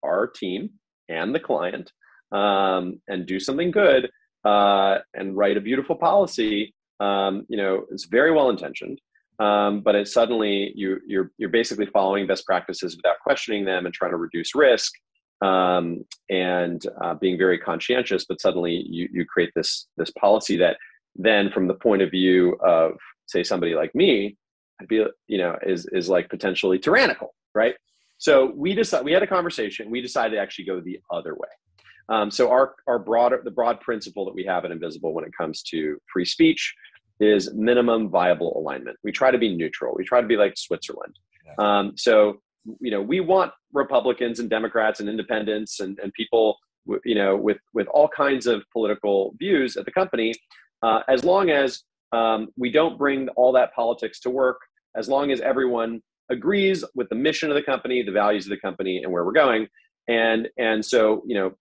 our 0.03 0.27
team 0.27 0.69
and 1.09 1.33
the 1.33 1.39
client 1.39 1.91
um, 2.31 3.01
and 3.07 3.25
do 3.25 3.39
something 3.39 3.71
good 3.71 4.09
uh, 4.45 4.99
and 5.13 5.35
write 5.35 5.57
a 5.57 5.61
beautiful 5.61 5.95
policy, 5.95 6.73
um, 6.99 7.45
you 7.49 7.57
know, 7.57 7.85
it's 7.91 8.05
very 8.05 8.31
well 8.31 8.49
intentioned. 8.49 8.99
um, 9.39 9.81
but 9.81 9.95
it's 9.95 10.13
suddenly 10.13 10.71
you 10.75 10.99
you're 11.07 11.31
you're 11.37 11.49
basically 11.49 11.85
following 11.87 12.27
best 12.27 12.45
practices 12.45 12.95
without 12.95 13.19
questioning 13.23 13.65
them 13.65 13.85
and 13.85 13.93
trying 13.93 14.11
to 14.11 14.17
reduce 14.17 14.53
risk 14.53 14.91
um, 15.41 16.03
and 16.29 16.81
uh, 17.01 17.13
being 17.15 17.37
very 17.37 17.57
conscientious. 17.57 18.25
But 18.27 18.41
suddenly 18.41 18.85
you 18.87 19.07
you 19.11 19.25
create 19.25 19.51
this 19.55 19.87
this 19.97 20.11
policy 20.11 20.57
that 20.57 20.77
then, 21.15 21.51
from 21.51 21.67
the 21.67 21.73
point 21.75 22.01
of 22.01 22.11
view 22.11 22.57
of 22.63 22.93
say 23.27 23.43
somebody 23.43 23.75
like 23.75 23.95
me, 23.95 24.35
I'd 24.81 24.87
be 24.89 25.05
you 25.27 25.37
know 25.37 25.57
is 25.65 25.87
is 25.93 26.09
like 26.09 26.29
potentially 26.29 26.77
tyrannical, 26.77 27.33
right? 27.55 27.75
So 28.17 28.51
we 28.53 28.75
decided 28.75 29.05
we 29.05 29.13
had 29.13 29.23
a 29.23 29.27
conversation. 29.27 29.89
We 29.89 30.01
decided 30.01 30.35
to 30.35 30.41
actually 30.41 30.65
go 30.65 30.81
the 30.81 30.99
other 31.09 31.33
way. 31.35 31.49
Um, 32.09 32.31
so 32.31 32.49
our 32.49 32.75
our 32.87 32.99
broader 32.99 33.41
the 33.43 33.51
broad 33.51 33.79
principle 33.81 34.25
that 34.25 34.33
we 34.33 34.43
have 34.45 34.65
at 34.65 34.71
Invisible 34.71 35.13
when 35.13 35.25
it 35.25 35.31
comes 35.37 35.61
to 35.63 35.97
free 36.11 36.25
speech 36.25 36.73
is 37.19 37.53
minimum 37.53 38.09
viable 38.09 38.57
alignment. 38.57 38.97
We 39.03 39.11
try 39.11 39.31
to 39.31 39.37
be 39.37 39.55
neutral. 39.55 39.93
We 39.95 40.03
try 40.03 40.21
to 40.21 40.27
be 40.27 40.37
like 40.37 40.57
Switzerland. 40.57 41.17
Um, 41.57 41.93
so 41.95 42.41
you 42.79 42.91
know 42.91 43.01
we 43.01 43.19
want 43.19 43.51
Republicans 43.73 44.39
and 44.39 44.49
Democrats 44.49 44.99
and 44.99 45.09
independents 45.09 45.79
and, 45.79 45.97
and 46.01 46.13
people 46.13 46.57
you 47.03 47.15
know 47.15 47.35
with 47.35 47.57
with 47.73 47.87
all 47.87 48.07
kinds 48.07 48.47
of 48.47 48.63
political 48.71 49.33
views 49.37 49.77
at 49.77 49.85
the 49.85 49.91
company 49.91 50.33
uh, 50.83 51.01
as 51.07 51.23
long 51.23 51.49
as 51.49 51.83
um, 52.11 52.47
we 52.57 52.71
don't 52.71 52.97
bring 52.97 53.29
all 53.29 53.51
that 53.51 53.73
politics 53.73 54.19
to 54.21 54.29
work 54.29 54.57
as 54.95 55.07
long 55.07 55.31
as 55.31 55.39
everyone 55.41 56.01
agrees 56.29 56.83
with 56.95 57.09
the 57.09 57.15
mission 57.15 57.49
of 57.49 57.55
the 57.55 57.63
company, 57.63 58.01
the 58.03 58.11
values 58.11 58.45
of 58.45 58.51
the 58.51 58.57
company, 58.57 59.03
and 59.03 59.11
where 59.11 59.25
we're 59.25 59.31
going. 59.31 59.67
And 60.07 60.49
and 60.57 60.83
so 60.83 61.23
you 61.27 61.35
know 61.35 61.53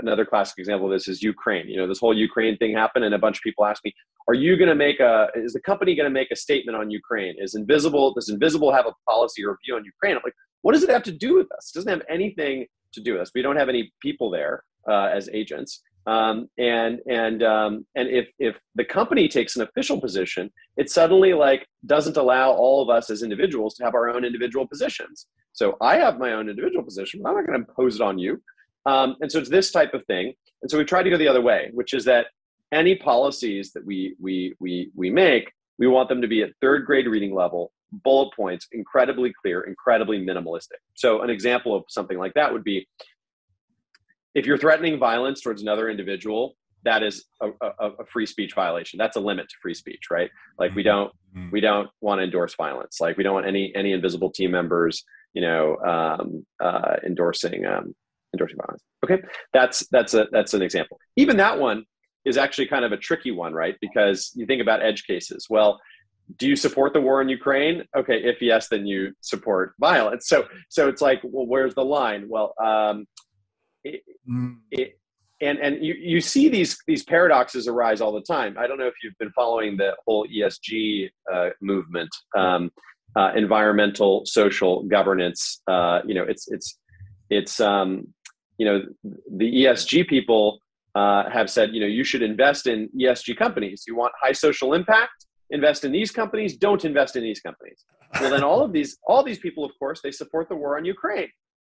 another 0.00 0.24
classic 0.24 0.58
example 0.58 0.86
of 0.86 0.92
this 0.92 1.08
is 1.08 1.22
Ukraine. 1.22 1.68
You 1.68 1.78
know 1.78 1.86
this 1.86 1.98
whole 1.98 2.16
Ukraine 2.16 2.56
thing 2.56 2.74
happened, 2.74 3.04
and 3.04 3.14
a 3.14 3.18
bunch 3.18 3.38
of 3.38 3.42
people 3.42 3.64
asked 3.64 3.84
me, 3.84 3.92
"Are 4.28 4.34
you 4.34 4.56
going 4.56 4.68
to 4.68 4.74
make 4.74 5.00
a? 5.00 5.28
Is 5.34 5.52
the 5.52 5.60
company 5.60 5.94
going 5.94 6.08
to 6.08 6.10
make 6.10 6.30
a 6.30 6.36
statement 6.36 6.76
on 6.76 6.90
Ukraine? 6.90 7.34
Is 7.38 7.54
Invisible 7.54 8.14
does 8.14 8.28
Invisible 8.28 8.72
have 8.72 8.86
a 8.86 8.94
policy 9.08 9.44
or 9.44 9.58
view 9.64 9.76
on 9.76 9.84
Ukraine?" 9.84 10.16
I'm 10.16 10.22
like, 10.24 10.34
what 10.62 10.72
does 10.72 10.82
it 10.82 10.90
have 10.90 11.04
to 11.04 11.12
do 11.12 11.36
with 11.36 11.46
us? 11.52 11.70
It 11.70 11.78
doesn't 11.78 11.92
have 11.92 12.02
anything 12.08 12.66
to 12.92 13.00
do 13.00 13.12
with 13.12 13.22
us. 13.22 13.30
We 13.34 13.42
don't 13.42 13.56
have 13.56 13.68
any 13.68 13.92
people 14.02 14.30
there 14.30 14.64
uh, 14.88 15.10
as 15.14 15.28
agents. 15.32 15.80
Um, 16.06 16.48
and 16.58 17.00
and 17.08 17.42
um, 17.42 17.86
and 17.96 18.08
if 18.08 18.28
if 18.38 18.56
the 18.76 18.84
company 18.84 19.28
takes 19.28 19.56
an 19.56 19.62
official 19.62 20.00
position, 20.00 20.50
it 20.76 20.88
suddenly 20.88 21.34
like 21.34 21.66
doesn't 21.84 22.16
allow 22.16 22.52
all 22.52 22.82
of 22.82 22.88
us 22.88 23.10
as 23.10 23.22
individuals 23.22 23.74
to 23.74 23.84
have 23.84 23.94
our 23.94 24.08
own 24.08 24.24
individual 24.24 24.66
positions. 24.66 25.26
So 25.52 25.76
I 25.80 25.96
have 25.98 26.18
my 26.18 26.32
own 26.32 26.48
individual 26.48 26.84
position, 26.84 27.20
but 27.22 27.30
I'm 27.30 27.36
not 27.36 27.46
going 27.46 27.58
to 27.60 27.68
impose 27.68 27.96
it 27.96 28.02
on 28.02 28.18
you. 28.18 28.42
Um, 28.86 29.16
and 29.20 29.30
so 29.30 29.38
it's 29.38 29.50
this 29.50 29.70
type 29.70 29.94
of 29.94 30.04
thing. 30.06 30.32
And 30.62 30.70
so 30.70 30.78
we 30.78 30.84
try 30.84 31.02
to 31.02 31.10
go 31.10 31.16
the 31.16 31.28
other 31.28 31.42
way, 31.42 31.70
which 31.74 31.92
is 31.92 32.04
that 32.06 32.26
any 32.72 32.94
policies 32.96 33.72
that 33.72 33.84
we 33.84 34.16
we 34.20 34.54
we 34.58 34.90
we 34.94 35.10
make, 35.10 35.52
we 35.78 35.86
want 35.86 36.08
them 36.08 36.22
to 36.22 36.28
be 36.28 36.42
at 36.42 36.50
third 36.60 36.86
grade 36.86 37.06
reading 37.06 37.34
level, 37.34 37.72
bullet 37.92 38.34
points, 38.34 38.66
incredibly 38.72 39.32
clear, 39.40 39.62
incredibly 39.62 40.24
minimalistic. 40.24 40.80
So 40.94 41.22
an 41.22 41.30
example 41.30 41.74
of 41.76 41.84
something 41.88 42.18
like 42.18 42.34
that 42.34 42.52
would 42.52 42.64
be 42.64 42.88
if 44.34 44.46
you're 44.46 44.58
threatening 44.58 44.98
violence 44.98 45.40
towards 45.40 45.62
another 45.62 45.88
individual, 45.88 46.56
that 46.84 47.02
is 47.02 47.24
a, 47.40 47.48
a, 47.62 47.90
a, 48.00 48.06
free 48.06 48.26
speech 48.26 48.54
violation. 48.54 48.98
That's 48.98 49.16
a 49.16 49.20
limit 49.20 49.48
to 49.48 49.54
free 49.60 49.74
speech, 49.74 50.04
right? 50.10 50.30
Like 50.58 50.74
we 50.74 50.82
don't 50.82 51.10
mm-hmm. 51.34 51.50
we 51.50 51.60
don't 51.60 51.88
want 52.00 52.20
to 52.20 52.24
endorse 52.24 52.54
violence. 52.54 53.00
Like 53.00 53.16
we 53.16 53.24
don't 53.24 53.34
want 53.34 53.46
any 53.46 53.72
any 53.74 53.92
invisible 53.92 54.30
team 54.30 54.50
members, 54.50 55.04
you 55.32 55.42
know, 55.42 55.76
um, 55.78 56.46
uh, 56.60 56.96
endorsing 57.04 57.66
um, 57.66 57.94
endorsing 58.34 58.58
violence. 58.58 58.82
Okay, 59.04 59.22
that's 59.52 59.86
that's 59.90 60.14
a 60.14 60.26
that's 60.32 60.54
an 60.54 60.62
example. 60.62 60.98
Even 61.16 61.36
that 61.38 61.58
one 61.58 61.84
is 62.24 62.36
actually 62.36 62.66
kind 62.66 62.84
of 62.84 62.92
a 62.92 62.96
tricky 62.96 63.30
one, 63.30 63.52
right? 63.52 63.76
Because 63.80 64.32
you 64.34 64.46
think 64.46 64.60
about 64.60 64.82
edge 64.82 65.06
cases. 65.06 65.46
Well, 65.48 65.80
do 66.38 66.48
you 66.48 66.56
support 66.56 66.92
the 66.92 67.00
war 67.00 67.22
in 67.22 67.28
Ukraine? 67.28 67.84
Okay, 67.96 68.18
if 68.24 68.42
yes, 68.42 68.68
then 68.68 68.86
you 68.86 69.12
support 69.20 69.74
violence. 69.80 70.28
So 70.28 70.46
so 70.68 70.88
it's 70.88 71.00
like, 71.00 71.20
well, 71.22 71.46
where's 71.46 71.74
the 71.74 71.84
line? 71.84 72.26
Well, 72.28 72.52
um, 72.62 73.06
it, 73.84 74.02
mm. 74.28 74.56
it, 74.70 74.98
and 75.40 75.58
and 75.58 75.84
you, 75.84 75.94
you 75.94 76.20
see 76.20 76.48
these 76.48 76.76
these 76.86 77.04
paradoxes 77.04 77.68
arise 77.68 78.00
all 78.00 78.12
the 78.12 78.22
time. 78.22 78.56
I 78.58 78.66
don't 78.66 78.78
know 78.78 78.86
if 78.86 78.94
you've 79.02 79.18
been 79.18 79.32
following 79.32 79.76
the 79.76 79.94
whole 80.04 80.26
ESG 80.26 81.10
uh, 81.32 81.50
movement, 81.60 82.10
um, 82.36 82.70
uh, 83.14 83.32
environmental, 83.36 84.24
social 84.26 84.82
governance. 84.84 85.60
Uh, 85.68 86.00
you 86.04 86.14
know, 86.14 86.24
it's 86.24 86.48
it's 86.50 86.78
it's 87.30 87.60
um, 87.60 88.08
you 88.58 88.66
know 88.66 88.82
the 89.36 89.64
ESG 89.64 90.08
people 90.08 90.58
uh, 90.94 91.28
have 91.30 91.50
said 91.50 91.70
you 91.72 91.80
know 91.80 91.86
you 91.86 92.04
should 92.04 92.22
invest 92.22 92.66
in 92.66 92.88
ESG 92.98 93.36
companies. 93.36 93.84
You 93.86 93.96
want 93.96 94.12
high 94.20 94.32
social 94.32 94.74
impact, 94.74 95.26
invest 95.50 95.84
in 95.84 95.92
these 95.92 96.10
companies. 96.10 96.56
Don't 96.56 96.84
invest 96.84 97.16
in 97.16 97.22
these 97.22 97.40
companies. 97.40 97.84
Well, 98.20 98.30
then 98.30 98.42
all 98.42 98.62
of 98.62 98.72
these 98.72 98.98
all 99.06 99.22
these 99.22 99.38
people, 99.38 99.64
of 99.64 99.72
course, 99.78 100.00
they 100.02 100.10
support 100.10 100.48
the 100.48 100.56
war 100.56 100.76
on 100.76 100.84
Ukraine. 100.84 101.28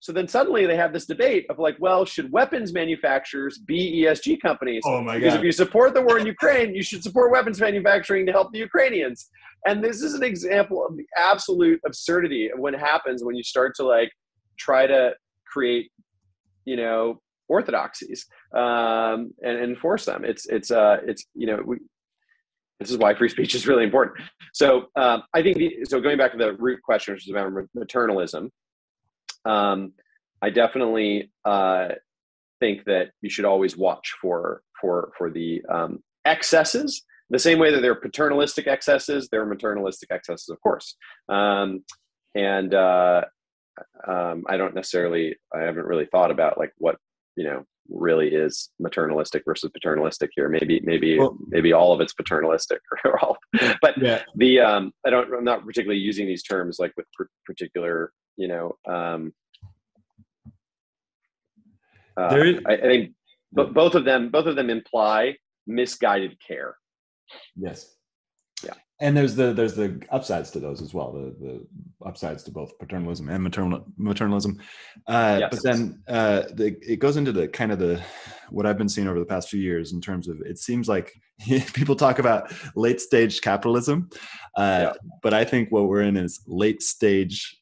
So 0.00 0.12
then 0.12 0.28
suddenly 0.28 0.64
they 0.64 0.76
have 0.76 0.92
this 0.92 1.06
debate 1.06 1.46
of 1.50 1.58
like, 1.58 1.76
well, 1.80 2.04
should 2.04 2.30
weapons 2.30 2.72
manufacturers 2.72 3.58
be 3.58 4.04
ESG 4.04 4.40
companies? 4.40 4.82
Oh 4.86 5.02
my 5.02 5.18
because 5.18 5.34
God. 5.34 5.40
if 5.40 5.44
you 5.44 5.52
support 5.52 5.92
the 5.94 6.02
war 6.02 6.18
in 6.18 6.26
Ukraine, 6.26 6.74
you 6.74 6.82
should 6.82 7.02
support 7.02 7.32
weapons 7.32 7.60
manufacturing 7.60 8.24
to 8.26 8.32
help 8.32 8.52
the 8.52 8.60
Ukrainians. 8.60 9.28
And 9.66 9.82
this 9.82 10.00
is 10.02 10.14
an 10.14 10.22
example 10.22 10.86
of 10.86 10.96
the 10.96 11.04
absolute 11.16 11.80
absurdity 11.84 12.48
of 12.48 12.60
what 12.60 12.74
happens 12.74 13.24
when 13.24 13.34
you 13.34 13.42
start 13.42 13.74
to 13.76 13.82
like 13.84 14.12
try 14.56 14.86
to 14.86 15.14
create, 15.46 15.90
you 16.68 16.76
know, 16.76 17.20
orthodoxies 17.48 18.26
um, 18.54 19.32
and, 19.42 19.56
enforce 19.70 20.04
them. 20.04 20.24
It's 20.24 20.44
it's 20.46 20.70
uh 20.70 20.98
it's 21.06 21.24
you 21.34 21.46
know 21.46 21.58
we, 21.64 21.78
this 22.80 22.90
is 22.90 22.98
why 22.98 23.14
free 23.14 23.28
speech 23.28 23.54
is 23.54 23.66
really 23.66 23.84
important. 23.84 24.16
So 24.52 24.68
um, 24.96 25.22
I 25.34 25.42
think 25.42 25.56
the, 25.56 25.84
so. 25.84 26.00
Going 26.00 26.18
back 26.18 26.32
to 26.32 26.38
the 26.38 26.52
root 26.54 26.80
question, 26.82 27.14
which 27.14 27.26
is 27.26 27.32
about 27.32 27.52
maternalism 27.76 28.50
um, 29.44 29.92
I 30.42 30.50
definitely 30.50 31.32
uh, 31.44 31.88
think 32.60 32.84
that 32.84 33.10
you 33.20 33.30
should 33.30 33.44
always 33.44 33.76
watch 33.76 34.14
for 34.20 34.62
for 34.80 35.12
for 35.16 35.30
the 35.30 35.62
um, 35.72 36.00
excesses. 36.24 37.02
The 37.30 37.38
same 37.38 37.58
way 37.58 37.70
that 37.72 37.82
there 37.82 37.92
are 37.92 38.00
paternalistic 38.00 38.66
excesses, 38.66 39.28
there 39.30 39.42
are 39.42 39.54
maternalistic 39.54 40.10
excesses, 40.10 40.48
of 40.48 40.60
course. 40.62 40.96
Um, 41.28 41.84
and 42.34 42.72
uh, 42.72 43.22
um, 44.06 44.44
I 44.48 44.56
don't 44.56 44.74
necessarily, 44.74 45.36
I 45.54 45.60
haven't 45.60 45.86
really 45.86 46.06
thought 46.06 46.30
about 46.30 46.58
like 46.58 46.72
what 46.78 46.96
you 47.36 47.44
know 47.44 47.64
really 47.88 48.28
is 48.28 48.70
maternalistic 48.80 49.42
versus 49.44 49.70
paternalistic 49.72 50.30
here. 50.34 50.48
Maybe 50.48 50.80
maybe 50.84 51.18
well, 51.18 51.36
maybe 51.48 51.72
all 51.72 51.92
of 51.92 52.00
it's 52.00 52.12
paternalistic 52.12 52.80
or 53.04 53.18
all. 53.24 53.36
But 53.80 53.98
yeah. 54.00 54.22
the 54.34 54.60
um, 54.60 54.92
I 55.06 55.10
don't. 55.10 55.32
I'm 55.32 55.44
not 55.44 55.64
particularly 55.64 56.00
using 56.00 56.26
these 56.26 56.42
terms 56.42 56.78
like 56.78 56.92
with 56.96 57.06
particular 57.46 58.12
you 58.38 58.48
know 58.48 58.76
um, 58.88 59.32
uh, 62.16 62.34
is, 62.36 62.60
I, 62.66 62.72
I, 62.72 62.80
think 62.80 63.12
but 63.52 63.74
both 63.74 63.94
of 63.94 64.04
them 64.04 64.30
both 64.30 64.46
of 64.46 64.56
them 64.56 64.70
imply 64.70 65.36
misguided 65.66 66.36
care 66.46 66.76
yes 67.56 67.96
and 69.00 69.16
there's 69.16 69.34
the 69.34 69.52
there's 69.52 69.74
the 69.74 70.00
upsides 70.10 70.50
to 70.50 70.58
those 70.58 70.82
as 70.82 70.92
well 70.92 71.12
the 71.12 71.34
the 71.40 71.66
upsides 72.06 72.42
to 72.42 72.50
both 72.50 72.76
paternalism 72.78 73.28
and 73.28 73.42
maternal 73.42 73.84
maternalism 73.98 74.58
uh, 75.06 75.38
yes. 75.40 75.48
but 75.50 75.62
then 75.62 76.02
uh, 76.08 76.42
the, 76.54 76.76
it 76.82 76.98
goes 76.98 77.16
into 77.16 77.32
the 77.32 77.46
kind 77.48 77.72
of 77.72 77.78
the 77.78 78.00
what 78.50 78.66
i've 78.66 78.78
been 78.78 78.88
seeing 78.88 79.08
over 79.08 79.18
the 79.18 79.24
past 79.24 79.48
few 79.48 79.60
years 79.60 79.92
in 79.92 80.00
terms 80.00 80.28
of 80.28 80.40
it 80.42 80.58
seems 80.58 80.88
like 80.88 81.12
people 81.74 81.94
talk 81.94 82.18
about 82.18 82.52
late 82.74 83.00
stage 83.00 83.40
capitalism 83.40 84.08
uh, 84.56 84.86
yeah. 84.86 84.92
but 85.22 85.32
i 85.32 85.44
think 85.44 85.70
what 85.70 85.88
we're 85.88 86.02
in 86.02 86.16
is 86.16 86.40
late 86.46 86.82
stage 86.82 87.56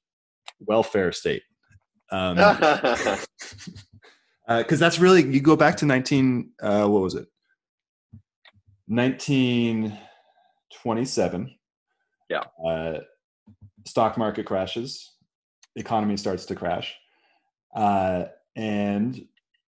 welfare 0.61 1.13
state 1.13 1.43
um, 2.13 2.37
because 2.37 3.27
uh, 4.49 4.63
that's 4.65 4.99
really 4.99 5.23
you 5.23 5.41
go 5.41 5.57
back 5.57 5.77
to 5.77 5.87
19 5.87 6.51
uh, 6.63 6.87
what 6.87 7.03
was 7.03 7.15
it 7.15 7.27
1927 10.85 11.57
yeah. 12.29 12.43
Uh, 12.65 13.01
stock 13.87 14.19
market 14.19 14.47
crashes. 14.47 15.13
Economy 15.77 16.17
starts 16.17 16.47
to 16.47 16.55
crash. 16.55 16.95
Uh, 17.75 18.25
and 18.57 19.27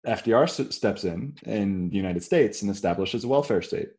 fdr 0.06 0.72
steps 0.72 1.04
in 1.04 1.34
in 1.44 1.90
the 1.90 1.96
united 1.96 2.22
states 2.22 2.62
and 2.62 2.70
establishes 2.70 3.24
a 3.24 3.28
welfare 3.28 3.60
state. 3.60 3.90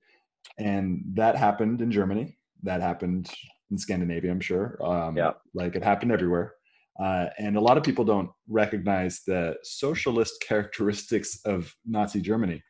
And 0.58 1.04
that 1.14 1.36
happened 1.36 1.82
in 1.82 1.92
germany. 1.92 2.40
That 2.64 2.82
happened 2.82 3.30
in 3.70 3.78
scandinavia 3.78 4.32
i'm 4.32 4.40
sure. 4.40 4.80
Um, 4.84 5.16
yeah. 5.16 5.34
like 5.54 5.76
it 5.76 5.84
happened 5.84 6.12
everywhere. 6.12 6.56
Uh, 7.00 7.28
and 7.38 7.56
a 7.56 7.62
lot 7.62 7.78
of 7.78 7.84
people 7.84 8.04
don't 8.04 8.32
recognize 8.48 9.22
the 9.28 9.56
socialist 9.62 10.44
characteristics 10.48 11.40
of 11.46 11.74
Nazi 11.86 12.20
Germany. 12.20 12.64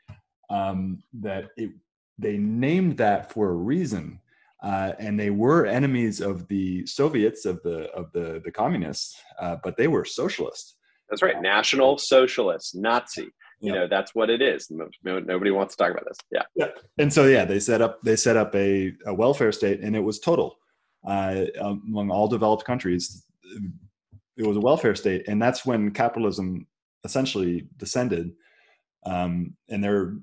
Um, 0.49 1.01
that 1.21 1.45
it, 1.55 1.71
they 2.21 2.37
named 2.37 2.97
that 2.97 3.31
for 3.31 3.49
a 3.49 3.53
reason, 3.53 4.19
uh, 4.63 4.93
and 4.99 5.19
they 5.19 5.29
were 5.29 5.65
enemies 5.65 6.21
of 6.21 6.47
the 6.47 6.85
Soviets, 6.85 7.45
of 7.45 7.61
the 7.63 7.89
of 7.91 8.11
the 8.13 8.41
the 8.43 8.51
communists, 8.51 9.19
uh, 9.39 9.57
but 9.63 9.77
they 9.77 9.87
were 9.87 10.05
socialist. 10.05 10.75
That's 11.09 11.21
right, 11.21 11.41
National 11.41 11.97
Socialist, 11.97 12.75
Nazi. 12.75 13.29
You 13.61 13.71
know, 13.71 13.87
that's 13.87 14.15
what 14.15 14.31
it 14.31 14.41
is. 14.41 14.71
Nobody 15.03 15.51
wants 15.51 15.75
to 15.75 15.83
talk 15.83 15.91
about 15.91 16.05
this. 16.07 16.17
Yeah. 16.31 16.41
Yeah. 16.55 16.69
And 16.97 17.13
so 17.13 17.27
yeah, 17.27 17.45
they 17.45 17.59
set 17.59 17.79
up 17.79 18.01
they 18.01 18.15
set 18.15 18.35
up 18.35 18.55
a, 18.55 18.93
a 19.05 19.13
welfare 19.13 19.51
state, 19.51 19.81
and 19.81 19.95
it 19.95 19.99
was 19.99 20.19
total 20.19 20.57
uh, 21.07 21.45
among 21.59 22.09
all 22.09 22.27
developed 22.27 22.65
countries. 22.65 23.23
It 24.37 24.47
was 24.47 24.57
a 24.57 24.61
welfare 24.61 24.95
state, 24.95 25.27
and 25.27 25.39
that's 25.39 25.63
when 25.63 25.91
capitalism 25.91 26.65
essentially 27.03 27.67
descended, 27.77 28.31
um, 29.05 29.55
and 29.69 29.83
there 29.83 30.15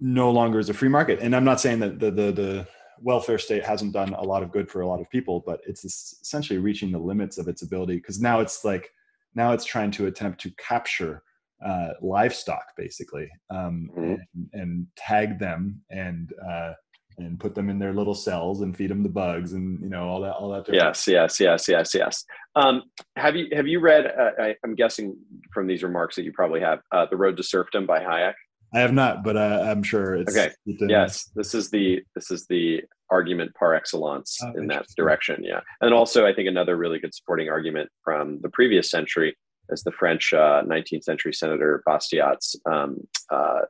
no 0.00 0.30
longer 0.30 0.58
is 0.58 0.68
a 0.68 0.74
free 0.74 0.88
market. 0.88 1.20
And 1.20 1.34
I'm 1.34 1.44
not 1.44 1.60
saying 1.60 1.80
that 1.80 1.98
the, 1.98 2.10
the 2.10 2.32
the 2.32 2.68
welfare 3.00 3.38
state 3.38 3.64
hasn't 3.64 3.92
done 3.92 4.14
a 4.14 4.22
lot 4.22 4.42
of 4.42 4.50
good 4.52 4.70
for 4.70 4.80
a 4.80 4.88
lot 4.88 5.00
of 5.00 5.10
people, 5.10 5.42
but 5.44 5.60
it's 5.66 5.84
essentially 5.84 6.58
reaching 6.58 6.90
the 6.90 6.98
limits 6.98 7.38
of 7.38 7.48
its 7.48 7.62
ability 7.62 7.96
because 7.96 8.20
now 8.20 8.40
it's 8.40 8.64
like 8.64 8.90
now 9.34 9.52
it's 9.52 9.64
trying 9.64 9.90
to 9.92 10.06
attempt 10.06 10.40
to 10.40 10.50
capture 10.58 11.22
uh, 11.64 11.90
livestock 12.02 12.64
basically 12.76 13.30
um, 13.50 13.88
mm-hmm. 13.96 14.14
and, 14.34 14.48
and, 14.52 14.86
tag 14.94 15.38
them 15.38 15.80
and 15.90 16.34
uh, 16.50 16.72
and 17.18 17.40
put 17.40 17.54
them 17.54 17.70
in 17.70 17.78
their 17.78 17.94
little 17.94 18.14
cells 18.14 18.60
and 18.60 18.76
feed 18.76 18.90
them 18.90 19.02
the 19.02 19.08
bugs 19.08 19.54
and 19.54 19.80
you 19.80 19.88
know 19.88 20.06
all 20.06 20.20
that 20.20 20.34
all 20.34 20.50
that 20.50 20.66
yes 20.70 21.08
yes 21.08 21.40
yes 21.40 21.66
yes 21.66 21.94
yes 21.94 22.24
um, 22.56 22.82
have 23.16 23.36
you 23.36 23.46
have 23.52 23.66
you 23.66 23.80
read 23.80 24.06
uh, 24.06 24.30
I, 24.38 24.54
am 24.64 24.74
guessing 24.74 25.16
from 25.50 25.66
these 25.66 25.82
remarks 25.82 26.14
that 26.16 26.24
you 26.24 26.32
probably 26.32 26.60
have 26.60 26.80
uh, 26.92 27.06
the 27.10 27.16
road 27.16 27.38
to 27.38 27.42
serfdom 27.42 27.86
by 27.86 28.00
hayek 28.00 28.34
i 28.76 28.80
have 28.80 28.92
not 28.92 29.24
but 29.24 29.36
uh, 29.36 29.64
i'm 29.66 29.82
sure 29.82 30.14
it's 30.14 30.36
okay. 30.36 30.52
yes 30.88 31.30
this 31.34 31.54
is 31.54 31.70
the 31.70 32.02
this 32.14 32.30
is 32.30 32.46
the 32.46 32.82
argument 33.10 33.54
par 33.54 33.74
excellence 33.74 34.38
oh, 34.42 34.52
in 34.56 34.66
that 34.66 34.84
direction 34.96 35.42
yeah. 35.42 35.60
And 35.80 35.94
also 35.94 36.26
i 36.26 36.32
think 36.32 36.48
another 36.48 36.76
really 36.76 36.98
good 36.98 37.14
supporting 37.14 37.48
argument 37.48 37.88
from 38.04 38.40
the 38.42 38.48
previous 38.48 38.90
century 38.90 39.36
is 39.70 39.82
the 39.82 39.92
French 39.92 40.32
uh, 40.32 40.62
19th 40.64 41.04
century 41.04 41.32
senator 41.32 41.82
Bastiat's 41.86 42.56
um, 42.66 42.98
uh, 43.30 43.62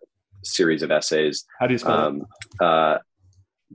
series 0.44 0.82
of 0.82 0.90
essays. 0.90 1.44
How 1.58 1.66
do 1.66 1.74
you 1.74 1.78
spell 1.78 1.98
um, 1.98 2.26
uh, 2.60 2.98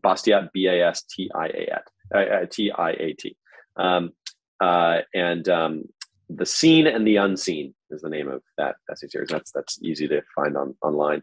Bastiat, 0.04 0.52
B 0.54 0.68
A 0.68 0.88
S 0.88 1.04
T 1.04 1.30
I 1.36 1.48
A 1.48 1.80
uh, 2.16 2.46
T 2.50 2.72
I 2.72 2.92
A 2.92 3.14
T. 3.14 3.36
Um, 3.78 4.12
uh, 4.60 5.00
and 5.14 5.48
um, 5.50 5.84
the 6.30 6.46
seen 6.46 6.88
and 6.88 7.06
the 7.06 7.18
unseen 7.18 7.74
is 7.92 8.02
the 8.02 8.10
name 8.10 8.30
of 8.30 8.42
that 8.58 8.76
essay 8.92 9.08
series. 9.08 9.30
That's 9.30 9.52
that's 9.52 9.80
easy 9.82 10.08
to 10.08 10.22
find 10.36 10.58
on 10.58 10.76
online. 10.82 11.22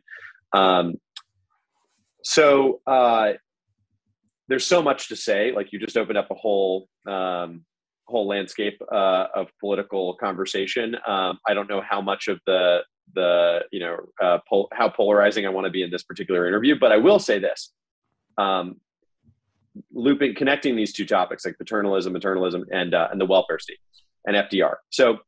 Um, 0.52 0.94
so 2.22 2.80
uh, 2.86 3.32
there's 4.48 4.66
so 4.66 4.82
much 4.82 5.08
to 5.08 5.16
say. 5.16 5.52
Like 5.52 5.72
you 5.72 5.78
just 5.78 5.96
opened 5.96 6.18
up 6.18 6.30
a 6.30 6.34
whole 6.34 6.88
um, 7.06 7.64
whole 8.06 8.26
landscape 8.26 8.80
uh, 8.92 9.26
of 9.34 9.48
political 9.60 10.14
conversation. 10.14 10.96
Um, 11.06 11.38
I 11.46 11.54
don't 11.54 11.68
know 11.68 11.82
how 11.82 12.00
much 12.00 12.28
of 12.28 12.40
the 12.46 12.80
the 13.14 13.60
you 13.72 13.80
know 13.80 13.96
uh, 14.22 14.38
pol- 14.48 14.68
how 14.72 14.88
polarizing 14.88 15.46
I 15.46 15.50
want 15.50 15.66
to 15.66 15.70
be 15.70 15.82
in 15.82 15.90
this 15.90 16.02
particular 16.02 16.46
interview, 16.46 16.76
but 16.78 16.92
I 16.92 16.96
will 16.96 17.18
say 17.18 17.38
this: 17.38 17.72
um, 18.36 18.80
looping, 19.92 20.34
connecting 20.34 20.76
these 20.76 20.92
two 20.92 21.06
topics 21.06 21.44
like 21.44 21.56
paternalism, 21.58 22.14
maternalism, 22.14 22.64
and 22.72 22.94
uh, 22.94 23.08
and 23.10 23.20
the 23.20 23.26
welfare 23.26 23.58
state 23.58 23.78
and 24.26 24.36
FDR. 24.36 24.74
So 24.90 25.18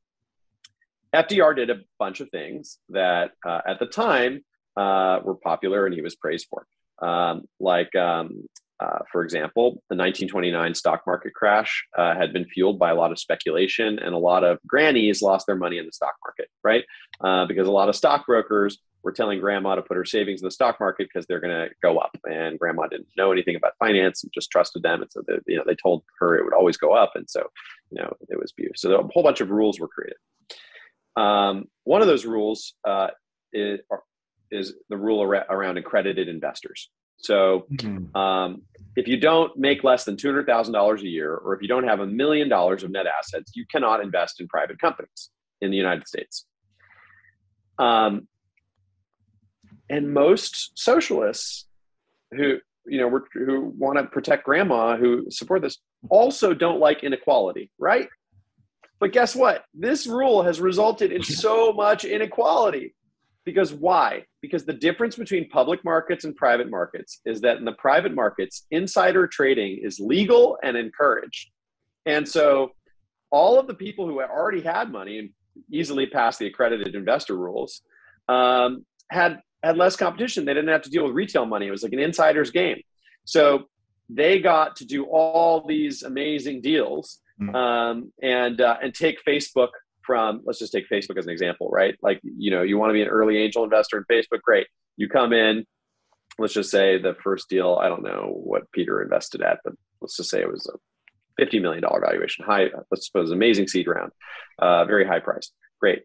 FDR 1.14 1.56
did 1.56 1.70
a 1.70 1.80
bunch 1.98 2.20
of 2.20 2.30
things 2.30 2.78
that 2.90 3.32
uh, 3.46 3.60
at 3.66 3.78
the 3.78 3.86
time 3.86 4.44
uh, 4.76 5.20
were 5.24 5.34
popular, 5.34 5.86
and 5.86 5.94
he 5.94 6.02
was 6.02 6.14
praised 6.14 6.46
for, 6.48 6.66
um, 7.06 7.42
like 7.58 7.94
um, 7.96 8.44
uh, 8.80 9.00
for 9.12 9.22
example, 9.22 9.72
the 9.90 9.96
1929 9.96 10.74
stock 10.74 11.02
market 11.06 11.34
crash 11.34 11.86
uh, 11.98 12.14
had 12.14 12.32
been 12.32 12.46
fueled 12.46 12.78
by 12.78 12.90
a 12.90 12.94
lot 12.94 13.12
of 13.12 13.18
speculation, 13.18 13.98
and 13.98 14.14
a 14.14 14.18
lot 14.18 14.42
of 14.42 14.58
grannies 14.66 15.20
lost 15.20 15.46
their 15.46 15.56
money 15.56 15.78
in 15.78 15.84
the 15.84 15.92
stock 15.92 16.14
market, 16.24 16.48
right? 16.64 16.84
Uh, 17.20 17.44
because 17.44 17.68
a 17.68 17.72
lot 17.72 17.90
of 17.90 17.96
stockbrokers 17.96 18.78
were 19.02 19.12
telling 19.12 19.40
grandma 19.40 19.74
to 19.74 19.82
put 19.82 19.96
her 19.96 20.04
savings 20.04 20.40
in 20.40 20.46
the 20.46 20.50
stock 20.50 20.78
market 20.80 21.08
because 21.12 21.26
they're 21.26 21.40
going 21.40 21.54
to 21.54 21.68
go 21.82 21.98
up, 21.98 22.16
and 22.24 22.58
grandma 22.58 22.86
didn't 22.86 23.08
know 23.18 23.32
anything 23.32 23.56
about 23.56 23.72
finance 23.78 24.22
and 24.22 24.32
just 24.32 24.50
trusted 24.50 24.82
them, 24.82 25.02
and 25.02 25.10
so 25.12 25.22
they, 25.26 25.34
you 25.46 25.56
know 25.56 25.64
they 25.66 25.76
told 25.76 26.02
her 26.18 26.36
it 26.36 26.44
would 26.44 26.54
always 26.54 26.78
go 26.78 26.92
up, 26.92 27.12
and 27.16 27.28
so 27.28 27.46
you 27.90 28.00
know 28.00 28.10
it 28.28 28.38
was 28.38 28.52
beautiful. 28.52 28.76
So 28.78 28.98
a 28.98 29.08
whole 29.12 29.22
bunch 29.22 29.42
of 29.42 29.50
rules 29.50 29.78
were 29.78 29.88
created. 29.88 30.16
Um, 31.16 31.66
one 31.84 32.00
of 32.02 32.06
those 32.06 32.24
rules 32.24 32.74
uh, 32.86 33.08
is, 33.52 33.80
is 34.50 34.74
the 34.88 34.96
rule 34.96 35.22
around 35.22 35.78
accredited 35.78 36.28
investors. 36.28 36.90
So 37.18 37.66
mm-hmm. 37.72 38.16
um, 38.16 38.62
if 38.96 39.06
you 39.06 39.18
don't 39.18 39.56
make 39.56 39.84
less 39.84 40.04
than 40.04 40.16
$200,000 40.16 41.00
a 41.00 41.06
year, 41.06 41.34
or 41.34 41.54
if 41.54 41.62
you 41.62 41.68
don't 41.68 41.86
have 41.86 42.00
a 42.00 42.06
million 42.06 42.48
dollars 42.48 42.82
of 42.82 42.90
net 42.90 43.06
assets, 43.06 43.52
you 43.54 43.66
cannot 43.70 44.00
invest 44.00 44.40
in 44.40 44.48
private 44.48 44.80
companies 44.80 45.30
in 45.60 45.70
the 45.70 45.76
United 45.76 46.08
States. 46.08 46.46
Um, 47.78 48.26
and 49.88 50.12
most 50.12 50.72
socialists 50.78 51.66
who 52.32 52.58
you 52.86 52.98
know 52.98 53.20
who 53.34 53.74
want 53.76 53.98
to 53.98 54.04
protect 54.04 54.44
grandma 54.44 54.96
who 54.96 55.26
support 55.30 55.60
this 55.60 55.78
also 56.08 56.54
don't 56.54 56.80
like 56.80 57.04
inequality 57.04 57.70
right 57.78 58.08
but 59.00 59.12
guess 59.12 59.34
what 59.34 59.64
this 59.74 60.06
rule 60.06 60.42
has 60.42 60.60
resulted 60.60 61.10
in 61.10 61.22
so 61.44 61.72
much 61.72 62.04
inequality 62.04 62.94
because 63.44 63.72
why? 63.72 64.24
Because 64.42 64.64
the 64.64 64.72
difference 64.72 65.16
between 65.16 65.48
public 65.48 65.84
markets 65.84 66.24
and 66.24 66.36
private 66.36 66.70
markets 66.70 67.20
is 67.24 67.40
that 67.40 67.56
in 67.56 67.64
the 67.64 67.72
private 67.72 68.14
markets, 68.14 68.66
insider 68.70 69.26
trading 69.26 69.80
is 69.82 69.98
legal 69.98 70.58
and 70.62 70.76
encouraged. 70.76 71.50
And 72.06 72.28
so 72.28 72.72
all 73.30 73.58
of 73.58 73.66
the 73.66 73.74
people 73.74 74.06
who 74.06 74.20
already 74.20 74.60
had 74.60 74.92
money 74.92 75.18
and 75.18 75.30
easily 75.72 76.06
passed 76.06 76.38
the 76.38 76.46
accredited 76.46 76.94
investor 76.94 77.36
rules 77.36 77.82
um, 78.28 78.84
had 79.10 79.40
had 79.62 79.76
less 79.76 79.96
competition. 79.96 80.44
They 80.44 80.54
didn't 80.54 80.70
have 80.70 80.82
to 80.82 80.90
deal 80.90 81.04
with 81.04 81.14
retail 81.14 81.46
money. 81.46 81.66
It 81.66 81.70
was 81.70 81.82
like 81.82 81.92
an 81.92 81.98
insider's 81.98 82.50
game. 82.50 82.80
So 83.24 83.64
they 84.08 84.40
got 84.40 84.76
to 84.76 84.84
do 84.84 85.04
all 85.04 85.66
these 85.66 86.02
amazing 86.02 86.62
deals. 86.62 87.20
Um, 87.48 88.12
and 88.22 88.60
uh, 88.60 88.76
and 88.82 88.94
take 88.94 89.18
Facebook 89.26 89.70
from 90.02 90.40
let's 90.44 90.58
just 90.58 90.72
take 90.72 90.88
facebook 90.88 91.18
as 91.18 91.26
an 91.26 91.32
example 91.32 91.68
right? 91.70 91.96
Like 92.02 92.20
you 92.22 92.50
know 92.50 92.62
you 92.62 92.78
want 92.78 92.90
to 92.90 92.94
be 92.94 93.02
an 93.02 93.08
early 93.08 93.38
angel 93.38 93.64
investor 93.64 93.98
in 93.98 94.04
facebook 94.04 94.42
great. 94.42 94.66
You 94.96 95.08
come 95.08 95.32
in 95.32 95.64
let's 96.40 96.54
just 96.54 96.70
say 96.70 96.98
the 96.98 97.14
first 97.22 97.48
deal 97.48 97.78
i 97.80 97.88
don't 97.88 98.02
know 98.02 98.32
what 98.42 98.70
peter 98.72 99.02
invested 99.02 99.42
at 99.42 99.58
but 99.64 99.74
let's 100.00 100.16
just 100.16 100.30
say 100.30 100.40
it 100.40 100.50
was 100.50 100.66
a 100.72 101.42
$50 101.42 101.60
million 101.62 101.82
valuation 101.82 102.44
high 102.44 102.68
let's 102.90 103.06
suppose 103.06 103.30
amazing 103.30 103.68
seed 103.68 103.86
round 103.86 104.10
uh, 104.58 104.84
very 104.84 105.06
high 105.06 105.20
price 105.20 105.52
great. 105.78 106.02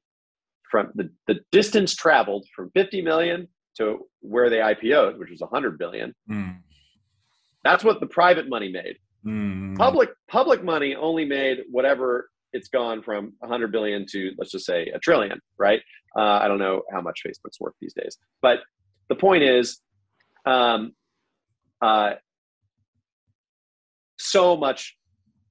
From 0.71 0.91
the, 0.95 1.09
the 1.27 1.39
distance 1.51 1.95
traveled 1.95 2.47
from 2.55 2.71
50 2.71 3.01
million 3.01 3.47
to 3.77 4.07
where 4.21 4.49
they 4.49 4.57
ipo'd 4.57 5.17
which 5.17 5.29
was 5.29 5.41
100 5.41 5.77
billion 5.77 6.13
mm. 6.29 6.57
that's 7.63 7.83
what 7.83 7.99
the 7.99 8.07
private 8.07 8.49
money 8.49 8.71
made 8.71 8.97
mm. 9.25 9.75
public 9.77 10.09
public 10.29 10.63
money 10.63 10.95
only 10.95 11.25
made 11.25 11.59
whatever 11.69 12.29
it's 12.53 12.69
gone 12.69 13.01
from 13.03 13.33
100 13.39 13.71
billion 13.71 14.05
to 14.11 14.31
let's 14.37 14.51
just 14.51 14.65
say 14.65 14.87
a 14.87 14.99
trillion 14.99 15.39
right? 15.57 15.81
Uh, 16.17 16.39
i 16.41 16.47
don't 16.47 16.59
know 16.59 16.81
how 16.91 17.01
much 17.01 17.21
facebook's 17.25 17.59
worth 17.59 17.73
these 17.81 17.93
days. 17.93 18.17
But 18.41 18.59
the 19.09 19.15
point 19.15 19.43
is 19.43 19.79
um, 20.45 20.93
uh, 21.81 22.13
so 24.17 24.55
much 24.55 24.95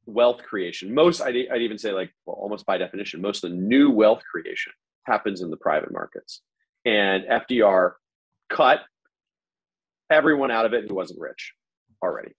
wealth 0.06 0.42
creation. 0.42 0.94
Most 0.94 1.20
I'd, 1.20 1.37
I'd 1.52 1.62
even 1.62 1.78
say 1.78 1.92
like 1.92 2.10
well, 2.26 2.37
almost 2.37 2.66
by 2.66 2.78
definition 2.78 3.20
most 3.20 3.44
of 3.44 3.50
the 3.50 3.56
new 3.56 3.90
wealth 3.90 4.22
creation 4.30 4.72
happens 5.04 5.42
in 5.42 5.50
the 5.50 5.56
private 5.56 5.92
markets. 5.92 6.42
And 6.84 7.24
fdr 7.24 7.92
cut 8.50 8.80
everyone 10.10 10.50
out 10.50 10.66
of 10.66 10.74
it 10.74 10.84
who 10.88 10.94
wasn't 10.94 11.20
rich 11.20 11.54
already 12.02 12.32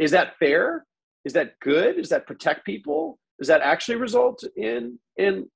is 0.00 0.10
that 0.12 0.36
fair? 0.38 0.86
Is 1.24 1.34
that 1.34 1.52
good? 1.60 1.96
Does 1.96 2.08
that 2.08 2.26
protect 2.26 2.64
people? 2.64 3.18
Does 3.38 3.48
that 3.48 3.60
actually 3.60 3.96
result 3.96 4.42
in 4.56 4.98
in 5.16 5.48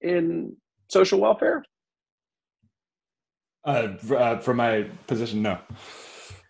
in, 0.00 0.56
social 0.88 1.20
welfare? 1.20 1.62
Uh, 3.64 3.88
uh, 4.14 4.38
from 4.40 4.56
my 4.56 4.82
position 5.06 5.42
no. 5.42 5.58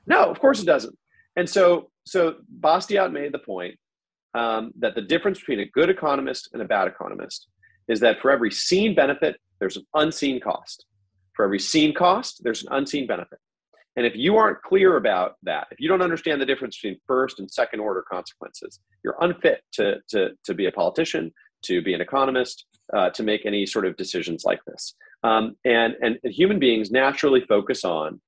No 0.07 0.31
of 0.31 0.41
course 0.41 0.63
it 0.63 0.67
doesn't. 0.67 0.97
And 1.37 1.49
so 1.49 1.91
so 2.07 2.37
bastiat 2.61 3.13
made 3.13 3.33
the 3.33 3.39
point 3.39 3.75
um, 4.35 4.73
that 4.79 4.95
the 4.95 5.03
difference 5.03 5.39
between 5.39 5.61
a 5.61 5.67
good 5.67 5.91
economist 5.91 6.49
and 6.53 6.63
a 6.63 6.65
bad 6.65 6.89
economist 6.89 7.49
is 7.89 8.01
that 8.01 8.21
for 8.21 8.31
every 8.31 8.51
seen 8.51 8.95
benefit 8.95 9.37
there's 9.59 9.77
an 9.77 9.87
unseen 9.95 10.41
cost. 10.41 10.87
For 11.35 11.45
every 11.45 11.59
seen 11.59 11.95
cost 11.95 12.43
there's 12.45 12.63
an 12.63 12.73
unseen 12.73 13.07
benefit 13.07 13.39
and 13.97 14.07
if 14.07 14.17
you 14.17 14.37
aren't 14.37 14.63
clear 14.63 14.97
about 14.97 15.37
that, 15.43 15.67
if 15.71 15.79
you 15.79 15.89
don't 15.89 16.03
understand 16.03 16.41
the 16.41 16.47
difference 16.47 16.79
between 16.81 16.99
first 17.07 17.39
and 17.39 17.51
second 17.51 17.81
order 17.81 18.03
consequences, 18.11 18.81
you're 19.05 19.17
unfit 19.21 19.63
to, 19.73 19.97
to, 20.09 20.31
to 20.45 20.55
be 20.55 20.67
a 20.67 20.73
politician, 20.73 21.33
to 21.63 21.83
be 21.83 21.93
an 21.93 22.01
economist, 22.01 22.67
uh, 22.95 23.11
to 23.11 23.23
make 23.23 23.45
any 23.45 23.67
sort 23.67 23.85
of 23.85 23.97
decisions 23.97 24.45
like 24.45 24.61
this. 24.67 24.95
Um, 25.23 25.57
and, 25.65 25.95
and, 26.01 26.19
human 26.25 26.59
beings 26.59 26.91
naturally 26.91 27.43
focus 27.43 27.85
on 27.85 28.21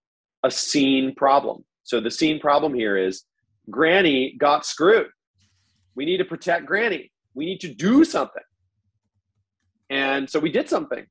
a 0.44 0.50
seen 0.50 1.14
problem. 1.14 1.64
So 1.82 2.00
the 2.00 2.10
seen 2.10 2.38
problem 2.38 2.72
here 2.72 2.96
is 2.96 3.24
Granny 3.70 4.36
got 4.38 4.64
screwed. 4.64 5.08
We 5.96 6.04
need 6.04 6.18
to 6.18 6.24
protect 6.24 6.66
Granny. 6.66 7.10
We 7.34 7.46
need 7.46 7.60
to 7.60 7.74
do 7.74 8.04
something. 8.04 8.42
And 9.90 10.28
so 10.28 10.38
we 10.38 10.50
did 10.50 10.68
something. 10.68 11.04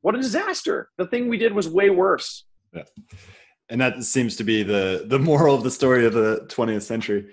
What 0.00 0.14
a 0.14 0.18
disaster. 0.18 0.90
The 0.98 1.06
thing 1.06 1.28
we 1.28 1.38
did 1.38 1.52
was 1.52 1.68
way 1.68 1.90
worse. 1.90 2.44
Yeah. 2.74 2.82
and 3.70 3.80
that 3.80 4.02
seems 4.02 4.36
to 4.36 4.44
be 4.44 4.62
the 4.62 5.04
the 5.06 5.18
moral 5.18 5.54
of 5.54 5.62
the 5.62 5.70
story 5.70 6.06
of 6.06 6.12
the 6.12 6.46
20th 6.48 6.82
century. 6.82 7.30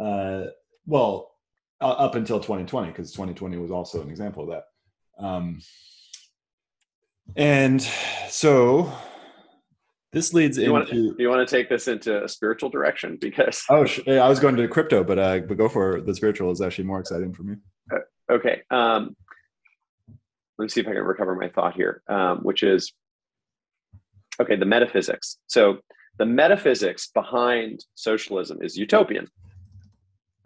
Uh, 0.00 0.44
well, 0.86 1.32
up 1.80 2.14
until 2.14 2.38
2020, 2.40 2.88
because 2.88 3.12
2020 3.12 3.56
was 3.58 3.70
also 3.70 4.02
an 4.02 4.08
example 4.08 4.44
of 4.44 4.50
that. 4.50 5.24
Um, 5.24 5.60
and 7.36 7.80
so 8.28 8.92
this 10.12 10.32
leads 10.32 10.56
you 10.56 10.74
into. 10.76 11.06
Want, 11.06 11.18
you 11.18 11.28
want 11.28 11.46
to 11.46 11.56
take 11.56 11.68
this 11.68 11.88
into 11.88 12.24
a 12.24 12.28
spiritual 12.28 12.70
direction 12.70 13.16
because. 13.20 13.64
Oh, 13.70 13.86
I 14.06 14.28
was 14.28 14.40
going 14.40 14.56
to 14.56 14.68
crypto, 14.68 15.04
but 15.04 15.18
uh, 15.18 15.40
but 15.40 15.56
go 15.58 15.68
for 15.68 16.00
the 16.00 16.14
spiritual 16.14 16.50
is 16.50 16.60
actually 16.60 16.84
more 16.84 17.00
exciting 17.00 17.32
for 17.32 17.42
me. 17.42 17.56
Uh, 17.92 17.98
okay. 18.32 18.62
Um, 18.70 19.16
let 20.58 20.64
me 20.64 20.68
see 20.68 20.80
if 20.80 20.86
I 20.86 20.92
can 20.92 21.02
recover 21.02 21.34
my 21.34 21.48
thought 21.48 21.74
here, 21.74 22.02
um, 22.08 22.38
which 22.38 22.62
is 22.62 22.92
okay, 24.40 24.56
the 24.56 24.66
metaphysics. 24.66 25.38
So 25.46 25.78
the 26.18 26.26
metaphysics 26.26 27.08
behind 27.08 27.84
socialism 27.94 28.58
is 28.62 28.76
utopian. 28.76 29.28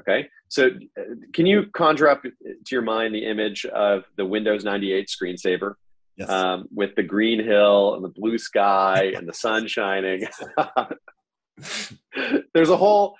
Okay, 0.00 0.28
so 0.48 0.68
uh, 0.68 1.02
can 1.34 1.44
you 1.46 1.66
conjure 1.74 2.08
up 2.08 2.22
to 2.22 2.30
your 2.70 2.82
mind 2.82 3.14
the 3.14 3.26
image 3.26 3.66
of 3.66 4.04
the 4.16 4.24
Windows 4.24 4.64
98 4.64 5.08
screensaver 5.08 5.74
yes. 6.16 6.30
um, 6.30 6.66
with 6.74 6.94
the 6.94 7.02
green 7.02 7.44
hill 7.44 7.94
and 7.94 8.04
the 8.04 8.08
blue 8.08 8.38
sky 8.38 9.12
and 9.16 9.28
the 9.28 9.34
sun 9.34 9.66
shining? 9.66 10.26
there's 12.54 12.70
a 12.70 12.76
whole 12.76 13.16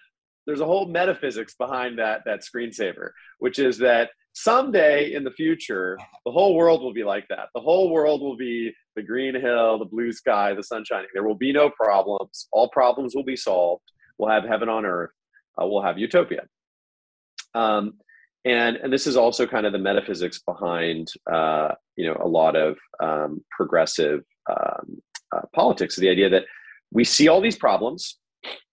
there's 0.48 0.60
a 0.60 0.64
whole 0.64 0.86
metaphysics 0.86 1.54
behind 1.54 1.98
that 1.98 2.22
that 2.24 2.40
screensaver, 2.40 3.10
which 3.38 3.58
is 3.58 3.76
that 3.76 4.08
someday 4.32 5.12
in 5.12 5.22
the 5.22 5.30
future, 5.30 5.98
the 6.24 6.32
whole 6.32 6.54
world 6.56 6.82
will 6.82 6.94
be 6.94 7.04
like 7.04 7.26
that. 7.28 7.50
The 7.54 7.60
whole 7.60 7.90
world 7.90 8.22
will 8.22 8.36
be 8.36 8.72
the 8.96 9.02
green 9.02 9.38
hill, 9.38 9.78
the 9.78 9.84
blue 9.84 10.10
sky, 10.10 10.54
the 10.54 10.62
sun 10.62 10.86
shining. 10.86 11.10
There 11.12 11.28
will 11.28 11.34
be 11.34 11.52
no 11.52 11.68
problems. 11.68 12.48
All 12.50 12.70
problems 12.70 13.14
will 13.14 13.24
be 13.24 13.36
solved. 13.36 13.82
We'll 14.16 14.30
have 14.30 14.44
heaven 14.44 14.70
on 14.70 14.86
earth. 14.86 15.10
Uh, 15.60 15.66
we'll 15.66 15.82
have 15.82 15.98
utopia. 15.98 16.44
Um, 17.54 17.98
and 18.46 18.76
and 18.76 18.90
this 18.90 19.06
is 19.06 19.18
also 19.18 19.46
kind 19.46 19.66
of 19.66 19.72
the 19.72 19.78
metaphysics 19.78 20.38
behind 20.38 21.08
uh, 21.30 21.72
you 21.96 22.06
know 22.06 22.16
a 22.18 22.26
lot 22.26 22.56
of 22.56 22.78
um, 23.00 23.44
progressive 23.50 24.24
um, 24.48 25.02
uh, 25.30 25.42
politics. 25.54 25.96
The 25.96 26.08
idea 26.08 26.30
that 26.30 26.46
we 26.90 27.04
see 27.04 27.28
all 27.28 27.42
these 27.42 27.58
problems. 27.58 28.16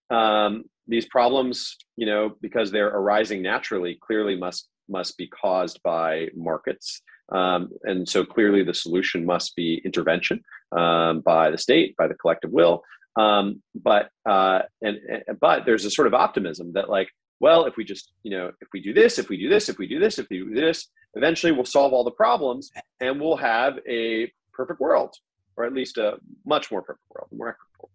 Um, 0.10 0.64
these 0.88 1.06
problems, 1.08 1.78
you 1.96 2.06
know, 2.06 2.36
because 2.42 2.72
they're 2.72 2.90
arising 2.90 3.42
naturally, 3.42 3.98
clearly 4.02 4.36
must 4.36 4.70
must 4.88 5.18
be 5.18 5.28
caused 5.28 5.82
by 5.84 6.28
markets. 6.36 7.02
Um, 7.32 7.70
and 7.84 8.08
so 8.08 8.24
clearly 8.24 8.64
the 8.64 8.74
solution 8.74 9.26
must 9.26 9.56
be 9.56 9.82
intervention 9.84 10.44
um, 10.78 11.22
by 11.22 11.50
the 11.50 11.58
state, 11.58 11.96
by 11.98 12.08
the 12.08 12.14
collective 12.14 12.52
will. 12.52 12.84
Um, 13.16 13.64
but 13.74 14.10
uh, 14.30 14.62
and, 14.82 14.98
and, 15.10 15.40
but 15.40 15.66
there's 15.66 15.86
a 15.86 15.92
sort 15.92 16.08
of 16.08 16.14
optimism 16.14 16.74
that 16.74 16.90
like, 16.90 17.10
well, 17.40 17.66
if 17.66 17.78
we 17.78 17.84
just 17.84 18.12
you 18.24 18.32
know 18.32 18.52
if 18.62 18.68
we 18.74 18.82
do 18.82 18.94
this, 18.94 19.18
if 19.18 19.30
we 19.30 19.38
do 19.38 19.50
this, 19.50 19.70
if 19.70 19.78
we 19.78 19.88
do 19.88 20.00
this, 20.00 20.20
if 20.20 20.28
we 20.30 20.40
do 20.40 20.54
this, 20.54 20.88
eventually 21.16 21.52
we'll 21.52 21.66
solve 21.66 21.94
all 21.94 22.04
the 22.04 22.12
problems 22.12 22.72
and 23.00 23.20
we'll 23.20 23.38
have 23.38 23.80
a 23.90 24.32
perfect 24.54 24.80
world, 24.80 25.16
or 25.58 25.66
at 25.66 25.74
least 25.74 25.98
a 25.98 26.18
much 26.46 26.72
more 26.72 26.82
perfect 26.82 27.06
world, 27.10 27.30
more 27.32 27.50
equitable. 27.50 27.90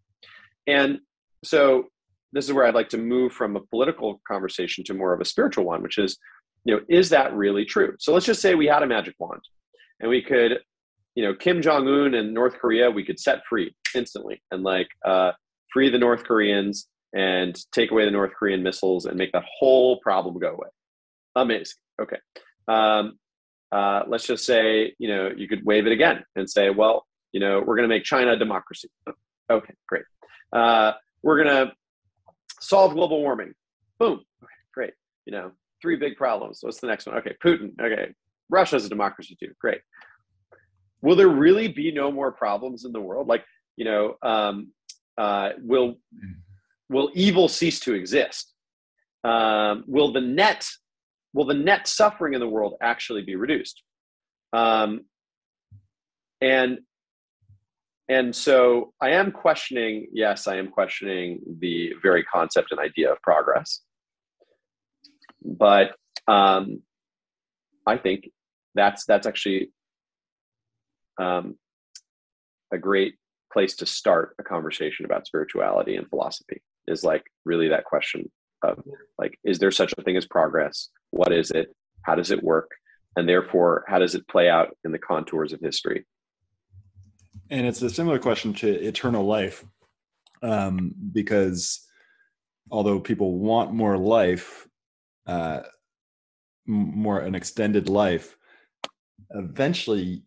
And 0.66 1.00
so 1.44 1.86
this 2.32 2.46
is 2.46 2.52
where 2.52 2.66
I'd 2.66 2.74
like 2.74 2.88
to 2.90 2.98
move 2.98 3.32
from 3.32 3.56
a 3.56 3.60
political 3.60 4.20
conversation 4.26 4.84
to 4.84 4.94
more 4.94 5.12
of 5.12 5.20
a 5.20 5.24
spiritual 5.24 5.64
one, 5.64 5.82
which 5.82 5.98
is 5.98 6.16
you 6.64 6.74
know, 6.74 6.82
is 6.88 7.08
that 7.10 7.34
really 7.34 7.64
true? 7.64 7.94
So 7.98 8.12
let's 8.12 8.26
just 8.26 8.42
say 8.42 8.54
we 8.54 8.66
had 8.66 8.82
a 8.82 8.86
magic 8.86 9.14
wand 9.18 9.40
and 10.00 10.10
we 10.10 10.22
could, 10.22 10.58
you 11.14 11.24
know, 11.24 11.34
Kim 11.34 11.62
Jong 11.62 11.88
Un 11.88 12.14
and 12.14 12.34
North 12.34 12.54
Korea, 12.58 12.90
we 12.90 13.04
could 13.04 13.18
set 13.18 13.44
free 13.48 13.74
instantly 13.94 14.42
and 14.50 14.62
like 14.62 14.88
uh, 15.04 15.32
free 15.72 15.90
the 15.90 15.98
North 15.98 16.24
Koreans 16.24 16.86
and 17.14 17.58
take 17.72 17.90
away 17.90 18.04
the 18.04 18.10
North 18.10 18.32
Korean 18.38 18.62
missiles 18.62 19.06
and 19.06 19.16
make 19.16 19.32
that 19.32 19.44
whole 19.58 19.98
problem 20.00 20.38
go 20.38 20.50
away. 20.50 20.68
Amazing. 21.34 21.76
Okay. 22.00 22.18
Um, 22.68 23.18
uh, 23.72 24.02
let's 24.08 24.26
just 24.26 24.44
say, 24.44 24.94
you 24.98 25.08
know, 25.08 25.30
you 25.34 25.48
could 25.48 25.64
wave 25.64 25.86
it 25.86 25.92
again 25.92 26.24
and 26.36 26.48
say, 26.48 26.70
well, 26.70 27.06
you 27.32 27.40
know, 27.40 27.60
we're 27.60 27.76
going 27.76 27.88
to 27.88 27.94
make 27.94 28.04
China 28.04 28.32
a 28.32 28.36
democracy. 28.36 28.88
Okay, 29.50 29.74
great. 29.88 30.04
Uh, 30.52 30.92
we're 31.22 31.42
going 31.42 31.66
to 31.66 31.72
solve 32.60 32.94
global 32.94 33.20
warming. 33.20 33.52
Boom. 33.98 34.20
Okay, 34.42 34.52
great. 34.74 34.92
You 35.26 35.32
know, 35.32 35.52
three 35.80 35.96
big 35.96 36.16
problems. 36.16 36.58
What's 36.62 36.80
the 36.80 36.86
next 36.86 37.06
one? 37.06 37.16
Okay, 37.18 37.34
Putin. 37.44 37.72
Okay, 37.80 38.12
Russia's 38.48 38.84
a 38.84 38.88
democracy 38.88 39.36
too. 39.38 39.52
Great. 39.60 39.80
Will 41.02 41.16
there 41.16 41.28
really 41.28 41.68
be 41.68 41.92
no 41.92 42.12
more 42.12 42.30
problems 42.30 42.84
in 42.84 42.92
the 42.92 43.00
world? 43.00 43.26
Like, 43.26 43.44
you 43.76 43.84
know, 43.84 44.14
um, 44.22 44.72
uh, 45.18 45.50
will 45.62 45.96
will 46.88 47.10
evil 47.14 47.48
cease 47.48 47.80
to 47.80 47.94
exist? 47.94 48.52
Um, 49.24 49.84
will 49.86 50.12
the 50.12 50.20
net 50.20 50.68
will 51.32 51.46
the 51.46 51.54
net 51.54 51.86
suffering 51.86 52.34
in 52.34 52.40
the 52.40 52.48
world 52.48 52.74
actually 52.82 53.22
be 53.22 53.36
reduced? 53.36 53.82
Um, 54.52 55.04
and 56.40 56.80
and 58.10 58.34
so 58.34 58.92
I 59.00 59.10
am 59.10 59.30
questioning. 59.30 60.08
Yes, 60.12 60.48
I 60.48 60.56
am 60.56 60.68
questioning 60.68 61.38
the 61.60 61.92
very 62.02 62.24
concept 62.24 62.72
and 62.72 62.80
idea 62.80 63.12
of 63.12 63.22
progress. 63.22 63.82
But 65.44 65.92
um, 66.26 66.82
I 67.86 67.96
think 67.98 68.28
that's 68.74 69.04
that's 69.04 69.28
actually 69.28 69.70
um, 71.20 71.54
a 72.72 72.78
great 72.78 73.14
place 73.52 73.76
to 73.76 73.86
start 73.86 74.34
a 74.40 74.42
conversation 74.42 75.04
about 75.04 75.28
spirituality 75.28 75.94
and 75.94 76.08
philosophy. 76.08 76.60
Is 76.88 77.04
like 77.04 77.22
really 77.44 77.68
that 77.68 77.84
question 77.84 78.28
of 78.64 78.82
like, 79.18 79.38
is 79.44 79.60
there 79.60 79.70
such 79.70 79.94
a 79.96 80.02
thing 80.02 80.16
as 80.16 80.26
progress? 80.26 80.88
What 81.10 81.32
is 81.32 81.52
it? 81.52 81.72
How 82.02 82.16
does 82.16 82.32
it 82.32 82.42
work? 82.42 82.72
And 83.14 83.28
therefore, 83.28 83.84
how 83.86 84.00
does 84.00 84.16
it 84.16 84.26
play 84.26 84.48
out 84.48 84.76
in 84.84 84.90
the 84.90 84.98
contours 84.98 85.52
of 85.52 85.60
history? 85.60 86.06
And 87.50 87.66
it's 87.66 87.82
a 87.82 87.90
similar 87.90 88.20
question 88.20 88.54
to 88.54 88.68
eternal 88.68 89.24
life, 89.24 89.64
um, 90.42 90.94
because 91.12 91.84
although 92.70 93.00
people 93.00 93.38
want 93.38 93.72
more 93.72 93.98
life, 93.98 94.68
uh, 95.26 95.62
more 96.66 97.18
an 97.18 97.34
extended 97.34 97.88
life, 97.88 98.36
eventually 99.30 100.22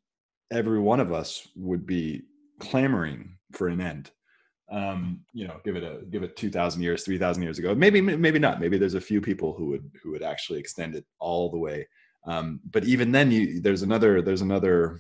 every 0.52 0.80
one 0.80 1.00
of 1.00 1.14
us 1.14 1.48
would 1.56 1.86
be 1.86 2.24
clamoring 2.60 3.38
for 3.54 3.70
an 3.70 3.80
end. 3.80 4.12
Um, 4.70 5.22
you 5.34 5.48
know, 5.48 5.62
give 5.64 5.78
it 5.78 5.84
a 5.84 6.04
give 6.10 6.24
it 6.24 6.36
two 6.36 6.50
thousand 6.50 6.82
years, 6.82 7.04
three 7.04 7.18
thousand 7.18 7.44
years 7.44 7.58
ago. 7.58 7.74
Maybe 7.74 8.02
maybe 8.02 8.40
not. 8.40 8.60
Maybe 8.60 8.78
there's 8.78 8.96
a 8.96 9.02
few 9.02 9.22
people 9.22 9.54
who 9.54 9.68
would 9.68 9.90
who 10.02 10.12
would 10.12 10.24
actually 10.24 10.60
extend 10.60 10.96
it 10.96 11.06
all 11.20 11.50
the 11.50 11.58
way. 11.58 11.88
Um, 12.26 12.60
but 12.70 12.84
even 12.84 13.12
then, 13.14 13.32
you 13.32 13.62
there's 13.62 13.84
another 13.84 14.22
there's 14.22 14.42
another. 14.42 15.00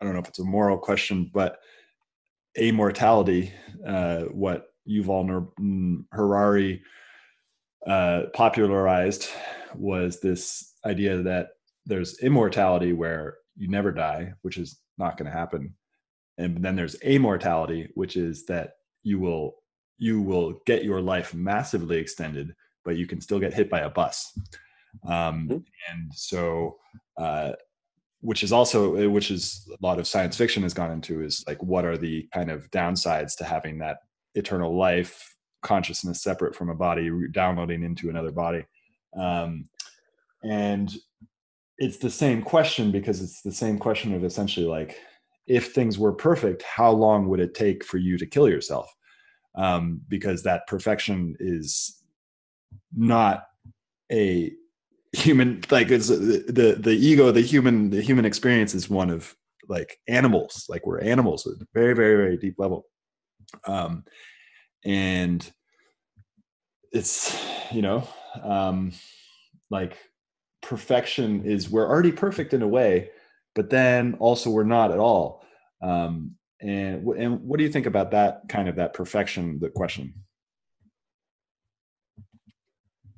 I 0.00 0.04
don't 0.04 0.14
know 0.14 0.20
if 0.20 0.28
it's 0.28 0.38
a 0.38 0.44
moral 0.44 0.78
question, 0.78 1.30
but 1.32 1.58
immortality, 2.56 3.52
uh, 3.86 4.22
what 4.24 4.66
Yuval 4.88 5.48
Harari 6.12 6.82
uh, 7.86 8.22
popularized 8.34 9.28
was 9.74 10.20
this 10.20 10.74
idea 10.84 11.22
that 11.22 11.50
there's 11.86 12.18
immortality 12.18 12.92
where 12.92 13.36
you 13.56 13.68
never 13.68 13.92
die, 13.92 14.32
which 14.42 14.58
is 14.58 14.80
not 14.98 15.16
going 15.16 15.30
to 15.30 15.36
happen, 15.36 15.74
and 16.38 16.62
then 16.62 16.76
there's 16.76 16.96
amortality, 17.04 17.88
which 17.94 18.16
is 18.16 18.44
that 18.46 18.72
you 19.02 19.18
will 19.18 19.56
you 19.98 20.20
will 20.20 20.60
get 20.66 20.84
your 20.84 21.00
life 21.00 21.32
massively 21.32 21.96
extended, 21.96 22.54
but 22.84 22.96
you 22.96 23.06
can 23.06 23.20
still 23.20 23.38
get 23.38 23.54
hit 23.54 23.70
by 23.70 23.80
a 23.80 23.90
bus. 23.90 24.38
Um, 25.06 25.48
mm-hmm. 25.48 25.56
and 25.90 26.12
so, 26.14 26.76
uh, 27.16 27.52
which 28.26 28.42
is 28.42 28.50
also 28.50 29.08
which 29.08 29.30
is 29.30 29.70
a 29.70 29.86
lot 29.86 30.00
of 30.00 30.06
science 30.06 30.36
fiction 30.36 30.64
has 30.64 30.74
gone 30.74 30.90
into 30.90 31.22
is 31.22 31.44
like 31.46 31.62
what 31.62 31.84
are 31.84 31.96
the 31.96 32.28
kind 32.34 32.50
of 32.50 32.68
downsides 32.72 33.36
to 33.36 33.44
having 33.44 33.78
that 33.78 33.98
eternal 34.34 34.76
life 34.76 35.36
consciousness 35.62 36.24
separate 36.24 36.52
from 36.52 36.68
a 36.68 36.74
body 36.74 37.08
downloading 37.30 37.84
into 37.84 38.10
another 38.10 38.32
body? 38.32 38.66
Um, 39.16 39.68
and 40.42 40.92
it's 41.78 41.98
the 41.98 42.10
same 42.10 42.42
question 42.42 42.90
because 42.90 43.22
it's 43.22 43.42
the 43.42 43.52
same 43.52 43.78
question 43.78 44.12
of 44.12 44.24
essentially 44.24 44.66
like 44.66 44.98
if 45.46 45.72
things 45.72 45.96
were 45.96 46.12
perfect 46.12 46.64
how 46.64 46.90
long 46.90 47.28
would 47.28 47.38
it 47.38 47.54
take 47.54 47.84
for 47.84 47.98
you 47.98 48.18
to 48.18 48.26
kill 48.26 48.48
yourself? 48.48 48.92
Um, 49.54 50.00
because 50.08 50.42
that 50.42 50.66
perfection 50.66 51.36
is 51.38 52.02
not 52.92 53.44
a 54.10 54.52
human 55.16 55.62
like 55.70 55.90
it's 55.90 56.08
the 56.08 56.76
the 56.78 56.92
ego 56.92 57.32
the 57.32 57.40
human 57.40 57.88
the 57.88 58.02
human 58.02 58.26
experience 58.26 58.74
is 58.74 58.90
one 58.90 59.08
of 59.08 59.34
like 59.68 59.98
animals. 60.06 60.66
Like 60.68 60.86
we're 60.86 61.00
animals 61.00 61.46
at 61.46 61.54
a 61.54 61.66
very 61.72 61.94
very 61.94 62.16
very 62.16 62.36
deep 62.36 62.56
level. 62.58 62.86
Um 63.66 64.04
and 64.84 65.50
it's 66.92 67.34
you 67.72 67.82
know 67.82 68.06
um 68.42 68.92
like 69.70 69.96
perfection 70.62 71.44
is 71.44 71.70
we're 71.70 71.88
already 71.88 72.12
perfect 72.12 72.52
in 72.52 72.62
a 72.62 72.68
way 72.68 73.10
but 73.54 73.70
then 73.70 74.14
also 74.18 74.50
we're 74.50 74.64
not 74.64 74.92
at 74.92 74.98
all. 74.98 75.44
Um 75.82 76.32
and 76.60 77.06
and 77.06 77.40
what 77.40 77.56
do 77.56 77.64
you 77.64 77.72
think 77.72 77.86
about 77.86 78.10
that 78.10 78.42
kind 78.48 78.68
of 78.68 78.76
that 78.76 78.92
perfection 78.92 79.58
the 79.60 79.70
question? 79.70 80.12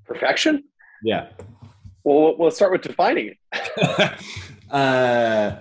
Perfection? 0.07 0.63
Yeah 1.03 1.31
well 2.05 2.37
we'll 2.39 2.51
start 2.51 2.73
with 2.73 2.83
defining 2.83 3.35
it. 3.53 4.13
Uh, 4.71 5.61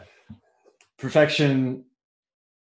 perfection 0.97 1.85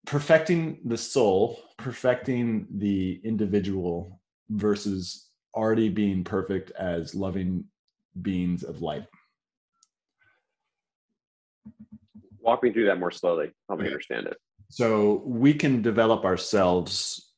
perfecting 0.07 0.79
the 0.85 0.97
soul 0.97 1.61
perfecting 1.81 2.67
the 2.77 3.19
individual 3.23 4.19
versus 4.49 5.29
already 5.55 5.89
being 5.89 6.23
perfect 6.23 6.71
as 6.71 7.15
loving 7.15 7.65
beings 8.21 8.63
of 8.63 8.81
light. 8.81 9.05
Walk 12.39 12.63
me 12.63 12.71
through 12.71 12.85
that 12.85 12.99
more 12.99 13.11
slowly. 13.11 13.51
Help 13.67 13.81
me 13.81 13.87
understand 13.87 14.27
it. 14.27 14.37
So 14.69 15.21
we 15.25 15.53
can 15.53 15.81
develop 15.81 16.23
ourselves. 16.23 17.33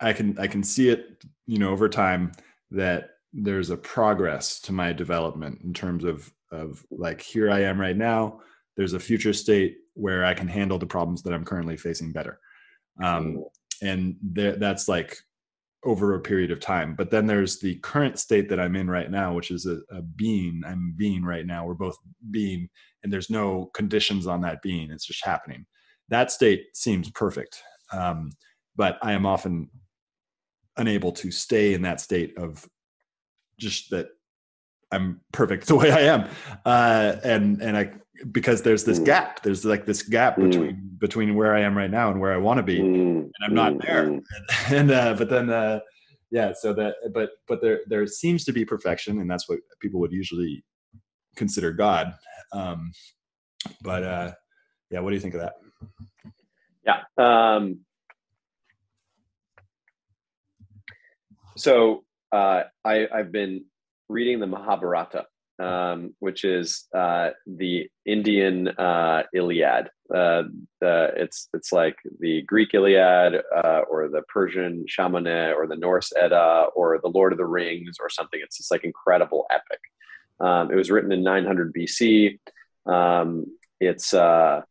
I 0.00 0.12
can 0.12 0.36
i 0.38 0.48
can 0.48 0.64
see 0.64 0.88
it 0.88 1.22
you 1.46 1.58
know 1.58 1.70
over 1.70 1.88
time 1.88 2.32
that 2.72 3.10
there's 3.32 3.70
a 3.70 3.76
progress 3.76 4.60
to 4.60 4.72
my 4.72 4.92
development 4.92 5.60
in 5.62 5.72
terms 5.72 6.04
of 6.04 6.32
of 6.50 6.84
like 6.90 7.20
here 7.20 7.50
i 7.50 7.60
am 7.60 7.80
right 7.80 7.96
now. 7.96 8.40
There's 8.76 8.94
a 8.94 9.00
future 9.00 9.32
state 9.32 9.78
where 9.94 10.24
i 10.24 10.34
can 10.34 10.48
handle 10.48 10.78
the 10.78 10.86
problems 10.86 11.22
that 11.22 11.32
i'm 11.32 11.44
currently 11.44 11.76
facing 11.76 12.12
better. 12.12 12.38
Um, 13.02 13.44
and 13.82 14.16
th- 14.34 14.58
that's 14.58 14.86
like 14.88 15.16
over 15.84 16.14
a 16.14 16.20
period 16.20 16.52
of 16.52 16.60
time. 16.60 16.94
But 16.94 17.10
then 17.10 17.26
there's 17.26 17.58
the 17.58 17.76
current 17.76 18.18
state 18.18 18.48
that 18.50 18.60
i'm 18.60 18.76
in 18.76 18.88
right 18.88 19.10
now 19.10 19.34
which 19.34 19.50
is 19.50 19.66
a, 19.66 19.80
a 19.90 20.02
being. 20.02 20.62
I'm 20.66 20.94
being 20.96 21.24
right 21.24 21.46
now. 21.46 21.66
We're 21.66 21.74
both 21.74 21.96
being 22.30 22.68
and 23.02 23.12
there's 23.12 23.30
no 23.30 23.70
conditions 23.74 24.26
on 24.26 24.40
that 24.42 24.62
being. 24.62 24.90
It's 24.90 25.06
just 25.06 25.24
happening. 25.24 25.66
That 26.08 26.30
state 26.30 26.66
seems 26.74 27.10
perfect 27.10 27.62
um, 27.92 28.30
but 28.76 28.98
i 29.02 29.12
am 29.12 29.26
often 29.26 29.68
unable 30.78 31.12
to 31.12 31.30
stay 31.30 31.74
in 31.74 31.82
that 31.82 32.00
state 32.00 32.36
of 32.38 32.66
just 33.62 33.90
that 33.90 34.08
i'm 34.90 35.20
perfect 35.32 35.66
the 35.68 35.76
way 35.76 35.90
i 35.90 36.00
am. 36.00 36.28
Uh, 36.64 37.16
and 37.24 37.62
and 37.62 37.76
i 37.76 37.90
because 38.30 38.62
there's 38.62 38.84
this 38.84 39.00
mm. 39.00 39.06
gap 39.06 39.42
there's 39.42 39.64
like 39.64 39.86
this 39.86 40.02
gap 40.02 40.36
mm. 40.36 40.50
between 40.50 40.90
between 40.98 41.34
where 41.34 41.54
i 41.54 41.60
am 41.60 41.76
right 41.76 41.90
now 41.90 42.10
and 42.10 42.20
where 42.20 42.32
i 42.32 42.36
want 42.36 42.58
to 42.58 42.62
be. 42.62 42.78
Mm. 42.78 43.22
and 43.22 43.32
i'm 43.44 43.54
not 43.54 43.80
there. 43.80 44.04
And, 44.04 44.26
and 44.68 44.90
uh, 44.90 45.14
but 45.14 45.30
then 45.30 45.50
uh, 45.50 45.80
yeah 46.30 46.52
so 46.58 46.72
that 46.74 46.94
but 47.14 47.30
but 47.48 47.60
there 47.60 47.80
there 47.86 48.06
seems 48.06 48.44
to 48.44 48.52
be 48.52 48.64
perfection 48.64 49.20
and 49.20 49.30
that's 49.30 49.48
what 49.48 49.60
people 49.80 50.00
would 50.00 50.12
usually 50.12 50.64
consider 51.36 51.72
god. 51.72 52.14
Um 52.52 52.92
but 53.82 54.02
uh 54.02 54.32
yeah 54.90 55.00
what 55.00 55.10
do 55.10 55.14
you 55.14 55.20
think 55.20 55.34
of 55.34 55.40
that? 55.40 55.54
Yeah 56.84 57.00
um 57.18 57.80
so 61.56 62.04
uh 62.32 62.62
i 62.84 63.06
i've 63.12 63.32
been 63.32 63.64
reading 64.08 64.40
the 64.40 64.46
mahabharata 64.46 65.26
um, 65.62 66.14
which 66.18 66.44
is 66.44 66.88
uh, 66.94 67.30
the 67.46 67.88
Indian 68.04 68.68
uh, 68.68 69.22
Iliad. 69.34 69.90
Uh, 70.12 70.44
it's 70.80 71.48
it's 71.54 71.72
like 71.72 71.96
the 72.20 72.42
Greek 72.42 72.74
Iliad, 72.74 73.42
uh, 73.56 73.82
or 73.88 74.08
the 74.08 74.22
Persian 74.28 74.84
Shahnameh, 74.88 75.54
or 75.54 75.66
the 75.66 75.76
Norse 75.76 76.12
Edda, 76.20 76.66
or 76.74 76.98
the 77.02 77.08
Lord 77.08 77.32
of 77.32 77.38
the 77.38 77.46
Rings, 77.46 77.96
or 78.00 78.10
something. 78.10 78.40
It's 78.42 78.58
this 78.58 78.70
like 78.70 78.84
incredible 78.84 79.46
epic. 79.50 79.80
Um, 80.40 80.72
it 80.72 80.74
was 80.74 80.90
written 80.90 81.12
in 81.12 81.22
900 81.22 81.72
BC. 81.72 82.38
Um, 82.86 83.46
it's 83.80 84.12
uh, 84.12 84.62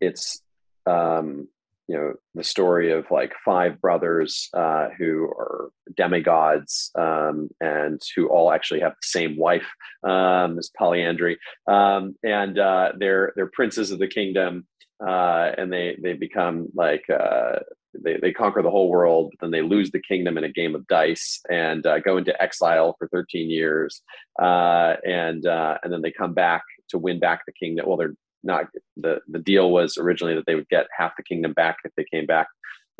it's 0.00 0.40
um, 0.86 1.48
you 1.88 1.96
know 1.96 2.14
the 2.34 2.44
story 2.44 2.92
of 2.92 3.04
like 3.10 3.32
five 3.44 3.80
brothers 3.80 4.48
uh, 4.54 4.88
who 4.98 5.24
are 5.24 5.70
demigods 5.96 6.90
um, 6.98 7.48
and 7.60 8.00
who 8.16 8.28
all 8.28 8.52
actually 8.52 8.80
have 8.80 8.92
the 8.92 9.06
same 9.06 9.36
wife 9.36 9.66
um, 10.02 10.56
this 10.56 10.70
polyandry. 10.76 11.38
Um, 11.66 12.16
and 12.22 12.58
uh, 12.58 12.92
they're 12.98 13.32
they're 13.36 13.50
princes 13.52 13.90
of 13.90 13.98
the 13.98 14.08
kingdom 14.08 14.66
uh, 15.06 15.52
and 15.58 15.72
they 15.72 15.96
they 16.02 16.14
become 16.14 16.68
like 16.74 17.04
uh, 17.10 17.58
they, 18.02 18.16
they 18.16 18.32
conquer 18.32 18.62
the 18.62 18.70
whole 18.70 18.88
world 18.88 19.30
but 19.30 19.44
then 19.44 19.50
they 19.50 19.62
lose 19.62 19.90
the 19.90 20.00
kingdom 20.00 20.38
in 20.38 20.44
a 20.44 20.48
game 20.48 20.74
of 20.74 20.86
dice 20.86 21.40
and 21.50 21.86
uh, 21.86 22.00
go 22.00 22.16
into 22.16 22.42
exile 22.42 22.96
for 22.98 23.08
13 23.08 23.50
years 23.50 24.02
uh, 24.40 24.94
and 25.04 25.44
and 25.44 25.92
then 25.92 26.00
they 26.00 26.10
come 26.10 26.32
back 26.32 26.62
to 26.88 26.98
win 26.98 27.18
back 27.18 27.42
the 27.46 27.52
kingdom. 27.52 27.86
Well 27.86 27.96
they're 27.96 28.14
not 28.44 28.66
the 28.96 29.20
the 29.28 29.38
deal 29.38 29.70
was 29.70 29.98
originally 29.98 30.34
that 30.34 30.44
they 30.46 30.54
would 30.54 30.68
get 30.68 30.86
half 30.96 31.12
the 31.16 31.22
kingdom 31.22 31.52
back 31.52 31.78
if 31.84 31.92
they 31.96 32.04
came 32.12 32.26
back, 32.26 32.46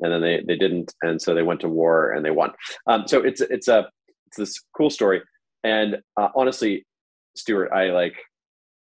and 0.01 0.13
then 0.13 0.21
they 0.21 0.43
they 0.47 0.57
didn't, 0.57 0.93
and 1.03 1.21
so 1.21 1.35
they 1.35 1.43
went 1.43 1.61
to 1.61 1.69
war 1.69 2.13
and 2.13 2.25
they 2.25 2.31
won. 2.31 2.53
Um, 2.87 3.07
so 3.07 3.23
it's 3.23 3.41
it's 3.41 3.69
a 3.69 3.89
it's 4.27 4.37
this 4.37 4.61
cool 4.77 4.91
story, 4.91 5.23
and 5.63 5.99
uh, 6.17 6.29
honestly, 6.35 6.87
Stewart, 7.37 7.71
I 7.73 7.91
like 7.91 8.15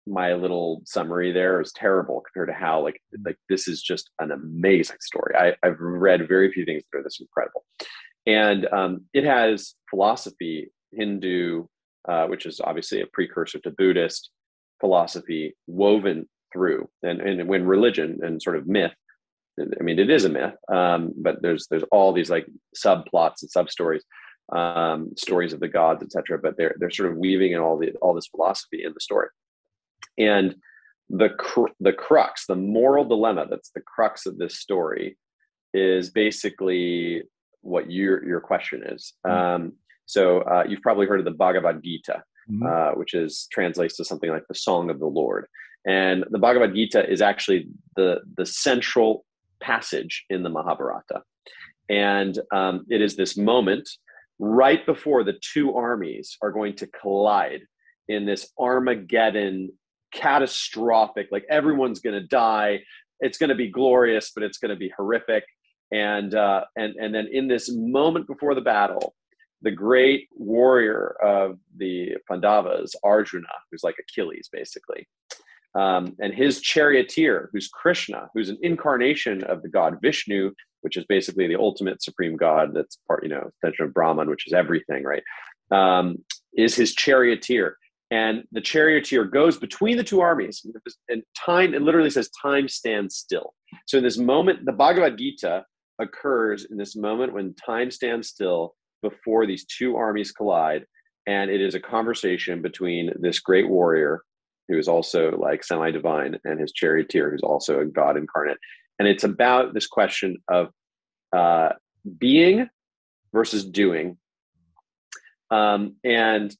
my 0.07 0.33
little 0.33 0.81
summary 0.85 1.33
there 1.33 1.59
is 1.59 1.73
terrible 1.73 2.21
compared 2.21 2.47
to 2.47 2.53
how 2.53 2.81
like 2.81 2.99
like 3.25 3.37
this 3.49 3.67
is 3.67 3.81
just 3.81 4.09
an 4.19 4.31
amazing 4.31 4.97
story. 5.01 5.35
I, 5.35 5.53
I've 5.67 5.79
read 5.79 6.27
very 6.27 6.51
few 6.51 6.65
things 6.65 6.83
that 6.91 6.99
are 6.99 7.03
this 7.03 7.19
incredible, 7.19 7.65
and 8.25 8.67
um, 8.73 9.05
it 9.13 9.25
has 9.25 9.75
philosophy, 9.89 10.71
Hindu, 10.93 11.65
uh, 12.07 12.27
which 12.27 12.45
is 12.45 12.61
obviously 12.63 13.01
a 13.01 13.07
precursor 13.13 13.59
to 13.59 13.71
Buddhist 13.71 14.31
philosophy, 14.79 15.55
woven 15.67 16.27
through 16.57 16.89
and, 17.03 17.21
and 17.21 17.47
when 17.47 17.65
religion 17.65 18.19
and 18.23 18.41
sort 18.41 18.55
of 18.55 18.67
myth 18.67 18.93
i 19.59 19.83
mean 19.83 19.99
it 19.99 20.09
is 20.09 20.25
a 20.25 20.29
myth 20.29 20.55
um, 20.73 21.13
but 21.17 21.41
there's 21.41 21.67
there's 21.69 21.83
all 21.91 22.11
these 22.11 22.29
like 22.29 22.47
subplots 22.75 23.41
and 23.41 23.51
sub 23.51 23.69
stories 23.69 24.03
um, 24.53 25.11
stories 25.17 25.53
of 25.53 25.59
the 25.59 25.67
gods 25.67 26.03
etc 26.03 26.39
but 26.41 26.57
they're 26.57 26.75
they're 26.79 26.89
sort 26.89 27.11
of 27.11 27.17
weaving 27.17 27.51
in 27.51 27.59
all 27.59 27.77
the 27.77 27.91
all 28.01 28.13
this 28.13 28.27
philosophy 28.27 28.83
in 28.83 28.93
the 28.93 28.99
story 28.99 29.27
and 30.17 30.55
the 31.09 31.29
cr- 31.29 31.75
the 31.79 31.93
crux 31.93 32.45
the 32.47 32.55
moral 32.55 33.05
dilemma 33.05 33.45
that's 33.49 33.71
the 33.75 33.81
crux 33.81 34.25
of 34.25 34.37
this 34.37 34.57
story 34.57 35.17
is 35.73 36.09
basically 36.09 37.21
what 37.61 37.91
your 37.91 38.25
your 38.25 38.39
question 38.39 38.81
is 38.83 39.13
mm-hmm. 39.25 39.37
um, 39.37 39.73
so 40.05 40.41
uh, 40.41 40.63
you've 40.67 40.81
probably 40.81 41.05
heard 41.05 41.19
of 41.19 41.25
the 41.25 41.31
bhagavad 41.31 41.83
gita 41.83 42.23
mm-hmm. 42.49 42.65
uh, 42.65 42.91
which 42.97 43.13
is 43.13 43.47
translates 43.51 43.97
to 43.97 44.05
something 44.05 44.29
like 44.29 44.47
the 44.47 44.55
song 44.55 44.89
of 44.89 44.99
the 44.99 45.05
lord 45.05 45.45
and 45.87 46.25
the 46.29 46.37
Bhagavad 46.37 46.75
Gita 46.75 47.09
is 47.09 47.21
actually 47.21 47.69
the, 47.95 48.19
the 48.35 48.45
central 48.45 49.25
passage 49.61 50.25
in 50.29 50.43
the 50.43 50.49
Mahabharata. 50.49 51.23
And 51.89 52.37
um, 52.53 52.85
it 52.89 53.01
is 53.01 53.15
this 53.15 53.37
moment 53.37 53.89
right 54.37 54.85
before 54.85 55.23
the 55.23 55.39
two 55.41 55.73
armies 55.75 56.37
are 56.41 56.51
going 56.51 56.75
to 56.75 56.87
collide 56.87 57.61
in 58.09 58.25
this 58.25 58.51
Armageddon 58.59 59.71
catastrophic, 60.13 61.27
like 61.31 61.45
everyone's 61.49 61.99
going 61.99 62.19
to 62.19 62.27
die. 62.27 62.81
It's 63.21 63.37
going 63.37 63.49
to 63.49 63.55
be 63.55 63.69
glorious, 63.69 64.31
but 64.33 64.43
it's 64.43 64.57
going 64.57 64.69
to 64.69 64.75
be 64.75 64.91
horrific. 64.95 65.45
And, 65.91 66.35
uh, 66.35 66.65
and, 66.75 66.95
and 66.97 67.15
then 67.15 67.27
in 67.31 67.47
this 67.47 67.73
moment 67.73 68.27
before 68.27 68.55
the 68.55 68.61
battle, 68.61 69.15
the 69.61 69.71
great 69.71 70.27
warrior 70.35 71.15
of 71.23 71.57
the 71.77 72.17
Pandavas, 72.29 72.93
Arjuna, 73.03 73.47
who's 73.71 73.83
like 73.83 73.95
Achilles 73.99 74.49
basically, 74.51 75.07
um, 75.75 76.15
and 76.19 76.33
his 76.33 76.61
charioteer, 76.61 77.49
who's 77.51 77.67
Krishna, 77.67 78.29
who's 78.33 78.49
an 78.49 78.57
incarnation 78.61 79.43
of 79.43 79.61
the 79.61 79.69
god 79.69 79.97
Vishnu, 80.01 80.51
which 80.81 80.97
is 80.97 81.05
basically 81.05 81.47
the 81.47 81.59
ultimate 81.59 82.01
supreme 82.01 82.37
god. 82.37 82.71
That's 82.73 82.97
part, 83.07 83.23
you 83.23 83.29
know, 83.29 83.49
extension 83.49 83.85
of 83.85 83.93
Brahman, 83.93 84.29
which 84.29 84.47
is 84.47 84.53
everything, 84.53 85.03
right? 85.03 85.23
Um, 85.71 86.17
is 86.55 86.75
his 86.75 86.95
charioteer, 86.95 87.77
and 88.09 88.43
the 88.51 88.61
charioteer 88.61 89.25
goes 89.25 89.57
between 89.57 89.97
the 89.97 90.03
two 90.03 90.21
armies, 90.21 90.65
and 91.09 91.23
time. 91.35 91.73
It 91.73 91.81
literally 91.81 92.09
says 92.09 92.29
time 92.41 92.67
stands 92.67 93.15
still. 93.15 93.53
So 93.85 93.97
in 93.97 94.03
this 94.03 94.17
moment, 94.17 94.65
the 94.65 94.71
Bhagavad 94.71 95.17
Gita 95.17 95.65
occurs 95.99 96.65
in 96.65 96.77
this 96.77 96.95
moment 96.95 97.33
when 97.33 97.53
time 97.55 97.91
stands 97.91 98.29
still 98.29 98.75
before 99.01 99.45
these 99.45 99.65
two 99.65 99.97
armies 99.97 100.31
collide, 100.31 100.85
and 101.27 101.51
it 101.51 101.61
is 101.61 101.75
a 101.75 101.79
conversation 101.79 102.61
between 102.61 103.11
this 103.19 103.39
great 103.39 103.67
warrior 103.69 104.21
who 104.67 104.77
is 104.77 104.87
also 104.87 105.31
like 105.37 105.63
semi 105.63 105.91
divine, 105.91 106.37
and 106.43 106.59
his 106.59 106.71
charioteer, 106.71 107.31
who's 107.31 107.41
also 107.41 107.79
a 107.79 107.85
god 107.85 108.17
incarnate. 108.17 108.57
And 108.99 109.07
it's 109.07 109.23
about 109.23 109.73
this 109.73 109.87
question 109.87 110.37
of 110.49 110.69
uh, 111.35 111.69
being 112.17 112.67
versus 113.33 113.63
doing. 113.63 114.17
Um, 115.51 115.95
and 116.03 116.55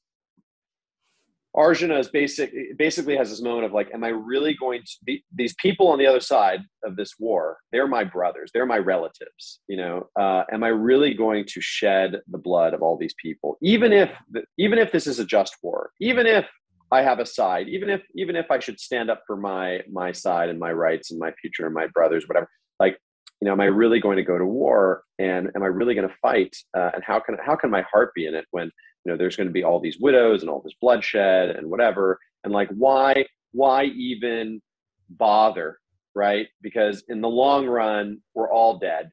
Arjuna 1.54 1.98
is 1.98 2.08
basic, 2.08 2.52
basically 2.78 3.16
has 3.16 3.30
this 3.30 3.42
moment 3.42 3.64
of 3.64 3.72
like, 3.72 3.90
am 3.92 4.04
I 4.04 4.08
really 4.08 4.54
going 4.54 4.80
to 4.82 4.92
be 5.04 5.24
these 5.34 5.54
people 5.54 5.88
on 5.88 5.98
the 5.98 6.06
other 6.06 6.20
side 6.20 6.60
of 6.84 6.94
this 6.94 7.14
war? 7.18 7.58
They're 7.72 7.88
my 7.88 8.04
brothers, 8.04 8.50
they're 8.54 8.66
my 8.66 8.78
relatives. 8.78 9.60
You 9.66 9.78
know, 9.78 10.08
uh, 10.18 10.44
am 10.52 10.62
I 10.62 10.68
really 10.68 11.14
going 11.14 11.46
to 11.48 11.60
shed 11.60 12.20
the 12.28 12.38
blood 12.38 12.74
of 12.74 12.82
all 12.82 12.96
these 12.96 13.14
people, 13.20 13.58
even 13.60 13.92
if 13.92 14.10
even 14.56 14.78
if 14.78 14.92
this 14.92 15.06
is 15.06 15.18
a 15.18 15.24
just 15.24 15.56
war, 15.62 15.90
even 16.00 16.26
if 16.26 16.46
I 16.90 17.02
have 17.02 17.18
a 17.18 17.26
side, 17.26 17.68
even 17.68 17.90
if 17.90 18.02
even 18.14 18.36
if 18.36 18.50
I 18.50 18.58
should 18.58 18.80
stand 18.80 19.10
up 19.10 19.22
for 19.26 19.36
my 19.36 19.80
my 19.90 20.12
side 20.12 20.48
and 20.48 20.58
my 20.58 20.72
rights 20.72 21.10
and 21.10 21.20
my 21.20 21.32
future 21.32 21.66
and 21.66 21.74
my 21.74 21.86
brothers, 21.88 22.26
whatever. 22.26 22.48
Like, 22.80 22.98
you 23.40 23.46
know, 23.46 23.52
am 23.52 23.60
I 23.60 23.66
really 23.66 24.00
going 24.00 24.16
to 24.16 24.22
go 24.22 24.38
to 24.38 24.46
war? 24.46 25.02
And 25.18 25.50
am 25.54 25.62
I 25.62 25.66
really 25.66 25.94
going 25.94 26.08
to 26.08 26.14
fight? 26.22 26.56
Uh, 26.76 26.90
and 26.94 27.04
how 27.04 27.20
can 27.20 27.36
how 27.44 27.56
can 27.56 27.70
my 27.70 27.82
heart 27.82 28.12
be 28.14 28.26
in 28.26 28.34
it 28.34 28.46
when 28.52 28.70
you 29.04 29.12
know 29.12 29.16
there's 29.16 29.36
going 29.36 29.48
to 29.48 29.52
be 29.52 29.64
all 29.64 29.80
these 29.80 29.98
widows 30.00 30.42
and 30.42 30.50
all 30.50 30.62
this 30.62 30.74
bloodshed 30.80 31.50
and 31.50 31.68
whatever? 31.68 32.18
And 32.44 32.52
like, 32.52 32.68
why 32.70 33.26
why 33.52 33.84
even 33.84 34.60
bother, 35.10 35.78
right? 36.14 36.46
Because 36.62 37.04
in 37.08 37.20
the 37.20 37.28
long 37.28 37.66
run, 37.66 38.20
we're 38.34 38.50
all 38.50 38.78
dead 38.78 39.10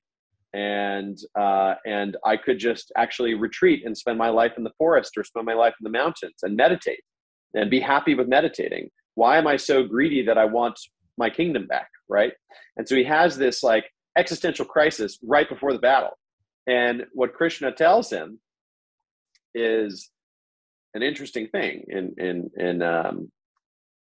and 0.53 1.17
uh, 1.37 1.75
and 1.85 2.15
I 2.23 2.37
could 2.37 2.57
just 2.57 2.93
actually 2.95 3.33
retreat 3.33 3.85
and 3.85 3.97
spend 3.97 4.17
my 4.17 4.29
life 4.29 4.53
in 4.57 4.63
the 4.63 4.71
forest 4.77 5.17
or 5.17 5.25
spend 5.25 5.45
my 5.45 5.53
life 5.53 5.73
in 5.81 5.83
the 5.83 5.89
mountains 5.89 6.35
and 6.43 6.55
meditate 6.55 7.01
and 7.55 7.69
be 7.69 7.79
happy 7.79 8.15
with 8.15 8.27
meditating. 8.27 8.89
Why 9.15 9.37
am 9.37 9.47
I 9.47 9.57
so 9.57 9.83
greedy 9.83 10.23
that 10.23 10.37
I 10.37 10.45
want 10.45 10.79
my 11.17 11.29
kingdom 11.29 11.65
back, 11.67 11.89
right? 12.09 12.33
And 12.77 12.87
so 12.87 12.95
he 12.95 13.03
has 13.05 13.37
this 13.37 13.63
like 13.63 13.85
existential 14.17 14.65
crisis 14.65 15.17
right 15.23 15.47
before 15.49 15.73
the 15.73 15.79
battle, 15.79 16.17
and 16.67 17.05
what 17.13 17.33
Krishna 17.33 17.71
tells 17.71 18.09
him 18.09 18.39
is 19.53 20.09
an 20.93 21.01
interesting 21.03 21.47
thing 21.47 21.83
in 21.87 22.13
in 22.17 22.49
in 22.57 22.81
um, 22.81 23.31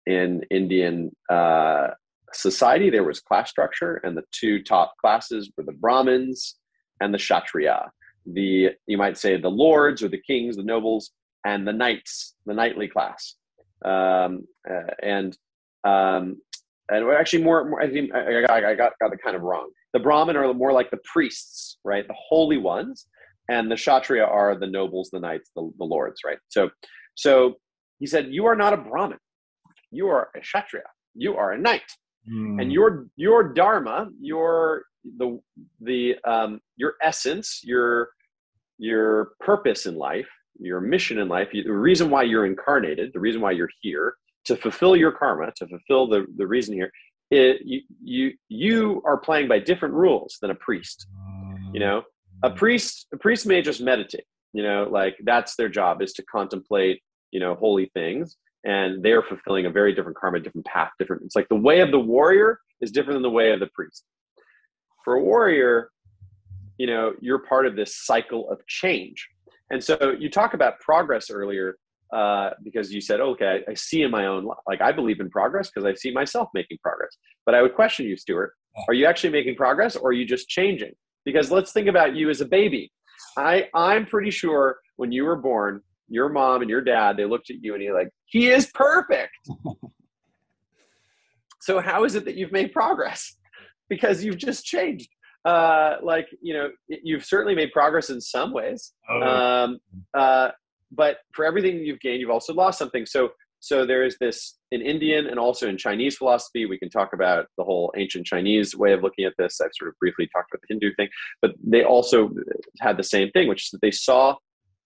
in 0.05 0.43
Indian 0.51 1.15
uh, 1.29 1.87
society, 2.33 2.89
there 2.89 3.03
was 3.03 3.19
class 3.19 3.49
structure, 3.49 3.95
and 4.03 4.15
the 4.15 4.23
two 4.31 4.61
top 4.63 4.93
classes 4.99 5.51
were 5.57 5.63
the 5.63 5.71
Brahmins 5.71 6.55
and 7.01 7.13
the 7.13 7.17
Kshatriya. 7.17 7.91
The 8.25 8.71
you 8.87 8.97
might 8.97 9.17
say 9.17 9.39
the 9.39 9.49
lords 9.49 10.03
or 10.03 10.09
the 10.09 10.21
kings, 10.21 10.57
the 10.57 10.63
nobles, 10.63 11.11
and 11.45 11.67
the 11.67 11.73
knights, 11.73 12.35
the 12.45 12.53
knightly 12.53 12.87
class. 12.87 13.35
Um, 13.85 14.45
uh, 14.69 14.93
and 15.03 15.37
um, 15.83 16.37
and 16.89 17.09
actually 17.11 17.43
more, 17.43 17.69
more 17.69 17.81
I 17.81 17.89
think 17.89 18.13
I, 18.13 18.43
I, 18.43 18.71
I 18.71 18.75
got 18.75 18.93
got 19.01 19.13
it 19.13 19.19
kind 19.23 19.35
of 19.35 19.41
wrong. 19.41 19.69
The 19.93 19.99
Brahmin 19.99 20.35
are 20.35 20.53
more 20.53 20.73
like 20.73 20.91
the 20.91 20.99
priests, 21.05 21.77
right? 21.83 22.07
The 22.07 22.15
holy 22.17 22.57
ones, 22.57 23.07
and 23.49 23.71
the 23.71 23.75
Kshatriya 23.75 24.23
are 24.23 24.57
the 24.57 24.67
nobles, 24.67 25.09
the 25.11 25.19
knights, 25.19 25.51
the, 25.55 25.71
the 25.77 25.85
lords, 25.85 26.21
right? 26.25 26.37
So, 26.49 26.69
so 27.15 27.55
he 27.99 28.07
said, 28.07 28.27
"You 28.31 28.45
are 28.45 28.55
not 28.55 28.73
a 28.73 28.77
Brahmin. 28.77 29.19
You 29.91 30.07
are 30.07 30.29
a 30.35 30.39
Kshatriya. 30.39 30.85
You 31.13 31.35
are 31.35 31.53
a 31.53 31.57
knight." 31.57 31.83
mm. 32.29 32.61
and 32.61 32.71
your 32.71 33.07
your 33.15 33.53
dharma 33.53 34.09
your 34.19 34.83
the 35.17 35.39
the 35.81 36.15
um, 36.27 36.59
your 36.77 36.93
essence 37.01 37.61
your 37.63 38.09
your 38.77 39.31
purpose 39.39 39.85
in 39.85 39.95
life 39.95 40.27
your 40.59 40.81
mission 40.81 41.19
in 41.19 41.27
life 41.27 41.49
the 41.51 41.69
reason 41.69 42.09
why 42.09 42.23
you're 42.23 42.45
incarnated 42.45 43.11
the 43.13 43.19
reason 43.19 43.41
why 43.41 43.51
you're 43.51 43.69
here 43.81 44.15
to 44.45 44.55
fulfill 44.55 44.95
your 44.95 45.11
karma 45.11 45.51
to 45.55 45.67
fulfill 45.67 46.07
the 46.07 46.25
the 46.37 46.47
reason 46.47 46.73
here 46.73 46.91
it, 47.31 47.61
you 47.65 47.81
you 48.03 48.31
you 48.49 49.01
are 49.05 49.17
playing 49.17 49.47
by 49.47 49.59
different 49.59 49.93
rules 49.93 50.37
than 50.41 50.51
a 50.51 50.55
priest 50.55 51.07
you 51.73 51.79
know 51.79 52.03
a 52.43 52.49
mm. 52.49 52.55
priest 52.55 53.07
a 53.13 53.17
priest 53.17 53.45
may 53.45 53.61
just 53.61 53.81
meditate 53.81 54.25
you 54.53 54.63
know 54.63 54.87
like 54.89 55.15
that's 55.23 55.55
their 55.55 55.69
job 55.69 56.01
is 56.01 56.13
to 56.13 56.23
contemplate 56.23 57.01
you 57.31 57.39
know 57.39 57.55
holy 57.55 57.89
things 57.93 58.37
and 58.65 59.03
they're 59.03 59.21
fulfilling 59.21 59.67
a 59.67 59.69
very 59.69 59.93
different 59.93 60.17
karma, 60.17 60.39
different 60.39 60.65
path, 60.65 60.89
different. 60.97 61.21
It's 61.23 61.35
like 61.35 61.47
the 61.49 61.55
way 61.55 61.81
of 61.81 61.91
the 61.91 61.99
warrior 61.99 62.59
is 62.81 62.91
different 62.91 63.15
than 63.15 63.23
the 63.23 63.29
way 63.29 63.51
of 63.51 63.59
the 63.59 63.67
priest. 63.67 64.03
For 65.03 65.13
a 65.15 65.23
warrior, 65.23 65.91
you 66.77 66.87
know, 66.87 67.13
you're 67.21 67.39
part 67.39 67.67
of 67.67 67.75
this 67.75 67.95
cycle 67.95 68.49
of 68.49 68.65
change. 68.65 69.29
And 69.71 69.83
so 69.83 70.15
you 70.19 70.29
talk 70.29 70.53
about 70.53 70.79
progress 70.79 71.29
earlier 71.29 71.77
uh, 72.13 72.51
because 72.63 72.93
you 72.93 73.01
said, 73.01 73.19
okay, 73.19 73.63
I, 73.67 73.71
I 73.71 73.73
see 73.73 74.03
in 74.03 74.11
my 74.11 74.27
own, 74.27 74.45
life, 74.45 74.59
like 74.67 74.81
I 74.81 74.91
believe 74.91 75.19
in 75.19 75.29
progress 75.29 75.69
because 75.69 75.85
I 75.85 75.93
see 75.95 76.11
myself 76.11 76.49
making 76.53 76.77
progress. 76.83 77.17
But 77.45 77.55
I 77.55 77.61
would 77.61 77.75
question 77.75 78.05
you, 78.05 78.15
Stewart, 78.15 78.53
are 78.87 78.93
you 78.93 79.05
actually 79.05 79.31
making 79.31 79.55
progress 79.55 79.95
or 79.95 80.09
are 80.09 80.13
you 80.13 80.25
just 80.25 80.47
changing? 80.47 80.93
Because 81.23 81.49
let's 81.49 81.71
think 81.71 81.87
about 81.87 82.15
you 82.15 82.29
as 82.29 82.41
a 82.41 82.45
baby. 82.45 82.91
I, 83.37 83.67
I'm 83.73 84.05
pretty 84.05 84.31
sure 84.31 84.77
when 84.97 85.11
you 85.11 85.25
were 85.25 85.35
born, 85.35 85.81
your 86.07 86.29
mom 86.29 86.61
and 86.61 86.69
your 86.69 86.81
dad, 86.81 87.17
they 87.17 87.25
looked 87.25 87.49
at 87.49 87.57
you 87.61 87.73
and 87.73 87.81
you're 87.81 87.97
like, 87.97 88.09
he 88.25 88.49
is 88.49 88.67
perfect. 88.73 89.31
so 91.61 91.79
how 91.79 92.03
is 92.03 92.15
it 92.15 92.25
that 92.25 92.35
you've 92.35 92.51
made 92.51 92.71
progress? 92.71 93.35
Because 93.89 94.23
you've 94.23 94.37
just 94.37 94.65
changed. 94.65 95.09
Uh, 95.45 95.97
like, 96.01 96.27
you 96.41 96.53
know, 96.55 96.71
you've 96.87 97.23
certainly 97.23 97.53
made 97.53 97.71
progress 97.71 98.09
in 98.09 98.19
some 98.19 98.51
ways. 98.51 98.93
Oh. 99.09 99.21
Um, 99.21 99.77
uh, 100.13 100.49
but 100.91 101.17
for 101.33 101.45
everything 101.45 101.77
you've 101.77 101.99
gained, 101.99 102.19
you've 102.19 102.31
also 102.31 102.53
lost 102.53 102.79
something. 102.79 103.05
So, 103.05 103.29
so 103.59 103.85
there 103.85 104.03
is 104.03 104.17
this 104.19 104.57
in 104.71 104.81
Indian 104.81 105.27
and 105.27 105.39
also 105.39 105.67
in 105.67 105.77
Chinese 105.77 106.17
philosophy. 106.17 106.65
We 106.65 106.79
can 106.79 106.89
talk 106.89 107.13
about 107.13 107.45
the 107.57 107.63
whole 107.63 107.93
ancient 107.95 108.25
Chinese 108.25 108.75
way 108.75 108.93
of 108.93 109.03
looking 109.03 109.25
at 109.25 109.33
this. 109.37 109.61
I've 109.61 109.71
sort 109.77 109.89
of 109.89 109.99
briefly 109.99 110.27
talked 110.35 110.51
about 110.51 110.61
the 110.61 110.73
Hindu 110.73 110.93
thing, 110.95 111.09
but 111.41 111.51
they 111.63 111.83
also 111.83 112.31
had 112.79 112.97
the 112.97 113.03
same 113.03 113.29
thing, 113.31 113.47
which 113.47 113.65
is 113.65 113.69
that 113.71 113.81
they 113.81 113.91
saw 113.91 114.35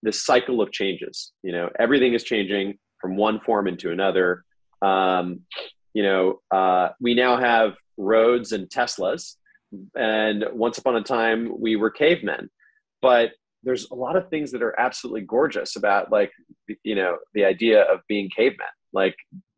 this 0.02 0.24
cycle 0.24 0.60
of 0.60 0.72
changes. 0.72 1.32
You 1.42 1.52
know, 1.52 1.70
everything 1.78 2.14
is 2.14 2.24
changing 2.24 2.78
from 3.00 3.16
one 3.16 3.40
form 3.40 3.66
into 3.66 3.90
another. 3.90 4.44
Um, 4.82 5.40
you 5.94 6.02
know, 6.02 6.40
uh, 6.50 6.90
we 7.00 7.14
now 7.14 7.36
have 7.36 7.76
roads 7.96 8.52
and 8.52 8.68
Teslas, 8.68 9.36
and 9.94 10.44
once 10.52 10.78
upon 10.78 10.96
a 10.96 11.02
time 11.02 11.52
we 11.58 11.76
were 11.76 11.90
cavemen. 11.90 12.50
But 13.02 13.32
there's 13.62 13.90
a 13.90 13.94
lot 13.94 14.16
of 14.16 14.28
things 14.28 14.50
that 14.52 14.62
are 14.62 14.78
absolutely 14.78 15.22
gorgeous 15.22 15.76
about, 15.76 16.10
like, 16.10 16.32
you 16.82 16.94
know, 16.94 17.18
the 17.34 17.44
idea 17.44 17.82
of 17.82 18.00
being 18.08 18.30
cavemen. 18.34 18.66
Like, 18.92 19.16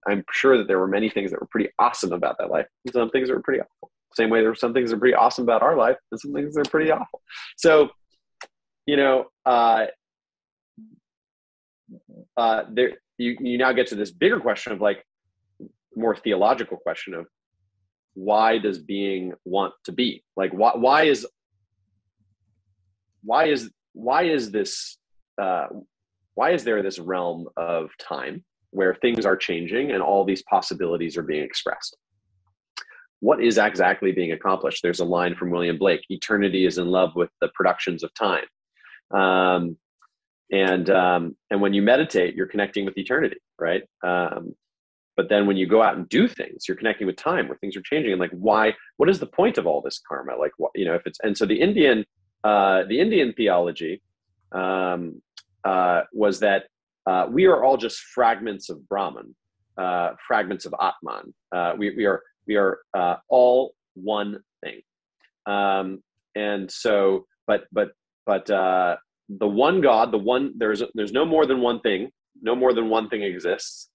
I'm 0.08 0.24
sure 0.32 0.58
that 0.58 0.66
there 0.66 0.78
were 0.78 0.88
many 0.88 1.08
things 1.08 1.30
that 1.30 1.40
were 1.40 1.48
pretty 1.50 1.70
awesome 1.78 2.12
about 2.12 2.36
that 2.38 2.50
life, 2.50 2.66
some 2.92 3.10
things 3.10 3.28
that 3.28 3.34
were 3.34 3.42
pretty 3.42 3.60
awful. 3.60 3.90
Same 4.14 4.28
way, 4.30 4.40
there 4.40 4.50
were 4.50 4.54
some 4.54 4.74
things 4.74 4.90
that 4.90 4.96
are 4.96 5.00
pretty 5.00 5.14
awesome 5.14 5.44
about 5.44 5.62
our 5.62 5.76
life, 5.76 5.96
and 6.10 6.20
some 6.20 6.32
things 6.32 6.54
that 6.54 6.66
are 6.66 6.70
pretty 6.70 6.90
awful. 6.90 7.22
So, 7.56 7.90
you 8.86 8.96
know, 8.96 9.26
uh, 9.46 9.86
uh, 12.36 12.64
there 12.70 12.92
you, 13.18 13.36
you 13.40 13.58
now 13.58 13.72
get 13.72 13.86
to 13.88 13.94
this 13.94 14.10
bigger 14.10 14.40
question 14.40 14.72
of 14.72 14.80
like 14.80 15.04
more 15.94 16.16
theological 16.16 16.76
question 16.76 17.14
of 17.14 17.26
why 18.14 18.58
does 18.58 18.78
being 18.78 19.32
want 19.44 19.74
to 19.84 19.92
be? 19.92 20.24
Like 20.36 20.52
why 20.52 20.72
why 20.74 21.04
is 21.04 21.26
why 23.22 23.46
is 23.46 23.70
why 23.92 24.24
is 24.24 24.50
this 24.50 24.98
uh, 25.40 25.66
why 26.34 26.50
is 26.52 26.64
there 26.64 26.82
this 26.82 26.98
realm 26.98 27.48
of 27.56 27.90
time 27.98 28.44
where 28.70 28.94
things 28.94 29.26
are 29.26 29.36
changing 29.36 29.92
and 29.92 30.02
all 30.02 30.24
these 30.24 30.42
possibilities 30.42 31.16
are 31.16 31.22
being 31.22 31.44
expressed? 31.44 31.96
What 33.20 33.42
is 33.42 33.58
exactly 33.58 34.12
being 34.12 34.32
accomplished? 34.32 34.82
There's 34.82 35.00
a 35.00 35.04
line 35.04 35.34
from 35.34 35.50
william 35.50 35.78
blake 35.78 36.04
eternity 36.08 36.66
is 36.66 36.78
in 36.78 36.88
love 36.88 37.14
with 37.14 37.30
the 37.40 37.48
productions 37.54 38.02
of 38.02 38.10
time. 38.14 38.44
Um, 39.14 39.76
and 40.50 40.90
um, 40.90 41.36
and 41.50 41.60
when 41.60 41.72
you 41.72 41.82
meditate 41.82 42.34
you're 42.34 42.46
connecting 42.46 42.84
with 42.84 42.98
eternity 42.98 43.38
right? 43.62 43.82
Um, 44.02 44.54
but 45.16 45.28
then 45.28 45.46
when 45.46 45.56
you 45.56 45.66
go 45.66 45.82
out 45.82 45.96
and 45.96 46.08
do 46.08 46.26
things 46.26 46.64
you're 46.66 46.76
connecting 46.76 47.06
with 47.06 47.16
time 47.16 47.48
where 47.48 47.58
things 47.58 47.76
are 47.76 47.82
changing 47.82 48.12
and 48.12 48.20
like 48.20 48.30
why 48.32 48.74
what 48.96 49.08
is 49.08 49.20
the 49.20 49.26
point 49.26 49.58
of 49.58 49.66
all 49.66 49.80
this 49.80 50.00
karma? 50.06 50.36
Like 50.36 50.52
what 50.58 50.72
you 50.74 50.84
know 50.84 50.94
if 50.94 51.06
it's 51.06 51.18
and 51.22 51.36
so 51.36 51.46
the 51.46 51.60
indian 51.60 52.04
uh, 52.44 52.82
the 52.88 52.98
indian 53.00 53.32
theology 53.34 54.02
um, 54.52 55.22
uh, 55.64 56.02
was 56.12 56.40
that 56.40 56.64
uh, 57.06 57.26
we 57.30 57.46
are 57.46 57.64
all 57.64 57.76
just 57.76 57.98
fragments 58.00 58.68
of 58.68 58.88
brahman 58.88 59.34
uh, 59.76 60.10
fragments 60.26 60.66
of 60.66 60.74
atman. 60.80 61.32
Uh, 61.54 61.74
we, 61.78 61.94
we 61.94 62.04
are 62.04 62.22
we 62.46 62.56
are 62.56 62.80
uh, 62.94 63.16
all 63.28 63.74
one 63.94 64.38
thing. 64.62 64.80
Um, 65.46 66.02
and 66.34 66.70
so 66.70 67.26
but 67.46 67.64
but 67.72 67.92
but 68.26 68.48
uh, 68.50 68.96
the 69.28 69.48
one 69.48 69.80
God, 69.80 70.12
the 70.12 70.18
one 70.18 70.52
there's 70.56 70.82
there's 70.94 71.12
no 71.12 71.24
more 71.24 71.46
than 71.46 71.60
one 71.60 71.80
thing, 71.80 72.10
no 72.40 72.54
more 72.54 72.72
than 72.72 72.88
one 72.88 73.08
thing 73.08 73.22
exists. 73.22 73.88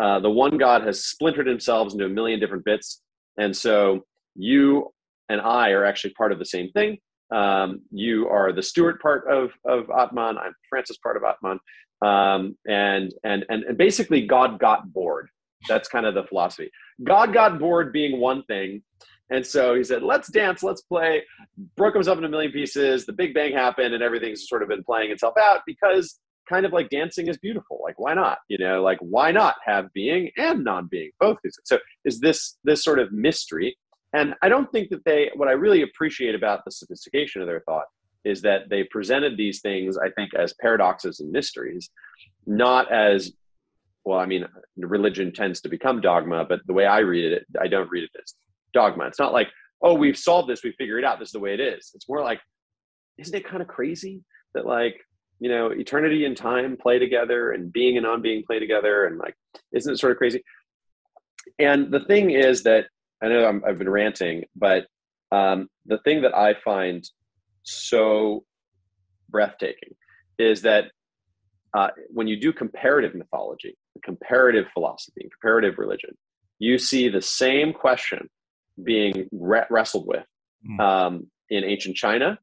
Uh, 0.00 0.20
the 0.20 0.30
one 0.30 0.56
God 0.58 0.82
has 0.82 1.04
splintered 1.04 1.46
himself 1.46 1.92
into 1.92 2.06
a 2.06 2.08
million 2.08 2.40
different 2.40 2.64
bits, 2.64 3.02
and 3.38 3.54
so 3.56 4.00
you 4.34 4.90
and 5.28 5.40
I 5.40 5.70
are 5.70 5.84
actually 5.84 6.14
part 6.14 6.32
of 6.32 6.38
the 6.38 6.46
same 6.46 6.70
thing. 6.72 6.98
Um, 7.34 7.82
you 7.90 8.28
are 8.28 8.52
the 8.52 8.62
Stewart 8.62 9.00
part 9.00 9.24
of 9.30 9.52
of 9.66 9.90
Atman. 9.90 10.38
I'm 10.38 10.54
Francis 10.68 10.96
part 10.98 11.16
of 11.16 11.24
Atman, 11.24 11.58
um, 12.04 12.56
and 12.66 13.12
and 13.24 13.44
and 13.48 13.64
and 13.64 13.78
basically 13.78 14.26
God 14.26 14.58
got 14.58 14.92
bored. 14.92 15.28
That's 15.68 15.88
kind 15.88 16.06
of 16.06 16.14
the 16.14 16.24
philosophy. 16.24 16.70
God 17.04 17.32
got 17.32 17.58
bored 17.58 17.92
being 17.92 18.18
one 18.18 18.42
thing, 18.44 18.82
and 19.32 19.46
so 19.46 19.74
he 19.74 19.82
said, 19.82 20.02
let's 20.02 20.30
dance, 20.30 20.62
let's 20.62 20.82
play. 20.82 21.22
Broke 21.76 21.94
himself 21.94 22.18
into 22.18 22.28
a 22.28 22.30
million 22.30 22.52
pieces. 22.52 23.06
The 23.06 23.14
Big 23.14 23.32
Bang 23.32 23.52
happened, 23.52 23.94
and 23.94 24.02
everything's 24.02 24.46
sort 24.46 24.62
of 24.62 24.68
been 24.68 24.84
playing 24.84 25.10
itself 25.10 25.34
out 25.40 25.60
because 25.66 26.18
kind 26.48 26.66
of 26.66 26.72
like 26.72 26.90
dancing 26.90 27.28
is 27.28 27.38
beautiful. 27.38 27.80
Like, 27.82 27.98
why 27.98 28.14
not? 28.14 28.38
You 28.48 28.58
know, 28.58 28.82
like 28.82 28.98
why 29.00 29.32
not 29.32 29.56
have 29.64 29.92
being 29.92 30.30
and 30.36 30.64
non-being 30.64 31.10
both? 31.20 31.38
So 31.64 31.78
is 32.04 32.20
this 32.20 32.58
this 32.64 32.84
sort 32.84 32.98
of 32.98 33.12
mystery? 33.12 33.76
And 34.14 34.34
I 34.42 34.48
don't 34.48 34.70
think 34.72 34.90
that 34.90 35.04
they. 35.04 35.30
What 35.36 35.48
I 35.48 35.52
really 35.52 35.82
appreciate 35.82 36.34
about 36.34 36.64
the 36.64 36.70
sophistication 36.70 37.40
of 37.40 37.48
their 37.48 37.62
thought 37.66 37.86
is 38.24 38.42
that 38.42 38.68
they 38.70 38.84
presented 38.84 39.36
these 39.36 39.60
things, 39.60 39.98
I 39.98 40.10
think, 40.10 40.34
as 40.34 40.54
paradoxes 40.60 41.20
and 41.20 41.30
mysteries, 41.32 41.90
not 42.46 42.92
as 42.92 43.32
well, 44.04 44.18
I 44.18 44.26
mean, 44.26 44.46
religion 44.76 45.32
tends 45.32 45.60
to 45.62 45.68
become 45.68 46.00
dogma, 46.00 46.44
but 46.48 46.60
the 46.66 46.72
way 46.72 46.86
I 46.86 46.98
read 46.98 47.32
it, 47.32 47.46
I 47.60 47.68
don't 47.68 47.90
read 47.90 48.04
it 48.04 48.10
as 48.20 48.34
dogma. 48.74 49.06
It's 49.06 49.18
not 49.18 49.32
like, 49.32 49.48
oh, 49.82 49.94
we've 49.94 50.18
solved 50.18 50.48
this, 50.48 50.64
we 50.64 50.72
figured 50.78 51.04
it 51.04 51.06
out, 51.06 51.18
this 51.18 51.28
is 51.28 51.32
the 51.32 51.40
way 51.40 51.54
it 51.54 51.60
is. 51.60 51.92
It's 51.94 52.08
more 52.08 52.22
like, 52.22 52.40
isn't 53.18 53.34
it 53.34 53.46
kind 53.46 53.62
of 53.62 53.68
crazy 53.68 54.22
that 54.54 54.66
like, 54.66 54.96
you 55.42 55.48
know, 55.48 55.70
eternity 55.70 56.24
and 56.24 56.36
time 56.36 56.76
play 56.76 57.00
together 57.00 57.50
and 57.50 57.72
being 57.72 57.96
and 57.96 58.04
non-being 58.04 58.44
play 58.44 58.60
together 58.60 59.06
and 59.06 59.18
like, 59.18 59.34
isn't 59.72 59.94
it 59.94 59.98
sort 59.98 60.12
of 60.12 60.16
crazy? 60.16 60.40
And 61.58 61.90
the 61.90 62.04
thing 62.04 62.30
is 62.30 62.62
that 62.62 62.86
I 63.20 63.26
know 63.26 63.60
i 63.64 63.68
have 63.68 63.78
been 63.78 63.88
ranting, 63.88 64.44
but 64.54 64.86
um, 65.32 65.68
the 65.84 65.98
thing 65.98 66.22
that 66.22 66.32
I 66.32 66.54
find 66.64 67.02
so 67.64 68.44
breathtaking 69.30 69.96
is 70.38 70.62
that 70.62 70.92
uh, 71.74 71.88
when 72.10 72.28
you 72.28 72.38
do 72.38 72.52
comparative 72.52 73.16
mythology, 73.16 73.76
comparative 74.04 74.66
philosophy, 74.72 75.28
comparative 75.32 75.76
religion, 75.76 76.10
you 76.60 76.78
see 76.78 77.08
the 77.08 77.22
same 77.22 77.72
question 77.72 78.30
being 78.84 79.28
re- 79.32 79.66
wrestled 79.70 80.06
with 80.06 80.24
hmm. 80.64 80.78
um, 80.78 81.26
in 81.50 81.64
ancient 81.64 81.96
China. 81.96 82.38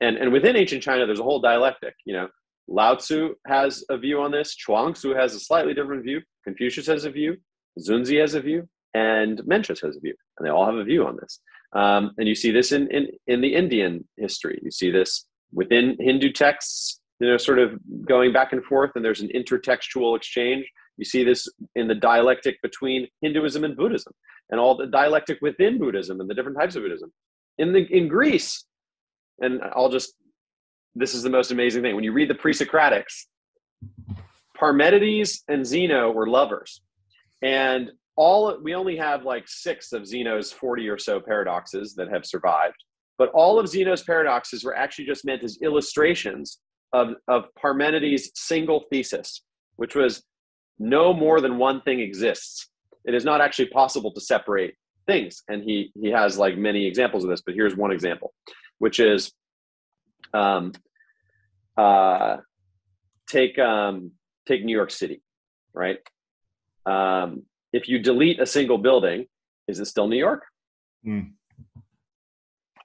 And, 0.00 0.16
and 0.16 0.32
within 0.32 0.56
ancient 0.56 0.82
China, 0.82 1.06
there's 1.06 1.20
a 1.20 1.24
whole 1.24 1.40
dialectic. 1.40 1.94
You 2.04 2.14
know, 2.14 2.28
Lao 2.68 2.94
Tzu 2.94 3.34
has 3.46 3.84
a 3.90 3.98
view 3.98 4.20
on 4.20 4.30
this, 4.30 4.54
Chuang 4.54 4.94
Tzu 4.94 5.14
has 5.14 5.34
a 5.34 5.40
slightly 5.40 5.74
different 5.74 6.04
view, 6.04 6.20
Confucius 6.44 6.86
has 6.86 7.04
a 7.04 7.10
view, 7.10 7.36
Xunzi 7.78 8.20
has 8.20 8.34
a 8.34 8.40
view, 8.40 8.68
and 8.94 9.38
Mencius 9.40 9.82
has 9.82 9.96
a 9.96 10.00
view, 10.00 10.14
and 10.38 10.46
they 10.46 10.50
all 10.50 10.66
have 10.66 10.76
a 10.76 10.84
view 10.84 11.06
on 11.06 11.16
this. 11.20 11.40
Um, 11.72 12.12
and 12.18 12.26
you 12.26 12.34
see 12.34 12.50
this 12.50 12.72
in, 12.72 12.88
in, 12.90 13.08
in 13.26 13.40
the 13.40 13.54
Indian 13.54 14.06
history. 14.16 14.60
You 14.62 14.70
see 14.70 14.90
this 14.90 15.26
within 15.52 15.96
Hindu 16.00 16.32
texts, 16.32 17.00
you 17.20 17.28
know, 17.28 17.36
sort 17.36 17.58
of 17.58 17.78
going 18.06 18.32
back 18.32 18.52
and 18.52 18.64
forth, 18.64 18.92
and 18.94 19.04
there's 19.04 19.20
an 19.20 19.30
intertextual 19.34 20.16
exchange. 20.16 20.68
You 20.96 21.04
see 21.04 21.24
this 21.24 21.48
in 21.74 21.88
the 21.88 21.94
dialectic 21.94 22.60
between 22.62 23.06
Hinduism 23.22 23.64
and 23.64 23.76
Buddhism, 23.76 24.12
and 24.50 24.60
all 24.60 24.76
the 24.76 24.86
dialectic 24.86 25.38
within 25.40 25.78
Buddhism 25.78 26.20
and 26.20 26.28
the 26.28 26.34
different 26.34 26.58
types 26.58 26.76
of 26.76 26.82
Buddhism. 26.82 27.12
In 27.58 27.72
the 27.72 27.86
in 27.94 28.08
Greece, 28.08 28.64
and 29.40 29.60
I'll 29.74 29.88
just 29.88 30.14
this 30.94 31.14
is 31.14 31.22
the 31.22 31.30
most 31.30 31.52
amazing 31.52 31.82
thing 31.82 31.94
when 31.94 32.04
you 32.04 32.12
read 32.12 32.28
the 32.28 32.34
pre-Socratics. 32.34 33.26
Parmenides 34.58 35.42
and 35.48 35.64
Zeno 35.64 36.10
were 36.10 36.26
lovers, 36.26 36.82
and 37.42 37.90
all 38.16 38.58
we 38.62 38.74
only 38.74 38.96
have 38.96 39.24
like 39.24 39.44
six 39.46 39.92
of 39.92 40.06
Zeno's 40.06 40.52
40 40.52 40.88
or 40.88 40.98
so 40.98 41.20
paradoxes 41.20 41.94
that 41.94 42.08
have 42.08 42.26
survived. 42.26 42.76
But 43.16 43.30
all 43.30 43.58
of 43.58 43.68
Zeno's 43.68 44.02
paradoxes 44.02 44.64
were 44.64 44.74
actually 44.74 45.06
just 45.06 45.24
meant 45.24 45.44
as 45.44 45.58
illustrations 45.62 46.58
of, 46.92 47.14
of 47.28 47.44
Parmenides' 47.58 48.30
single 48.34 48.84
thesis, 48.90 49.42
which 49.76 49.94
was 49.94 50.22
no 50.78 51.12
more 51.12 51.40
than 51.40 51.58
one 51.58 51.82
thing 51.82 52.00
exists. 52.00 52.68
It 53.04 53.14
is 53.14 53.24
not 53.24 53.40
actually 53.40 53.68
possible 53.68 54.12
to 54.12 54.20
separate 54.20 54.74
things. 55.10 55.42
And 55.48 55.62
he, 55.62 55.92
he 56.00 56.10
has 56.10 56.38
like 56.38 56.56
many 56.56 56.86
examples 56.86 57.24
of 57.24 57.30
this, 57.30 57.42
but 57.42 57.54
here's 57.54 57.76
one 57.76 57.90
example, 57.90 58.32
which 58.78 59.00
is 59.00 59.32
um, 60.32 60.72
uh, 61.76 62.36
take, 63.28 63.58
um, 63.58 64.12
take 64.46 64.64
New 64.64 64.76
York 64.76 64.90
City, 64.90 65.22
right? 65.74 65.98
Um, 66.86 67.42
if 67.72 67.88
you 67.88 67.98
delete 67.98 68.40
a 68.40 68.46
single 68.46 68.78
building, 68.78 69.26
is 69.68 69.80
it 69.80 69.86
still 69.86 70.08
New 70.08 70.18
York? 70.18 70.42
Mm. 71.06 71.32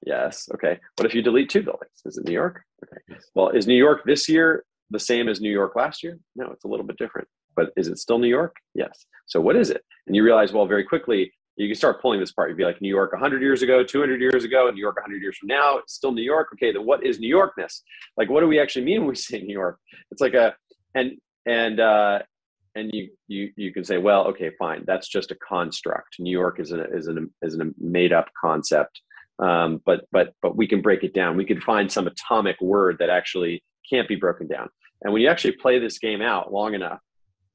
Yes. 0.06 0.48
Okay. 0.54 0.80
What 0.96 1.06
if 1.06 1.16
you 1.16 1.22
delete 1.22 1.50
two 1.50 1.64
buildings? 1.64 1.98
Is 2.06 2.18
it 2.18 2.26
New 2.26 2.34
York? 2.34 2.62
Okay. 2.84 3.20
Well, 3.34 3.50
is 3.50 3.66
New 3.66 3.82
York 3.88 4.02
this 4.06 4.30
year 4.30 4.64
the 4.92 5.00
same 5.00 5.28
as 5.28 5.42
New 5.42 5.52
York 5.52 5.76
last 5.76 6.04
year? 6.04 6.20
No, 6.36 6.52
it's 6.52 6.64
a 6.64 6.68
little 6.68 6.86
bit 6.86 6.98
different. 6.98 7.28
But 7.56 7.72
is 7.76 7.88
it 7.88 7.98
still 7.98 8.20
New 8.20 8.28
York? 8.28 8.56
Yes. 8.76 9.06
So 9.26 9.42
what 9.42 9.56
is 9.56 9.70
it? 9.72 9.84
And 10.06 10.16
you 10.16 10.24
realize, 10.24 10.54
well, 10.54 10.68
very 10.68 10.84
quickly, 10.84 11.32
you 11.58 11.68
can 11.68 11.76
start 11.76 12.02
pulling 12.02 12.20
this 12.20 12.32
apart. 12.32 12.50
You'd 12.50 12.58
be 12.58 12.66
like 12.66 12.82
New 12.82 12.90
York 12.90 13.12
100 13.14 13.42
years 13.42 13.62
ago, 13.62 13.84
200 13.84 14.20
years 14.20 14.44
ago, 14.44 14.70
New 14.70 14.82
York 14.82 14.98
100 14.98 15.22
years 15.22 15.38
from 15.38 15.48
now. 15.48 15.78
It's 15.78 15.94
still 15.94 16.12
New 16.12 16.24
York. 16.24 16.50
Okay, 16.54 16.72
then 16.72 16.86
what 16.86 17.06
is 17.06 17.20
New 17.20 17.34
Yorkness? 17.34 17.82
Like, 18.18 18.30
what 18.30 18.42
do 18.42 18.48
we 18.48 18.60
actually 18.60 18.86
mean 18.86 19.02
when 19.02 19.10
we 19.10 19.16
say 19.30 19.42
New 19.42 19.54
York? 19.54 19.80
It's 20.12 20.22
like 20.22 20.34
a 20.34 20.56
and 20.94 21.18
and 21.46 21.80
uh, 21.80 22.20
and 22.76 22.92
you 22.94 23.10
you 23.28 23.52
you 23.56 23.74
can 23.74 23.84
say, 23.84 23.98
well, 23.98 24.26
okay, 24.28 24.52
fine, 24.60 24.84
that's 24.86 25.08
just 25.08 25.32
a 25.32 25.36
construct. 25.36 26.20
New 26.20 26.32
York 26.32 26.60
is 26.60 26.72
an 26.72 26.86
is 26.94 27.08
an 27.08 27.34
is 27.42 27.58
a 27.58 27.72
made 27.78 28.12
up 28.12 28.28
concept, 28.40 29.02
um, 29.40 29.82
but 29.86 30.06
but 30.12 30.34
but 30.42 30.58
we 30.58 30.68
can 30.68 30.82
break 30.82 31.04
it 31.04 31.14
down. 31.14 31.38
We 31.38 31.46
can 31.46 31.62
find 31.62 31.92
some 31.92 32.08
atomic 32.08 32.60
word 32.60 32.98
that 33.00 33.10
actually 33.10 33.64
can't 33.90 34.08
be 34.08 34.16
broken 34.16 34.48
down. 34.48 34.70
And 35.04 35.14
when 35.14 35.22
you 35.22 35.30
actually 35.30 35.54
play 35.54 35.80
this 35.80 36.00
game 36.00 36.22
out 36.22 36.52
long 36.52 36.74
enough, 36.74 37.00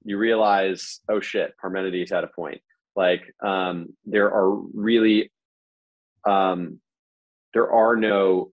you 0.05 0.17
realize, 0.17 1.01
oh 1.09 1.21
shit, 1.21 1.53
Parmenides 1.63 2.11
had 2.11 2.25
a 2.25 2.29
point. 2.29 2.61
Like 3.01 3.35
um, 3.43 3.95
there 4.05 4.31
are 4.31 4.51
really 4.75 5.33
um, 6.29 6.81
there 7.55 7.73
are 7.73 7.97
no 7.97 8.53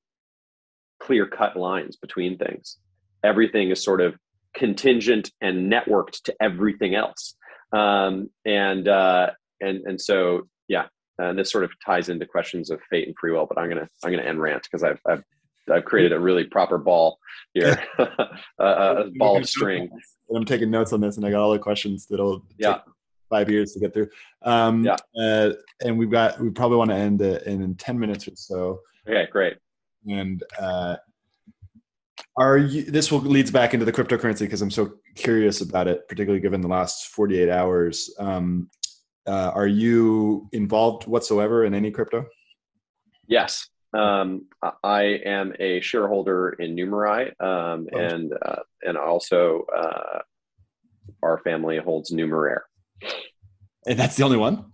clear 1.01 1.27
cut 1.27 1.57
lines 1.57 1.97
between 1.97 2.37
things. 2.37 2.77
Everything 3.25 3.71
is 3.71 3.83
sort 3.83 3.99
of 3.99 4.15
contingent 4.55 5.31
and 5.41 5.69
networked 5.69 6.21
to 6.23 6.35
everything 6.41 6.95
else. 6.95 7.35
Um, 7.73 8.29
and 8.45 8.87
uh, 8.87 9.31
and 9.59 9.81
and 9.85 9.99
so 9.99 10.47
yeah, 10.69 10.85
and 11.17 11.37
this 11.37 11.51
sort 11.51 11.65
of 11.65 11.71
ties 11.85 12.07
into 12.07 12.25
questions 12.25 12.69
of 12.69 12.79
fate 12.89 13.05
and 13.05 13.17
free 13.19 13.33
will. 13.33 13.47
But 13.47 13.57
I'm 13.57 13.67
gonna 13.67 13.89
I'm 14.01 14.11
gonna 14.11 14.23
end 14.23 14.39
rant 14.39 14.63
because 14.63 14.81
I've, 14.81 15.01
I've 15.05 15.23
I've 15.69 15.83
created 15.83 16.13
a 16.13 16.19
really 16.21 16.45
proper 16.45 16.77
ball 16.77 17.19
here, 17.53 17.83
a 18.59 19.09
ball 19.17 19.35
of 19.35 19.49
string. 19.49 19.89
And 20.29 20.37
I'm 20.37 20.45
taking 20.45 20.71
notes 20.71 20.93
on 20.93 21.01
this, 21.01 21.17
and 21.17 21.25
I 21.25 21.31
got 21.31 21.41
all 21.41 21.51
the 21.51 21.59
questions 21.59 22.05
that'll 22.05 22.45
yeah. 22.57 22.79
Five 23.29 23.49
years 23.49 23.73
to 23.73 23.79
get 23.79 23.93
through. 23.93 24.09
Um, 24.43 24.85
yeah, 24.85 24.97
uh, 25.19 25.53
and 25.83 25.97
we've 25.97 26.11
got 26.11 26.39
we 26.39 26.49
probably 26.49 26.77
want 26.77 26.91
to 26.91 26.97
end 26.97 27.21
it 27.21 27.43
in 27.43 27.75
ten 27.75 27.99
minutes 27.99 28.27
or 28.27 28.35
so. 28.35 28.81
Okay, 29.07 29.27
great. 29.31 29.57
And 30.09 30.43
uh, 30.59 30.97
are 32.37 32.57
you, 32.57 32.83
this 32.83 33.11
will 33.11 33.19
leads 33.19 33.51
back 33.51 33.73
into 33.73 33.85
the 33.85 33.91
cryptocurrency 33.91 34.41
because 34.41 34.61
I'm 34.61 34.71
so 34.71 34.93
curious 35.15 35.61
about 35.61 35.87
it, 35.87 36.07
particularly 36.07 36.39
given 36.39 36.61
the 36.61 36.67
last 36.67 37.07
48 37.07 37.49
hours. 37.49 38.13
Um, 38.19 38.69
uh, 39.25 39.51
are 39.53 39.67
you 39.67 40.47
involved 40.53 41.07
whatsoever 41.07 41.65
in 41.65 41.73
any 41.73 41.91
crypto? 41.91 42.25
Yes, 43.27 43.67
um, 43.93 44.45
I 44.83 45.19
am 45.25 45.53
a 45.59 45.81
shareholder 45.81 46.49
in 46.59 46.75
Numerai, 46.75 47.29
um, 47.41 47.87
oh. 47.91 47.97
and 47.97 48.33
uh, 48.45 48.61
and 48.83 48.97
also 48.97 49.65
uh, 49.75 50.19
our 51.23 51.39
family 51.39 51.77
holds 51.77 52.11
Numeraire. 52.11 52.61
And 53.85 53.97
that's 53.97 54.15
the 54.15 54.23
only 54.23 54.37
one. 54.37 54.71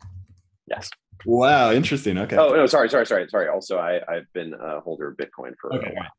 Yes. 0.67 0.89
Wow, 1.25 1.71
interesting. 1.71 2.17
Okay. 2.17 2.35
Oh 2.35 2.49
no, 2.49 2.65
sorry, 2.65 2.89
sorry, 2.89 3.05
sorry, 3.05 3.27
sorry. 3.29 3.47
Also, 3.47 3.77
I 3.77 4.01
I've 4.09 4.31
been 4.33 4.53
a 4.53 4.81
holder 4.81 5.09
of 5.09 5.17
Bitcoin 5.17 5.53
for 5.59 5.73
okay. 5.73 5.91
a 5.91 5.93
while. 5.93 6.09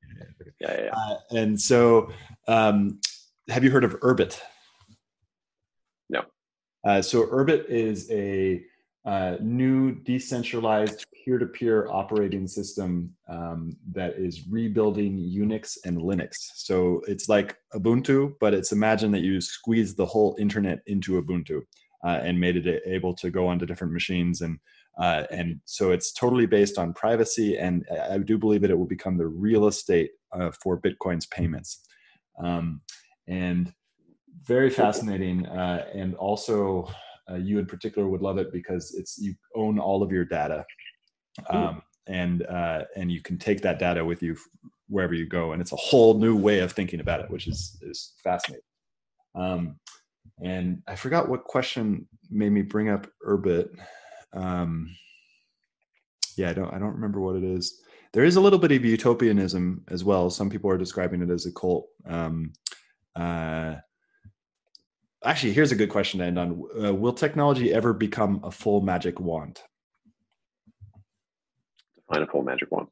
Yeah, 0.60 0.76
yeah. 0.76 0.84
yeah. 0.84 0.90
Uh, 0.94 1.16
and 1.32 1.60
so, 1.60 2.10
um, 2.48 3.00
have 3.48 3.64
you 3.64 3.70
heard 3.70 3.84
of 3.84 3.98
Urbit? 4.00 4.40
No. 6.08 6.22
Uh, 6.86 7.02
so 7.02 7.26
Urbit 7.26 7.66
is 7.68 8.10
a 8.10 8.64
uh, 9.04 9.36
new 9.40 9.94
decentralized 10.02 11.04
peer-to-peer 11.12 11.88
operating 11.90 12.46
system 12.46 13.14
um, 13.28 13.76
that 13.92 14.14
is 14.14 14.46
rebuilding 14.48 15.18
Unix 15.18 15.76
and 15.84 15.98
Linux. 15.98 16.36
So 16.54 17.02
it's 17.06 17.28
like 17.28 17.56
Ubuntu, 17.74 18.34
but 18.40 18.54
it's 18.54 18.72
imagine 18.72 19.10
that 19.12 19.20
you 19.20 19.42
squeeze 19.42 19.94
the 19.94 20.06
whole 20.06 20.34
internet 20.38 20.80
into 20.86 21.20
Ubuntu 21.20 21.60
uh, 22.04 22.20
and 22.22 22.38
made 22.38 22.56
it 22.56 22.82
able 22.86 23.14
to 23.14 23.30
go 23.30 23.46
onto 23.46 23.66
different 23.66 23.92
machines. 23.92 24.42
And 24.42 24.58
uh, 24.98 25.24
and 25.30 25.60
so 25.64 25.90
it's 25.90 26.12
totally 26.12 26.46
based 26.46 26.78
on 26.78 26.92
privacy, 26.92 27.58
and 27.58 27.84
I 28.08 28.18
do 28.18 28.38
believe 28.38 28.60
that 28.60 28.70
it 28.70 28.78
will 28.78 28.86
become 28.86 29.16
the 29.16 29.26
real 29.26 29.66
estate 29.66 30.12
uh, 30.32 30.52
for 30.62 30.80
Bitcoin's 30.80 31.26
payments. 31.26 31.84
Um, 32.38 32.80
and 33.26 33.72
very 34.44 34.70
fascinating, 34.70 35.46
uh, 35.46 35.86
and 35.92 36.14
also 36.14 36.88
uh, 37.28 37.36
you 37.36 37.58
in 37.58 37.66
particular 37.66 38.08
would 38.08 38.22
love 38.22 38.38
it 38.38 38.52
because 38.52 38.94
it's 38.94 39.18
you 39.18 39.34
own 39.56 39.78
all 39.80 40.02
of 40.02 40.12
your 40.12 40.24
data, 40.24 40.64
um, 41.50 41.82
and 42.06 42.46
uh, 42.46 42.84
and 42.96 43.10
you 43.10 43.20
can 43.20 43.38
take 43.38 43.62
that 43.62 43.78
data 43.80 44.04
with 44.04 44.22
you 44.22 44.36
wherever 44.88 45.14
you 45.14 45.26
go, 45.26 45.52
and 45.52 45.62
it's 45.62 45.72
a 45.72 45.76
whole 45.76 46.18
new 46.18 46.36
way 46.36 46.60
of 46.60 46.70
thinking 46.70 47.00
about 47.00 47.20
it, 47.20 47.30
which 47.30 47.48
is 47.48 47.80
is 47.82 48.12
fascinating. 48.22 48.62
Um, 49.34 49.80
and 50.42 50.82
I 50.86 50.96
forgot 50.96 51.28
what 51.28 51.44
question 51.44 52.08
made 52.30 52.50
me 52.52 52.62
bring 52.62 52.88
up 52.88 53.06
Urbit 53.26 53.68
um, 54.34 54.94
yeah, 56.36 56.50
I 56.50 56.52
don't 56.52 56.74
I 56.74 56.78
don't 56.78 56.94
remember 56.94 57.20
what 57.20 57.36
it 57.36 57.44
is. 57.44 57.80
There 58.12 58.24
is 58.24 58.36
a 58.36 58.40
little 58.40 58.58
bit 58.58 58.72
of 58.72 58.84
utopianism 58.84 59.84
as 59.88 60.04
well. 60.04 60.30
Some 60.30 60.50
people 60.50 60.70
are 60.70 60.78
describing 60.78 61.22
it 61.22 61.30
as 61.30 61.46
a 61.46 61.52
cult. 61.52 61.86
Um, 62.06 62.52
uh, 63.16 63.76
actually, 65.24 65.52
here's 65.52 65.72
a 65.72 65.76
good 65.76 65.90
question 65.90 66.20
to 66.20 66.26
end 66.26 66.38
on: 66.38 66.62
uh, 66.84 66.94
Will 66.94 67.12
technology 67.12 67.72
ever 67.72 67.92
become 67.92 68.40
a 68.42 68.50
full 68.50 68.80
magic 68.80 69.20
wand? 69.20 69.60
Find 72.12 72.22
a 72.22 72.26
full 72.26 72.42
magic 72.42 72.70
wand. 72.70 72.88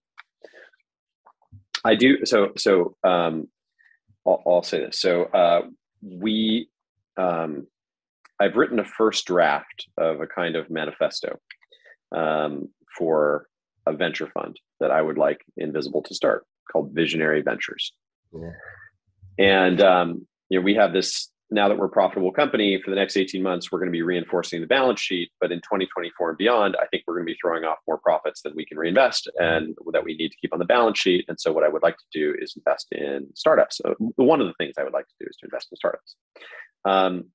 I 1.84 1.96
do. 1.96 2.24
So 2.24 2.52
so 2.56 2.96
um, 3.04 3.48
I'll, 4.26 4.42
I'll 4.46 4.62
say 4.62 4.86
this. 4.86 5.00
So 5.00 5.24
uh, 5.24 5.62
we 6.00 6.68
um, 7.16 7.66
I've 8.40 8.56
written 8.56 8.78
a 8.78 8.84
first 8.84 9.26
draft 9.26 9.86
of 9.98 10.20
a 10.20 10.26
kind 10.26 10.56
of 10.56 10.70
manifesto 10.70 11.38
um, 12.14 12.68
for 12.98 13.46
a 13.86 13.92
venture 13.92 14.28
fund 14.28 14.58
that 14.80 14.90
I 14.90 15.02
would 15.02 15.18
like 15.18 15.40
Invisible 15.56 16.02
to 16.02 16.14
start 16.14 16.44
called 16.70 16.92
Visionary 16.92 17.42
Ventures. 17.42 17.92
Cool. 18.32 18.52
And 19.38 19.80
um, 19.80 20.26
you 20.48 20.58
know, 20.58 20.64
we 20.64 20.74
have 20.74 20.92
this 20.92 21.30
now 21.52 21.68
that 21.68 21.76
we're 21.76 21.86
a 21.86 21.90
profitable 21.90 22.32
company 22.32 22.80
for 22.82 22.90
the 22.90 22.96
next 22.96 23.16
18 23.16 23.42
months, 23.42 23.70
we're 23.70 23.78
going 23.78 23.90
to 23.90 23.92
be 23.92 24.02
reinforcing 24.02 24.60
the 24.60 24.66
balance 24.66 25.00
sheet. 25.00 25.30
But 25.40 25.52
in 25.52 25.58
2024 25.58 26.30
and 26.30 26.38
beyond, 26.38 26.76
I 26.80 26.86
think 26.86 27.04
we're 27.06 27.14
going 27.14 27.26
to 27.26 27.32
be 27.32 27.38
throwing 27.40 27.64
off 27.64 27.78
more 27.86 27.98
profits 27.98 28.42
than 28.42 28.54
we 28.56 28.64
can 28.64 28.78
reinvest 28.78 29.30
and 29.38 29.76
that 29.92 30.04
we 30.04 30.16
need 30.16 30.30
to 30.30 30.36
keep 30.38 30.52
on 30.52 30.58
the 30.58 30.64
balance 30.64 30.98
sheet. 30.98 31.26
And 31.28 31.38
so, 31.38 31.52
what 31.52 31.64
I 31.64 31.68
would 31.68 31.82
like 31.82 31.96
to 31.98 32.04
do 32.12 32.34
is 32.38 32.54
invest 32.56 32.88
in 32.92 33.26
startups. 33.34 33.78
So, 33.78 33.94
one 34.16 34.40
of 34.40 34.46
the 34.46 34.54
things 34.54 34.74
I 34.78 34.84
would 34.84 34.94
like 34.94 35.06
to 35.08 35.14
do 35.20 35.26
is 35.28 35.36
to 35.36 35.46
invest 35.46 35.68
in 35.70 35.76
startups. 35.76 36.16
Um, 36.84 37.26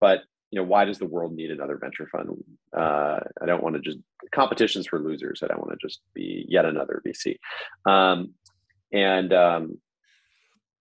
but 0.00 0.22
you 0.50 0.60
know, 0.60 0.66
why 0.66 0.84
does 0.84 0.98
the 0.98 1.06
world 1.06 1.34
need 1.34 1.50
another 1.50 1.76
venture 1.76 2.08
fund? 2.10 2.30
Uh, 2.76 3.20
I 3.42 3.46
don't 3.46 3.62
want 3.62 3.74
to 3.74 3.82
just 3.82 3.98
competitions 4.32 4.86
for 4.86 5.00
losers. 5.00 5.42
I 5.42 5.48
don't 5.48 5.60
want 5.60 5.78
to 5.78 5.86
just 5.86 6.00
be 6.14 6.46
yet 6.48 6.64
another 6.64 7.02
VC. 7.06 7.36
Um, 7.84 8.34
and 8.92 9.32
um, 9.32 9.78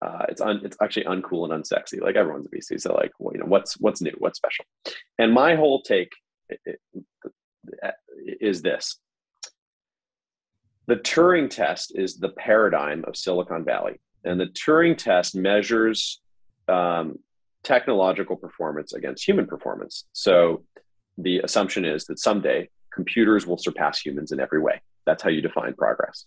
uh, 0.05 0.25
it's 0.29 0.41
un, 0.41 0.61
it's 0.63 0.77
actually 0.81 1.05
uncool 1.05 1.51
and 1.51 1.63
unsexy. 1.63 1.99
Like 1.99 2.15
everyone's 2.15 2.45
a 2.45 2.49
VC, 2.49 2.79
so 2.79 2.93
like, 2.93 3.11
well, 3.17 3.33
you 3.33 3.39
know, 3.39 3.47
what's 3.47 3.79
what's 3.79 4.01
new, 4.01 4.13
what's 4.19 4.37
special? 4.37 4.65
And 5.17 5.33
my 5.33 5.55
whole 5.55 5.81
take 5.81 6.11
is 8.39 8.61
this: 8.61 8.99
the 10.87 10.97
Turing 10.97 11.49
test 11.49 11.93
is 11.95 12.17
the 12.17 12.29
paradigm 12.29 13.03
of 13.07 13.17
Silicon 13.17 13.65
Valley, 13.65 13.99
and 14.23 14.39
the 14.39 14.47
Turing 14.47 14.95
test 14.95 15.35
measures 15.35 16.21
um, 16.67 17.17
technological 17.63 18.35
performance 18.35 18.93
against 18.93 19.27
human 19.27 19.47
performance. 19.47 20.05
So 20.13 20.63
the 21.17 21.39
assumption 21.39 21.83
is 21.83 22.05
that 22.05 22.19
someday 22.19 22.69
computers 22.93 23.47
will 23.47 23.57
surpass 23.57 23.99
humans 23.99 24.31
in 24.31 24.39
every 24.39 24.59
way. 24.59 24.81
That's 25.05 25.23
how 25.23 25.29
you 25.29 25.41
define 25.41 25.73
progress. 25.73 26.25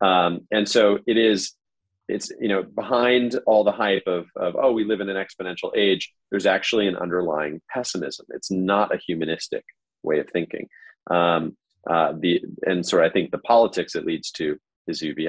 Um, 0.00 0.40
and 0.50 0.68
so 0.68 0.98
it 1.06 1.16
is 1.16 1.54
it's 2.12 2.30
you 2.40 2.48
know 2.48 2.62
behind 2.62 3.38
all 3.46 3.64
the 3.64 3.72
hype 3.72 4.06
of, 4.06 4.26
of 4.36 4.56
oh 4.60 4.72
we 4.72 4.84
live 4.84 5.00
in 5.00 5.08
an 5.08 5.16
exponential 5.16 5.74
age 5.76 6.12
there's 6.30 6.46
actually 6.46 6.86
an 6.86 6.96
underlying 6.96 7.60
pessimism. 7.72 8.26
It's 8.30 8.50
not 8.50 8.94
a 8.94 8.98
humanistic 8.98 9.64
way 10.02 10.18
of 10.18 10.28
thinking. 10.30 10.68
Um, 11.10 11.56
uh, 11.88 12.12
the 12.20 12.40
and 12.64 12.86
so 12.86 13.02
i 13.02 13.10
think 13.10 13.32
the 13.32 13.38
politics 13.38 13.96
it 13.96 14.06
leads 14.06 14.30
to 14.30 14.56
is 14.86 15.02
ubi 15.02 15.28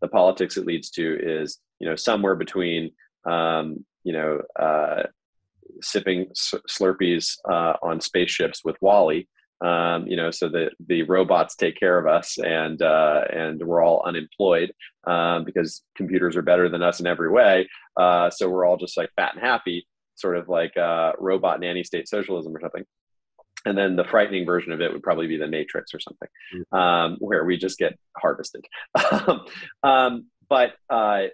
the 0.00 0.08
politics 0.08 0.56
it 0.56 0.64
leads 0.64 0.88
to 0.88 1.18
is 1.20 1.58
you 1.78 1.86
know 1.86 1.94
somewhere 1.94 2.34
between 2.34 2.90
um, 3.26 3.84
you 4.02 4.14
know 4.14 4.40
uh, 4.58 5.02
sipping 5.82 6.26
slurpees 6.68 7.36
uh, 7.50 7.74
on 7.82 8.00
spaceships 8.00 8.62
with 8.64 8.76
WALL-E 8.80 9.28
um, 9.60 10.06
you 10.06 10.16
know, 10.16 10.30
so 10.30 10.48
that 10.48 10.70
the 10.86 11.02
robots 11.02 11.54
take 11.54 11.78
care 11.78 11.98
of 11.98 12.06
us 12.06 12.38
and 12.38 12.80
uh, 12.80 13.24
and 13.30 13.62
we're 13.62 13.82
all 13.82 14.02
unemployed 14.06 14.72
um, 15.06 15.44
because 15.44 15.82
computers 15.96 16.36
are 16.36 16.42
better 16.42 16.68
than 16.68 16.82
us 16.82 17.00
in 17.00 17.06
every 17.06 17.30
way. 17.30 17.68
Uh, 17.96 18.30
so 18.30 18.48
we're 18.48 18.64
all 18.64 18.76
just 18.76 18.96
like 18.96 19.10
fat 19.16 19.34
and 19.34 19.42
happy, 19.42 19.86
sort 20.14 20.36
of 20.36 20.48
like 20.48 20.76
uh, 20.76 21.12
robot 21.18 21.60
nanny 21.60 21.84
state 21.84 22.08
socialism 22.08 22.56
or 22.56 22.60
something. 22.60 22.84
And 23.66 23.76
then 23.76 23.96
the 23.96 24.04
frightening 24.04 24.46
version 24.46 24.72
of 24.72 24.80
it 24.80 24.90
would 24.90 25.02
probably 25.02 25.26
be 25.26 25.36
the 25.36 25.46
Matrix 25.46 25.92
or 25.92 26.00
something, 26.00 26.28
mm. 26.54 26.78
um, 26.78 27.16
where 27.18 27.44
we 27.44 27.58
just 27.58 27.78
get 27.78 27.98
harvested. 28.16 28.64
um, 29.82 30.26
but 30.48 30.72
uh, 30.88 31.24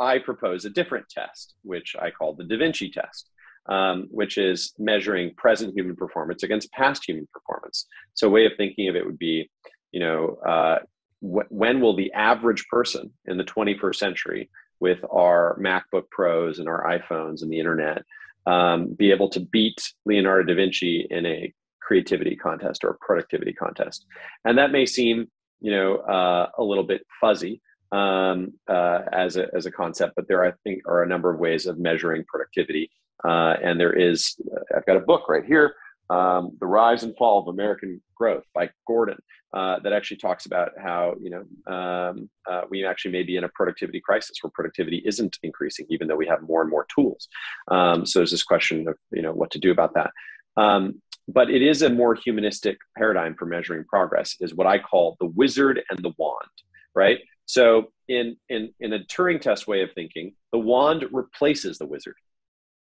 I 0.00 0.18
propose 0.18 0.64
a 0.64 0.70
different 0.70 1.10
test, 1.10 1.54
which 1.62 1.94
I 2.00 2.10
call 2.10 2.34
the 2.34 2.44
Da 2.44 2.56
Vinci 2.56 2.90
test 2.90 3.28
um, 3.66 4.08
which 4.10 4.38
is 4.38 4.72
measuring 4.78 5.34
present 5.34 5.74
human 5.74 5.96
performance 5.96 6.42
against 6.42 6.72
past 6.72 7.06
human 7.06 7.28
performance. 7.32 7.86
So, 8.14 8.28
a 8.28 8.30
way 8.30 8.46
of 8.46 8.52
thinking 8.56 8.88
of 8.88 8.96
it 8.96 9.04
would 9.06 9.18
be, 9.18 9.50
you 9.92 10.00
know, 10.00 10.38
uh, 10.46 10.78
wh- 11.20 11.50
when 11.50 11.80
will 11.80 11.96
the 11.96 12.12
average 12.12 12.66
person 12.68 13.12
in 13.26 13.38
the 13.38 13.44
21st 13.44 13.96
century, 13.96 14.50
with 14.80 15.04
our 15.10 15.58
MacBook 15.58 16.10
Pros 16.10 16.58
and 16.58 16.68
our 16.68 16.84
iPhones 16.84 17.42
and 17.42 17.50
the 17.50 17.58
internet, 17.58 18.02
um, 18.46 18.92
be 18.92 19.10
able 19.10 19.30
to 19.30 19.40
beat 19.40 19.80
Leonardo 20.04 20.52
da 20.52 20.54
Vinci 20.54 21.06
in 21.10 21.24
a 21.24 21.52
creativity 21.80 22.36
contest 22.36 22.84
or 22.84 22.90
a 22.90 22.98
productivity 22.98 23.52
contest? 23.52 24.04
And 24.44 24.58
that 24.58 24.72
may 24.72 24.84
seem, 24.84 25.30
you 25.60 25.70
know, 25.70 25.96
uh, 25.96 26.50
a 26.58 26.62
little 26.62 26.84
bit 26.84 27.06
fuzzy. 27.20 27.60
Um, 27.92 28.54
uh, 28.68 29.02
as 29.12 29.36
a 29.36 29.46
as 29.54 29.66
a 29.66 29.70
concept, 29.70 30.14
but 30.16 30.26
there 30.26 30.44
I 30.44 30.52
think 30.64 30.82
are 30.84 31.04
a 31.04 31.06
number 31.06 31.32
of 31.32 31.38
ways 31.38 31.66
of 31.66 31.78
measuring 31.78 32.24
productivity 32.24 32.90
uh, 33.22 33.54
and 33.62 33.78
there 33.78 33.92
is, 33.92 34.36
I've 34.76 34.86
got 34.86 34.96
a 34.96 35.00
book 35.00 35.28
right 35.28 35.44
here, 35.44 35.74
um, 36.10 36.56
The 36.60 36.66
Rise 36.66 37.02
and 37.04 37.16
Fall 37.16 37.40
of 37.40 37.48
American 37.48 38.00
Growth 38.16 38.44
by 38.54 38.70
Gordon, 38.86 39.18
uh, 39.54 39.78
that 39.84 39.92
actually 39.92 40.16
talks 40.16 40.46
about 40.46 40.72
how, 40.82 41.14
you 41.20 41.30
know, 41.30 41.72
um, 41.72 42.28
uh, 42.50 42.62
we 42.70 42.84
actually 42.84 43.12
may 43.12 43.22
be 43.22 43.36
in 43.36 43.44
a 43.44 43.48
productivity 43.50 44.00
crisis 44.00 44.36
where 44.42 44.50
productivity 44.50 45.00
isn't 45.06 45.38
increasing, 45.44 45.86
even 45.90 46.08
though 46.08 46.16
we 46.16 46.26
have 46.26 46.42
more 46.42 46.60
and 46.62 46.70
more 46.70 46.86
tools. 46.92 47.28
Um, 47.68 48.04
so 48.04 48.18
there's 48.18 48.32
this 48.32 48.42
question 48.42 48.88
of, 48.88 48.96
you 49.12 49.22
know, 49.22 49.32
what 49.32 49.52
to 49.52 49.60
do 49.60 49.70
about 49.70 49.94
that. 49.94 50.10
Um, 50.56 51.00
but 51.28 51.50
it 51.50 51.62
is 51.62 51.82
a 51.82 51.88
more 51.88 52.14
humanistic 52.14 52.76
paradigm 52.98 53.34
for 53.36 53.46
measuring 53.46 53.84
progress 53.84 54.36
is 54.40 54.54
what 54.54 54.66
I 54.66 54.78
call 54.78 55.16
the 55.20 55.26
wizard 55.26 55.80
and 55.88 55.98
the 56.00 56.12
wand, 56.18 56.50
right? 56.94 57.20
So 57.46 57.92
in, 58.08 58.36
in, 58.48 58.74
in 58.80 58.92
a 58.92 58.98
Turing 59.00 59.40
test 59.40 59.66
way 59.66 59.82
of 59.82 59.92
thinking, 59.94 60.34
the 60.52 60.58
wand 60.58 61.06
replaces 61.12 61.78
the 61.78 61.86
wizard. 61.86 62.16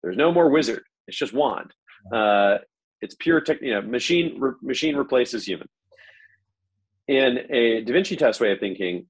There's 0.03 0.17
no 0.17 0.31
more 0.31 0.49
wizard. 0.49 0.83
It's 1.07 1.17
just 1.17 1.33
wand. 1.33 1.71
Uh, 2.13 2.57
it's 3.01 3.15
pure 3.15 3.41
tech. 3.41 3.61
You 3.61 3.75
know, 3.75 3.81
machine 3.81 4.39
re- 4.39 4.53
machine 4.61 4.95
replaces 4.95 5.45
human. 5.45 5.67
In 7.07 7.39
a 7.49 7.81
Da 7.81 7.93
Vinci 7.93 8.15
test 8.15 8.39
way 8.39 8.51
of 8.51 8.59
thinking, 8.59 9.07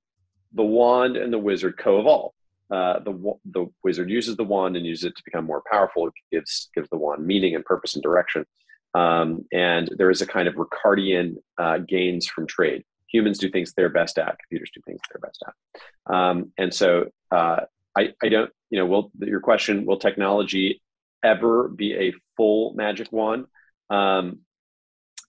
the 0.54 0.64
wand 0.64 1.18
and 1.18 1.32
the 1.32 1.39
wizard 1.39 1.78
co-evolve. 1.78 2.34
Uh, 2.72 3.00
the 3.00 3.34
the 3.52 3.66
wizard 3.84 4.10
uses 4.10 4.36
the 4.36 4.44
wand 4.44 4.76
and 4.76 4.86
uses 4.86 5.06
it 5.06 5.16
to 5.16 5.24
become 5.26 5.46
more 5.46 5.62
powerful. 5.72 6.08
It 6.08 6.14
gives 6.32 6.70
gives 6.74 6.89
the 6.89 6.98
wand 6.98 7.26
meaning 7.26 7.56
and 7.56 7.64
purpose 7.66 7.94
and 7.96 8.04
direction. 8.04 8.46
Um, 8.96 9.46
and 9.52 9.89
there 9.98 10.10
is 10.10 10.22
a 10.22 10.28
kind 10.28 10.48
of 10.48 10.56
Ricardian 10.56 11.36
uh, 11.58 11.80
gains 11.80 12.28
from 12.28 12.48
trade. 12.48 12.84
Humans 13.12 13.39
do 13.39 13.50
things 13.50 13.74
they're 13.74 13.89
best 13.89 14.18
at. 14.18 14.38
Computers 14.39 14.72
do 14.74 14.82
things 14.86 15.00
they're 15.12 15.20
best 15.20 15.44
at. 15.48 16.16
Um, 16.16 16.52
and 16.58 16.74
so 16.74 17.10
uh, 17.32 17.62
I, 17.98 18.10
I 18.22 18.30
don't, 18.30 18.52
you 18.70 18.80
know, 18.80 18.86
will 18.86 19.12
your 19.20 19.39
question, 19.39 19.86
will 19.86 19.98
technology 19.98 20.82
ever 21.24 21.68
be 21.68 21.94
a 21.94 22.14
full 22.36 22.74
magic 22.74 23.12
wand? 23.12 23.46
Um, 23.89 24.39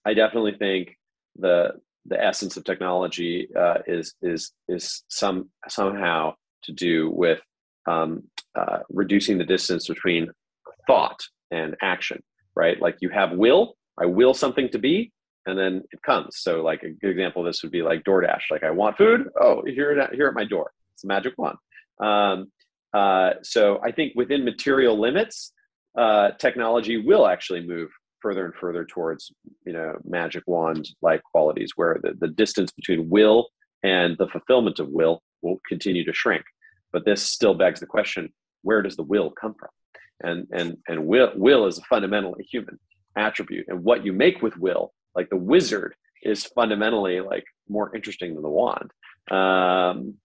I 0.05 0.13
definitely 0.13 0.55
think 0.57 0.97
the 1.37 1.73
the 2.07 2.23
essence 2.23 2.55
of 2.55 2.63
technology 2.63 3.49
uh, 3.55 3.79
is 3.87 4.13
is 4.21 4.51
is 4.67 5.03
some 5.07 5.49
somehow 5.67 6.35
to 6.63 6.71
do 6.71 7.09
with 7.09 7.39
um, 7.87 8.23
uh, 8.55 8.79
reducing 8.89 9.37
the 9.37 9.43
distance 9.43 9.87
between 9.87 10.29
thought 10.87 11.19
and 11.51 11.75
action. 11.81 12.21
Right, 12.55 12.79
like 12.79 12.97
you 13.01 13.09
have 13.09 13.33
will. 13.33 13.75
I 13.99 14.05
will 14.05 14.33
something 14.33 14.69
to 14.69 14.79
be, 14.79 15.11
and 15.45 15.57
then 15.57 15.83
it 15.91 16.01
comes. 16.01 16.37
So, 16.37 16.61
like 16.61 16.83
a 16.83 16.89
good 16.89 17.11
example 17.11 17.41
of 17.41 17.47
this 17.47 17.63
would 17.63 17.71
be 17.71 17.81
like 17.81 18.03
DoorDash. 18.03 18.43
Like 18.49 18.63
I 18.63 18.71
want 18.71 18.97
food. 18.97 19.27
Oh, 19.39 19.63
here 19.65 19.91
at 19.99 20.13
here 20.13 20.27
at 20.27 20.33
my 20.33 20.45
door. 20.45 20.71
It's 20.93 21.03
a 21.03 21.07
magic 21.07 21.33
wand. 21.37 21.57
Um, 21.99 22.51
uh, 22.95 23.33
so 23.43 23.79
I 23.83 23.91
think 23.91 24.13
within 24.15 24.45
material 24.45 24.97
limits, 24.97 25.51
uh, 25.97 26.31
technology 26.39 26.97
will 26.97 27.27
actually 27.27 27.65
move 27.65 27.89
further 28.21 28.45
and 28.45 28.55
further 28.55 28.85
towards 28.85 29.31
you 29.65 29.73
know 29.73 29.97
magic 30.03 30.43
wand 30.47 30.89
like 31.01 31.21
qualities 31.23 31.73
where 31.75 31.99
the, 32.01 32.13
the 32.19 32.29
distance 32.29 32.71
between 32.71 33.09
will 33.09 33.49
and 33.83 34.17
the 34.17 34.27
fulfillment 34.27 34.79
of 34.79 34.87
will 34.89 35.21
will 35.41 35.59
continue 35.67 36.05
to 36.05 36.13
shrink. 36.13 36.43
But 36.93 37.05
this 37.05 37.21
still 37.21 37.53
begs 37.53 37.81
the 37.81 37.85
question 37.85 38.29
where 38.61 38.81
does 38.81 38.95
the 38.95 39.03
will 39.03 39.29
come 39.29 39.55
from? 39.59 39.69
And 40.23 40.47
and 40.53 40.77
and 40.87 41.05
will 41.05 41.31
will 41.35 41.65
is 41.65 41.77
a 41.77 41.83
fundamentally 41.83 42.47
human 42.49 42.79
attribute. 43.17 43.65
And 43.67 43.83
what 43.83 44.05
you 44.05 44.13
make 44.13 44.41
with 44.41 44.57
will 44.57 44.93
like 45.15 45.29
the 45.29 45.43
wizard 45.53 45.95
is 46.23 46.45
fundamentally 46.45 47.19
like 47.19 47.45
more 47.67 47.93
interesting 47.93 48.33
than 48.33 48.43
the 48.43 48.49
wand. 48.49 48.89
Um 49.29 50.15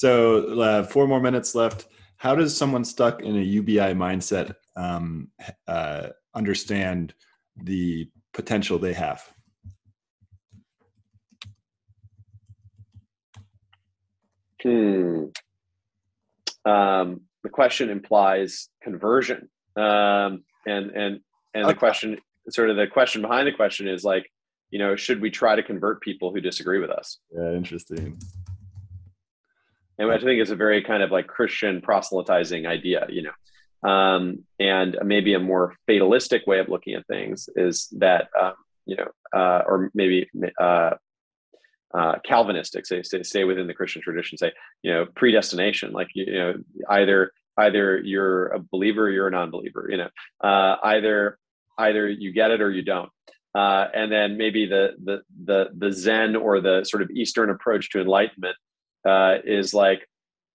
so 0.00 0.58
uh, 0.62 0.82
four 0.82 1.06
more 1.06 1.20
minutes 1.20 1.54
left 1.54 1.86
how 2.20 2.34
does 2.34 2.56
someone 2.56 2.84
stuck 2.84 3.22
in 3.22 3.36
a 3.36 3.40
UBI 3.40 3.94
mindset 3.94 4.54
um, 4.76 5.28
uh, 5.66 6.08
understand 6.34 7.14
the 7.56 8.10
potential 8.34 8.78
they 8.78 8.92
have? 8.92 9.26
Hmm. 14.62 15.24
Um, 16.66 17.22
the 17.42 17.48
question 17.50 17.88
implies 17.88 18.68
conversion, 18.82 19.48
um, 19.76 20.44
and 20.66 20.90
and 20.90 21.20
and 21.54 21.68
the 21.68 21.74
question, 21.74 22.18
sort 22.50 22.68
of 22.68 22.76
the 22.76 22.86
question 22.86 23.22
behind 23.22 23.46
the 23.46 23.52
question 23.52 23.88
is 23.88 24.04
like, 24.04 24.30
you 24.70 24.78
know, 24.78 24.94
should 24.94 25.22
we 25.22 25.30
try 25.30 25.56
to 25.56 25.62
convert 25.62 26.02
people 26.02 26.34
who 26.34 26.40
disagree 26.42 26.80
with 26.80 26.90
us? 26.90 27.18
Yeah, 27.34 27.52
interesting 27.52 28.18
and 30.00 30.10
I 30.10 30.18
think 30.18 30.40
it's 30.40 30.50
a 30.50 30.56
very 30.56 30.82
kind 30.82 31.02
of 31.02 31.10
like 31.10 31.26
Christian 31.26 31.82
proselytizing 31.82 32.66
idea, 32.66 33.06
you 33.10 33.22
know. 33.22 33.88
Um, 33.88 34.44
and 34.58 34.96
maybe 35.04 35.34
a 35.34 35.38
more 35.38 35.74
fatalistic 35.86 36.46
way 36.46 36.58
of 36.58 36.68
looking 36.68 36.94
at 36.94 37.06
things 37.06 37.48
is 37.54 37.88
that, 37.98 38.28
um, 38.40 38.54
you 38.86 38.96
know, 38.96 39.08
uh, 39.38 39.62
or 39.66 39.90
maybe 39.94 40.28
uh, 40.58 40.92
uh, 41.92 42.14
Calvinistic, 42.24 42.86
say, 42.86 43.02
say, 43.02 43.22
stay 43.22 43.44
within 43.44 43.66
the 43.66 43.74
Christian 43.74 44.00
tradition, 44.00 44.38
say, 44.38 44.52
you 44.82 44.90
know, 44.92 45.06
predestination, 45.14 45.92
like, 45.92 46.08
you, 46.14 46.24
you 46.26 46.38
know, 46.38 46.54
either 46.88 47.32
either 47.58 47.98
you're 47.98 48.46
a 48.48 48.58
believer 48.58 49.04
or 49.04 49.10
you're 49.10 49.28
a 49.28 49.30
non-believer, 49.30 49.86
you 49.90 49.98
know, 49.98 50.08
uh, 50.42 50.76
either 50.82 51.38
either 51.78 52.08
you 52.08 52.32
get 52.32 52.50
it 52.50 52.62
or 52.62 52.70
you 52.70 52.82
don't. 52.82 53.10
Uh, 53.54 53.86
and 53.92 54.10
then 54.10 54.38
maybe 54.38 54.64
the 54.64 54.92
the 55.04 55.20
the 55.44 55.68
the 55.76 55.92
Zen 55.92 56.36
or 56.36 56.60
the 56.60 56.84
sort 56.84 57.02
of 57.02 57.10
Eastern 57.10 57.50
approach 57.50 57.90
to 57.90 58.00
enlightenment 58.00 58.56
uh, 59.08 59.36
is 59.44 59.74
like 59.74 60.06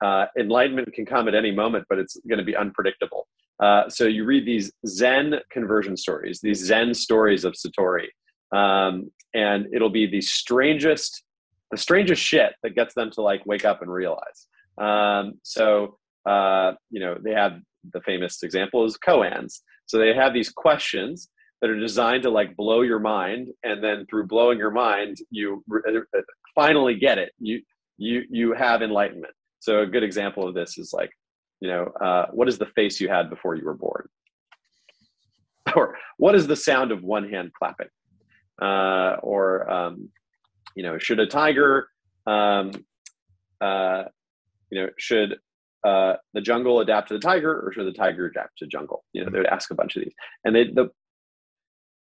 uh, 0.03 0.25
enlightenment 0.37 0.93
can 0.93 1.05
come 1.05 1.27
at 1.27 1.35
any 1.35 1.51
moment, 1.51 1.85
but 1.89 1.99
it's 1.99 2.17
going 2.27 2.39
to 2.39 2.45
be 2.45 2.55
unpredictable. 2.55 3.27
Uh, 3.61 3.87
so 3.89 4.05
you 4.05 4.25
read 4.25 4.45
these 4.45 4.71
Zen 4.85 5.35
conversion 5.49 5.95
stories, 5.95 6.39
these 6.41 6.63
Zen 6.63 6.93
stories 6.93 7.45
of 7.45 7.53
Satori, 7.53 8.07
um, 8.55 9.09
and 9.33 9.67
it'll 9.73 9.89
be 9.89 10.07
the 10.07 10.21
strangest, 10.21 11.23
the 11.71 11.77
strangest 11.77 12.21
shit 12.21 12.53
that 12.63 12.75
gets 12.75 12.93
them 12.93 13.09
to 13.11 13.21
like 13.21 13.45
wake 13.45 13.65
up 13.65 13.81
and 13.81 13.91
realize. 13.91 14.47
Um, 14.77 15.39
so 15.43 15.97
uh, 16.25 16.73
you 16.89 16.99
know 16.99 17.17
they 17.23 17.31
have 17.31 17.59
the 17.93 18.01
famous 18.01 18.43
example 18.43 18.83
is 18.83 18.97
koans. 18.97 19.61
So 19.85 19.97
they 19.97 20.13
have 20.13 20.33
these 20.33 20.49
questions 20.49 21.29
that 21.61 21.69
are 21.69 21.79
designed 21.79 22.23
to 22.23 22.29
like 22.29 22.55
blow 22.55 22.81
your 22.81 22.99
mind, 22.99 23.49
and 23.63 23.83
then 23.83 24.05
through 24.09 24.27
blowing 24.27 24.57
your 24.57 24.71
mind, 24.71 25.17
you 25.29 25.63
re- 25.67 25.81
uh, 26.15 26.19
finally 26.53 26.95
get 26.95 27.17
it. 27.17 27.31
You 27.39 27.61
you 27.97 28.23
you 28.29 28.53
have 28.53 28.81
enlightenment. 28.81 29.33
So 29.59 29.81
a 29.81 29.87
good 29.87 30.03
example 30.03 30.47
of 30.47 30.53
this 30.53 30.77
is 30.77 30.93
like, 30.93 31.11
you 31.59 31.69
know, 31.69 31.85
uh, 32.01 32.27
what 32.31 32.47
is 32.47 32.57
the 32.57 32.67
face 32.67 32.99
you 32.99 33.09
had 33.09 33.29
before 33.29 33.55
you 33.55 33.65
were 33.65 33.73
born? 33.73 34.07
or 35.75 35.97
what 36.17 36.35
is 36.35 36.47
the 36.47 36.55
sound 36.55 36.91
of 36.91 37.03
one 37.03 37.29
hand 37.29 37.51
clapping? 37.57 37.87
Uh, 38.61 39.17
or 39.21 39.69
um, 39.69 40.09
you 40.75 40.83
know, 40.83 40.97
should 40.97 41.19
a 41.19 41.27
tiger, 41.27 41.87
um, 42.27 42.71
uh, 43.61 44.03
you 44.69 44.81
know, 44.81 44.89
should 44.97 45.37
uh, 45.85 46.15
the 46.33 46.41
jungle 46.41 46.79
adapt 46.79 47.09
to 47.09 47.13
the 47.13 47.19
tiger, 47.19 47.61
or 47.61 47.71
should 47.71 47.85
the 47.85 47.97
tiger 47.97 48.25
adapt 48.27 48.57
to 48.57 48.67
jungle? 48.67 49.03
You 49.13 49.23
know, 49.23 49.29
they 49.29 49.37
would 49.37 49.47
ask 49.47 49.71
a 49.71 49.75
bunch 49.75 49.95
of 49.95 50.03
these, 50.03 50.13
and 50.43 50.55
they 50.55 50.65
the, 50.65 50.89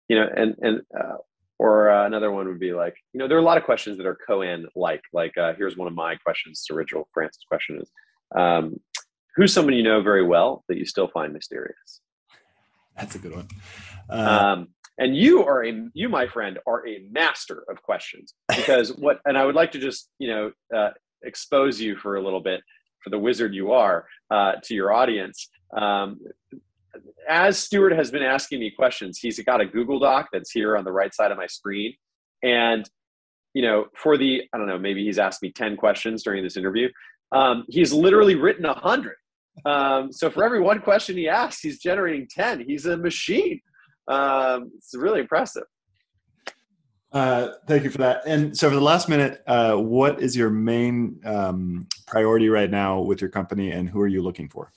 you 0.09 0.16
know, 0.16 0.28
and 0.35 0.55
and 0.61 0.82
uh, 0.99 1.16
or 1.59 1.90
uh, 1.90 2.07
another 2.07 2.30
one 2.30 2.48
would 2.48 2.61
be 2.61 2.72
like, 2.72 2.96
you 3.12 3.18
know, 3.18 3.28
there 3.28 3.36
are 3.36 3.40
a 3.40 3.44
lot 3.44 3.59
of 3.59 3.64
questions 3.64 3.96
that 3.98 4.07
are 4.07 4.18
koan 4.28 4.64
like. 4.74 5.02
Like 5.12 5.36
uh, 5.38 5.55
here's 5.57 5.76
one 5.76 5.88
of 5.88 5.94
my 5.94 6.16
questions 6.16 6.64
to 6.66 6.74
Rachel 6.74 7.09
Francis' 7.12 7.44
question 7.48 7.80
is, 7.80 7.90
um, 8.36 8.80
who's 9.36 9.52
someone 9.52 9.74
you 9.74 9.82
know 9.82 10.02
very 10.02 10.24
well 10.24 10.64
that 10.68 10.76
you 10.76 10.84
still 10.84 11.09
find 11.09 11.32
mysterious? 11.32 12.00
That's 12.96 13.14
a 13.14 13.18
good 13.18 13.34
one. 13.34 13.48
Uh, 14.09 14.14
um, 14.14 14.68
and 14.98 15.16
you 15.16 15.44
are 15.44 15.64
a 15.64 15.88
you, 15.94 16.09
my 16.09 16.26
friend, 16.26 16.59
are 16.66 16.86
a 16.86 17.05
master 17.11 17.64
of 17.68 17.82
questions 17.82 18.34
because 18.55 18.92
what? 18.98 19.20
And 19.24 19.36
I 19.36 19.44
would 19.44 19.55
like 19.55 19.72
to 19.72 19.78
just 19.78 20.11
you 20.18 20.28
know 20.28 20.52
uh, 20.74 20.90
expose 21.22 21.80
you 21.80 21.96
for 21.96 22.16
a 22.16 22.22
little 22.22 22.40
bit 22.40 22.61
for 23.02 23.11
the 23.11 23.18
wizard 23.18 23.55
you 23.55 23.72
are 23.72 24.07
uh, 24.30 24.52
to 24.62 24.74
your 24.74 24.92
audience. 24.92 25.48
Um, 25.76 26.20
as 27.28 27.59
Stewart 27.59 27.92
has 27.92 28.11
been 28.11 28.22
asking 28.22 28.61
me 28.61 28.70
questions, 28.70 29.18
he's 29.18 29.38
got 29.40 29.61
a 29.61 29.66
Google 29.66 29.99
Doc 29.99 30.28
that's 30.32 30.51
here 30.51 30.76
on 30.76 30.84
the 30.84 30.92
right 30.92 31.14
side 31.14 31.30
of 31.30 31.38
my 31.38 31.47
screen. 31.47 31.95
And, 32.42 32.88
you 33.55 33.62
know, 33.62 33.86
for 33.97 34.16
the, 34.16 34.42
I 34.53 34.59
don't 34.59 34.66
know, 34.66 34.78
maybe 34.78 35.05
he's 35.05 35.18
asked 35.18 35.42
me 35.42 35.51
10 35.51 35.76
questions 35.76 36.22
during 36.22 36.42
this 36.42 36.57
interview. 36.57 36.88
Um, 37.32 37.64
he's 37.68 37.92
literally 37.92 38.34
written 38.34 38.64
a 38.64 38.74
hundred. 38.74 39.16
Um, 39.64 40.12
so 40.12 40.30
for 40.30 40.45
every 40.45 40.61
one 40.61 40.80
question 40.80 41.16
he 41.16 41.28
asks, 41.28 41.62
he's 41.62 41.78
generating 41.78 42.26
10. 42.28 42.64
He's 42.66 42.86
a 42.86 42.97
machine. 42.97 43.61
Um, 44.09 44.70
it's 44.76 44.95
really 44.95 45.20
impressive. 45.20 45.64
Uh, 47.12 47.53
thank 47.68 47.84
you 47.84 47.90
for 47.90 47.99
that. 47.99 48.22
And 48.26 48.57
so, 48.59 48.68
for 48.68 48.74
the 48.74 48.80
last 48.80 49.09
minute, 49.09 49.40
uh, 49.47 49.76
what 49.76 50.20
is 50.20 50.36
your 50.36 50.51
main 50.51 51.20
um, 51.24 51.86
priority 52.09 52.49
right 52.49 52.68
now 52.68 53.03
with 53.03 53.20
your 53.20 53.30
company, 53.30 53.70
and 53.70 53.88
who 53.88 54.01
are 54.01 54.09
you 54.09 54.20
looking 54.20 54.49
for 54.49 54.72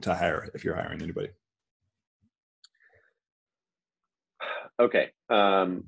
to 0.00 0.14
hire 0.14 0.48
if 0.54 0.64
you're 0.64 0.74
hiring 0.74 1.02
anybody? 1.02 1.28
Okay. 4.80 5.10
Um, 5.28 5.84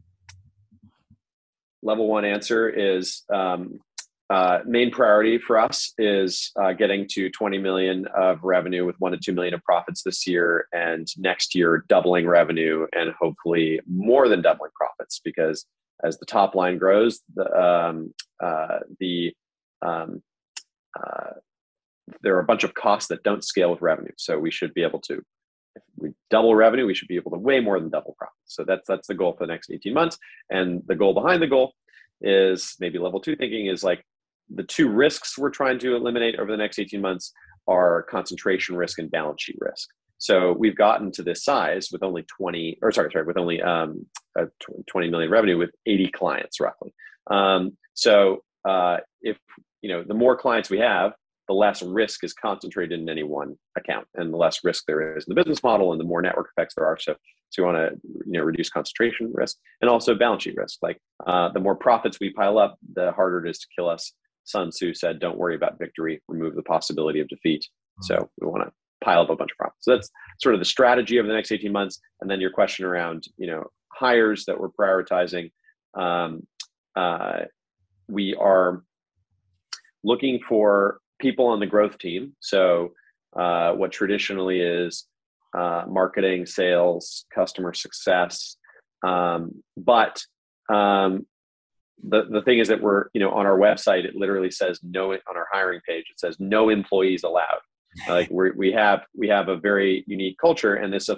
level 1.83 2.07
one 2.07 2.25
answer 2.25 2.69
is 2.69 3.23
um, 3.33 3.81
uh, 4.31 4.61
main 4.67 4.91
priority 4.91 5.39
for 5.39 5.59
us 5.59 5.93
is 5.99 6.51
uh, 6.61 6.73
getting 6.73 7.07
to 7.11 7.31
20 7.31 7.59
million 7.59 8.07
of 8.17 8.43
revenue 8.43 8.87
with 8.87 8.97
one 8.99 9.13
to 9.13 9.19
two 9.19 9.33
million 9.33 9.55
of 9.55 9.63
profits 9.63 10.03
this 10.03 10.27
year, 10.27 10.67
and 10.73 11.07
next 11.19 11.55
year 11.55 11.85
doubling 11.89 12.27
revenue 12.27 12.87
and 12.95 13.13
hopefully 13.21 13.81
more 13.87 14.29
than 14.29 14.41
doubling 14.41 14.71
profits 14.75 15.21
because 15.23 15.67
as 16.03 16.19
the 16.19 16.27
top 16.27 16.55
line 16.55 16.79
grows, 16.79 17.21
the 17.35 17.61
um, 17.61 18.15
uh, 18.43 18.81
the 18.99 19.33
um, 19.83 20.23
uh, 20.99 21.31
there 22.23 22.37
are 22.37 22.41
a 22.41 22.45
bunch 22.45 22.65
of 22.65 22.75
costs 22.75 23.09
that 23.09 23.23
don't 23.23 23.45
scale 23.45 23.71
with 23.71 23.83
revenue, 23.83 24.13
so 24.17 24.39
we 24.39 24.51
should 24.51 24.75
be 24.75 24.83
able 24.83 25.01
to. 25.03 25.23
If 25.77 25.83
we 25.97 26.11
double 26.31 26.55
revenue, 26.55 26.87
we 26.87 26.95
should 26.95 27.09
be 27.09 27.17
able 27.17 27.33
to 27.33 27.39
way 27.39 27.59
more 27.59 27.81
than 27.81 27.91
double 27.91 28.15
profits. 28.17 28.39
So 28.47 28.65
that's 28.65 28.87
that's 28.87 29.09
the 29.09 29.15
goal 29.15 29.33
for 29.33 29.47
the 29.47 29.53
next 29.53 29.71
18 29.71 29.93
months. 29.93 30.19
And 30.51 30.83
the 30.87 30.95
goal 30.95 31.15
behind 31.15 31.43
the 31.43 31.49
goal 31.49 31.73
is 32.21 32.77
maybe 32.79 32.99
level 32.99 33.21
two 33.21 33.35
thinking 33.35 33.67
is 33.67 33.83
like 33.83 34.05
the 34.55 34.63
two 34.63 34.89
risks 34.89 35.37
we're 35.37 35.51
trying 35.51 35.79
to 35.81 35.97
eliminate 35.97 36.37
over 36.39 36.51
the 36.51 36.57
next 36.57 36.79
18 36.79 37.01
months 37.01 37.33
are 37.67 38.03
concentration 38.05 38.77
risk 38.77 38.99
and 38.99 39.11
balance 39.11 39.43
sheet 39.43 39.57
risk. 39.61 39.89
So 40.19 40.53
we've 40.53 40.77
gotten 40.77 41.11
to 41.13 41.23
this 41.23 41.45
size 41.45 41.89
with 41.91 42.03
only 42.03 42.25
20, 42.39 42.79
or 42.83 42.93
sorry, 42.93 43.11
sorry, 43.13 43.27
with 43.27 43.37
only 43.37 43.61
um, 43.61 44.07
20 44.89 45.11
million 45.11 45.31
revenue 45.31 45.59
with 45.59 45.71
80 45.87 46.11
clients 46.13 46.61
roughly. 46.61 46.95
Um, 47.31 47.77
so 47.95 48.43
uh, 48.67 48.99
if 49.23 49.39
you 49.83 49.91
know 49.91 50.03
the 50.07 50.15
more 50.15 50.37
clients 50.37 50.71
we 50.71 50.79
have, 50.79 51.13
the 51.49 51.55
less 51.55 51.83
risk 51.83 52.25
is 52.25 52.33
concentrated 52.33 53.01
in 53.01 53.09
any 53.09 53.23
one 53.23 53.57
account, 53.77 54.07
and 54.15 54.33
the 54.33 54.37
less 54.37 54.65
risk 54.65 54.85
there 54.87 55.17
is 55.17 55.25
in 55.27 55.35
the 55.35 55.41
business 55.41 55.63
model, 55.63 55.93
and 55.93 56.01
the 56.01 56.05
more 56.05 56.23
network 56.23 56.49
effects 56.57 56.75
there 56.75 56.87
are. 56.87 56.99
So, 56.99 57.15
so 57.51 57.63
we 57.63 57.73
want 57.73 57.79
to 57.79 58.01
you 58.27 58.33
know 58.33 58.43
reduce 58.43 58.71
concentration 58.71 59.31
risk 59.35 59.57
and 59.81 59.91
also 59.91 60.15
balance 60.15 60.43
sheet 60.43 60.57
risk. 60.57 60.79
Like 60.83 60.99
uh, 61.27 61.51
the 61.51 61.61
more 61.61 61.77
profits 61.77 62.19
we 62.21 62.33
pile 62.33 62.59
up, 62.59 62.79
the 62.95 63.13
harder 63.13 63.45
it 63.45 63.51
is 63.51 63.59
to 63.59 63.67
kill 63.77 63.89
us 63.89 64.13
Sun 64.45 64.71
Tzu 64.71 64.95
said, 64.95 65.19
"Don't 65.19 65.39
worry 65.39 65.55
about 65.55 65.79
victory; 65.79 66.23
remove 66.29 66.55
the 66.55 66.63
possibility 66.63 67.21
of 67.21 67.29
defeat." 67.29 67.67
Hmm. 67.99 68.03
So 68.03 68.31
we 68.41 68.47
want 68.47 68.65
to 68.65 68.73
pile 69.03 69.23
up 69.23 69.31
a 69.31 69.37
bunch 69.37 69.51
of 69.53 69.59
profits. 69.59 69.85
So 69.85 69.93
that's 69.93 70.11
sort 70.41 70.55
of 70.55 70.61
the 70.61 70.67
strategy 70.67 71.19
over 71.19 71.29
the 71.29 71.35
next 71.35 71.53
18 71.53 71.73
months. 71.73 72.01
And 72.21 72.31
then 72.31 72.41
your 72.41 72.51
question 72.51 72.85
around, 72.85 73.25
you 73.37 73.47
know, 73.47 73.65
hires 73.93 74.45
that 74.47 74.59
we're 74.59 74.71
prioritizing. 74.71 75.51
Um, 75.95 76.47
uh, 76.97 77.43
we 78.09 78.35
are 78.35 78.83
looking 80.03 80.41
for 80.41 80.99
people 81.25 81.47
on 81.47 81.59
the 81.59 81.67
growth 81.67 81.97
team. 81.97 82.37
So 82.41 82.93
uh, 83.35 83.73
what 83.73 83.93
traditionally 83.93 84.61
is 84.61 85.07
uh, 85.57 85.85
marketing, 85.89 86.45
sales, 86.45 87.25
customer 87.35 87.73
success, 87.73 88.57
um, 89.03 89.63
but 89.77 90.23
um, 90.71 91.27
the, 92.07 92.25
the 92.31 92.43
thing 92.43 92.59
is 92.59 92.69
that 92.69 92.83
we're 92.83 93.07
you 93.15 93.21
know 93.21 93.31
on 93.31 93.47
our 93.47 93.59
website 93.59 94.05
it 94.05 94.15
literally 94.15 94.51
says 94.51 94.81
no 94.83 95.13
on 95.13 95.37
our 95.41 95.49
hiring 95.53 95.81
page 95.89 96.07
it 96.11 96.21
says 96.21 96.37
no 96.39 96.69
employees 96.69 97.25
allowed. 97.25 97.63
Like 98.09 98.29
we 98.31 98.51
we 98.51 98.73
have 98.73 99.01
we 99.17 99.29
have 99.29 99.49
a 99.49 99.57
very 99.57 100.05
unique 100.07 100.37
culture 100.39 100.75
and 100.75 100.93
this 100.93 101.09
uh, 101.09 101.17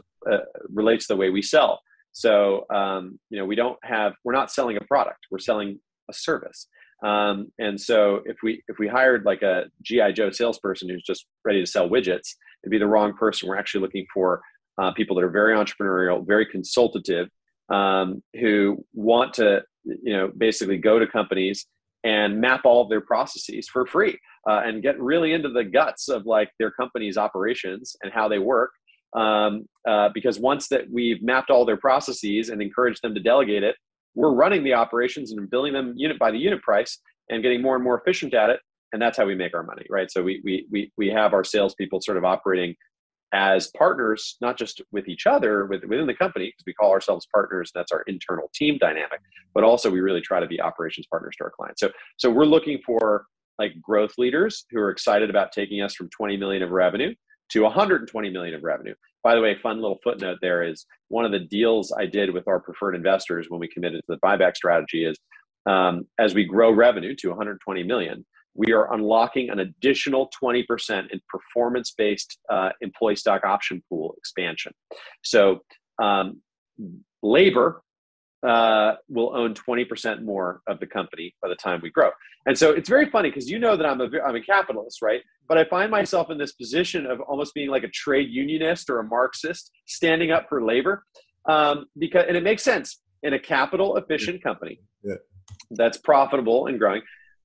relates 0.83 1.07
to 1.07 1.15
the 1.15 1.19
way 1.23 1.31
we 1.31 1.43
sell. 1.43 1.81
So 2.13 2.67
um, 2.71 3.19
you 3.31 3.39
know 3.39 3.47
we 3.47 3.57
don't 3.57 3.79
have 3.83 4.13
we're 4.25 4.39
not 4.41 4.53
selling 4.53 4.77
a 4.77 4.85
product 4.93 5.21
we're 5.31 5.47
selling 5.51 5.81
a 6.09 6.13
service 6.13 6.69
um, 7.05 7.49
and 7.59 7.81
so 7.81 8.23
if 8.25 8.37
we 8.43 8.63
if 8.69 8.79
we 8.79 8.89
hired 8.89 9.25
like 9.25 9.43
a 9.43 9.65
gi 9.83 10.13
joe 10.13 10.31
salesperson 10.31 10.89
who's 10.89 11.03
just 11.03 11.27
ready 11.45 11.61
to 11.61 11.67
sell 11.67 11.89
widgets 11.89 12.35
it'd 12.67 12.71
be 12.71 12.79
the 12.79 12.87
wrong 12.87 13.15
person. 13.15 13.49
We're 13.49 13.57
actually 13.57 13.83
looking 13.83 14.07
for 14.13 14.43
uh, 14.79 14.93
people 14.93 15.17
that 15.17 15.25
are 15.25 15.31
very 15.31 15.57
entrepreneurial 15.57 16.27
very 16.27 16.47
consultative 16.47 17.29
um, 17.73 18.23
who 18.41 18.85
want 18.93 19.35
to 19.35 19.63
you 19.85 20.13
know 20.13 20.31
basically 20.37 20.79
go 20.79 20.99
to 20.99 21.07
companies 21.07 21.67
and 22.05 22.41
map 22.41 22.63
all 22.65 22.83
of 22.83 22.89
their 22.89 23.01
processes 23.01 23.69
for 23.69 23.87
free 23.87 24.19
uh, 24.49 24.63
and 24.65 24.83
get 24.83 25.01
really 25.01 25.33
into 25.33 25.49
the 25.49 25.65
guts 25.65 26.09
of 26.09 26.27
like 26.27 26.51
their 26.59 26.71
company's 26.71 27.17
operations 27.17 27.97
and 28.03 28.13
how 28.13 28.29
they 28.29 28.39
work. 28.39 28.71
Um, 29.15 29.67
uh, 29.89 30.11
because 30.13 30.39
once 30.39 30.69
that 30.69 30.91
we've 30.93 31.23
mapped 31.23 31.51
all 31.51 31.65
their 31.65 31.79
processes 31.79 32.51
and 32.51 32.61
encouraged 32.61 33.01
them 33.03 33.15
to 33.15 33.21
delegate 33.21 33.63
it 33.63 33.77
we're 34.17 34.33
running 34.33 34.65
the 34.65 34.75
operations 34.75 35.31
and 35.31 35.49
billing 35.49 35.73
them 35.73 35.95
unit 35.97 36.19
by 36.19 36.33
the 36.33 36.39
unit 36.39 36.61
price 36.63 36.99
and 37.31 37.43
getting 37.43 37.63
more 37.63 37.77
and 37.77 37.85
more 37.85 37.99
efficient 38.01 38.35
at 38.35 38.51
it 38.51 38.59
and 38.93 39.01
that's 39.01 39.17
how 39.17 39.25
we 39.25 39.35
make 39.35 39.55
our 39.55 39.63
money 39.63 39.87
right 39.89 40.11
so 40.11 40.23
we 40.23 40.41
we 40.45 40.67
we, 40.71 40.93
we 40.97 41.09
have 41.09 41.33
our 41.33 41.45
salespeople 41.45 42.01
sort 42.01 42.17
of 42.17 42.25
operating 42.25 42.75
as 43.33 43.71
partners, 43.77 44.37
not 44.41 44.57
just 44.57 44.81
with 44.93 45.09
each 45.09 45.27
other 45.27 45.67
with, 45.67 45.85
within 45.85 46.07
the 46.07 46.15
company, 46.15 46.47
because 46.47 46.65
we 46.67 46.73
call 46.75 46.91
ourselves 46.91 47.27
partners. 47.33 47.71
That's 47.75 47.93
our 47.93 48.03
internal 48.03 48.51
team 48.55 48.79
dynamic. 48.79 49.21
But 49.55 49.65
also, 49.65 49.91
we 49.91 50.01
really 50.01 50.21
try 50.21 50.41
to 50.41 50.47
be 50.47 50.61
operations 50.61 51.07
partners 51.11 51.35
to 51.39 51.45
our 51.45 51.51
clients. 51.51 51.81
So, 51.81 51.91
so 52.17 52.31
we're 52.31 52.45
looking 52.45 52.79
for 52.85 53.27
like 53.59 53.81
growth 53.81 54.13
leaders 54.19 54.65
who 54.71 54.79
are 54.81 54.91
excited 54.91 55.31
about 55.31 55.53
taking 55.53 55.83
us 55.83 55.95
from 55.95 56.09
20 56.11 56.37
million 56.37 56.63
of 56.63 56.71
revenue 56.71 57.15
to 57.51 57.63
120 57.63 58.31
million 58.31 58.55
of 58.55 58.63
revenue. 58.63 58.95
By 59.27 59.35
the 59.35 59.41
way, 59.41 59.57
fun 59.61 59.81
little 59.81 59.99
footnote 60.05 60.39
there 60.41 60.63
is 60.63 60.87
one 61.09 61.25
of 61.25 61.33
the 61.33 61.41
deals 61.41 61.93
I 61.99 62.07
did 62.07 62.33
with 62.33 62.47
our 62.47 62.61
preferred 62.61 62.95
investors 62.95 63.47
when 63.49 63.59
we 63.59 63.67
committed 63.67 64.01
to 64.03 64.07
the 64.07 64.19
buyback 64.25 64.55
strategy 64.55 65.05
is 65.05 65.19
um, 65.69 66.07
as 66.17 66.33
we 66.33 66.45
grow 66.45 66.71
revenue 66.71 67.13
to 67.17 67.31
120 67.31 67.83
million, 67.83 68.25
we 68.55 68.73
are 68.73 68.95
unlocking 68.95 69.51
an 69.51 69.59
additional 69.59 70.31
20% 70.41 70.65
in 71.11 71.21
performance 71.29 71.93
based 71.99 72.39
uh, 72.49 72.69
employee 72.83 73.17
stock 73.17 73.45
option 73.45 73.83
pool 73.89 74.15
expansion. 74.17 74.71
So, 75.25 75.59
um, 76.01 76.41
labor 77.21 77.83
uh, 78.47 78.95
will 79.09 79.35
own 79.37 79.55
20% 79.55 80.23
more 80.23 80.61
of 80.67 80.79
the 80.81 80.87
company 80.87 81.35
by 81.43 81.49
the 81.49 81.57
time 81.57 81.81
we 81.83 81.91
grow. 81.91 82.11
And 82.47 82.57
so 82.57 82.71
it's 82.71 82.89
very 82.89 83.11
funny 83.11 83.29
because 83.29 83.51
you 83.51 83.59
know 83.59 83.77
that 83.77 83.85
I'm 83.85 84.01
a, 84.01 84.09
I'm 84.25 84.37
a 84.37 84.41
capitalist, 84.41 85.03
right? 85.03 85.21
But 85.49 85.59
I 85.59 85.65
find 85.65 85.91
myself 85.91 86.31
in 86.31 86.39
this 86.39 86.53
position 86.53 87.07
of 87.07 87.21
almost 87.21 87.55
being 87.55 87.71
like 87.71 87.83
a 87.83 87.89
trade 87.89 88.31
unionist 88.31 88.89
or 88.89 89.01
a 89.01 89.05
Marxist 89.05 89.73
standing 89.87 90.31
up 90.31 90.49
for 90.49 90.65
labor. 90.65 91.05
Um, 91.47 91.87
because, 91.99 92.25
and 92.29 92.37
it 92.37 92.43
makes 92.43 92.63
sense 92.63 93.01
in 93.23 93.35
a 93.35 93.39
capital 93.39 93.97
efficient 93.97 94.43
company 94.43 94.81
yeah. 95.03 95.15
that's 95.71 95.99
profitable 95.99 96.67
and 96.67 96.79
growing 96.79 97.03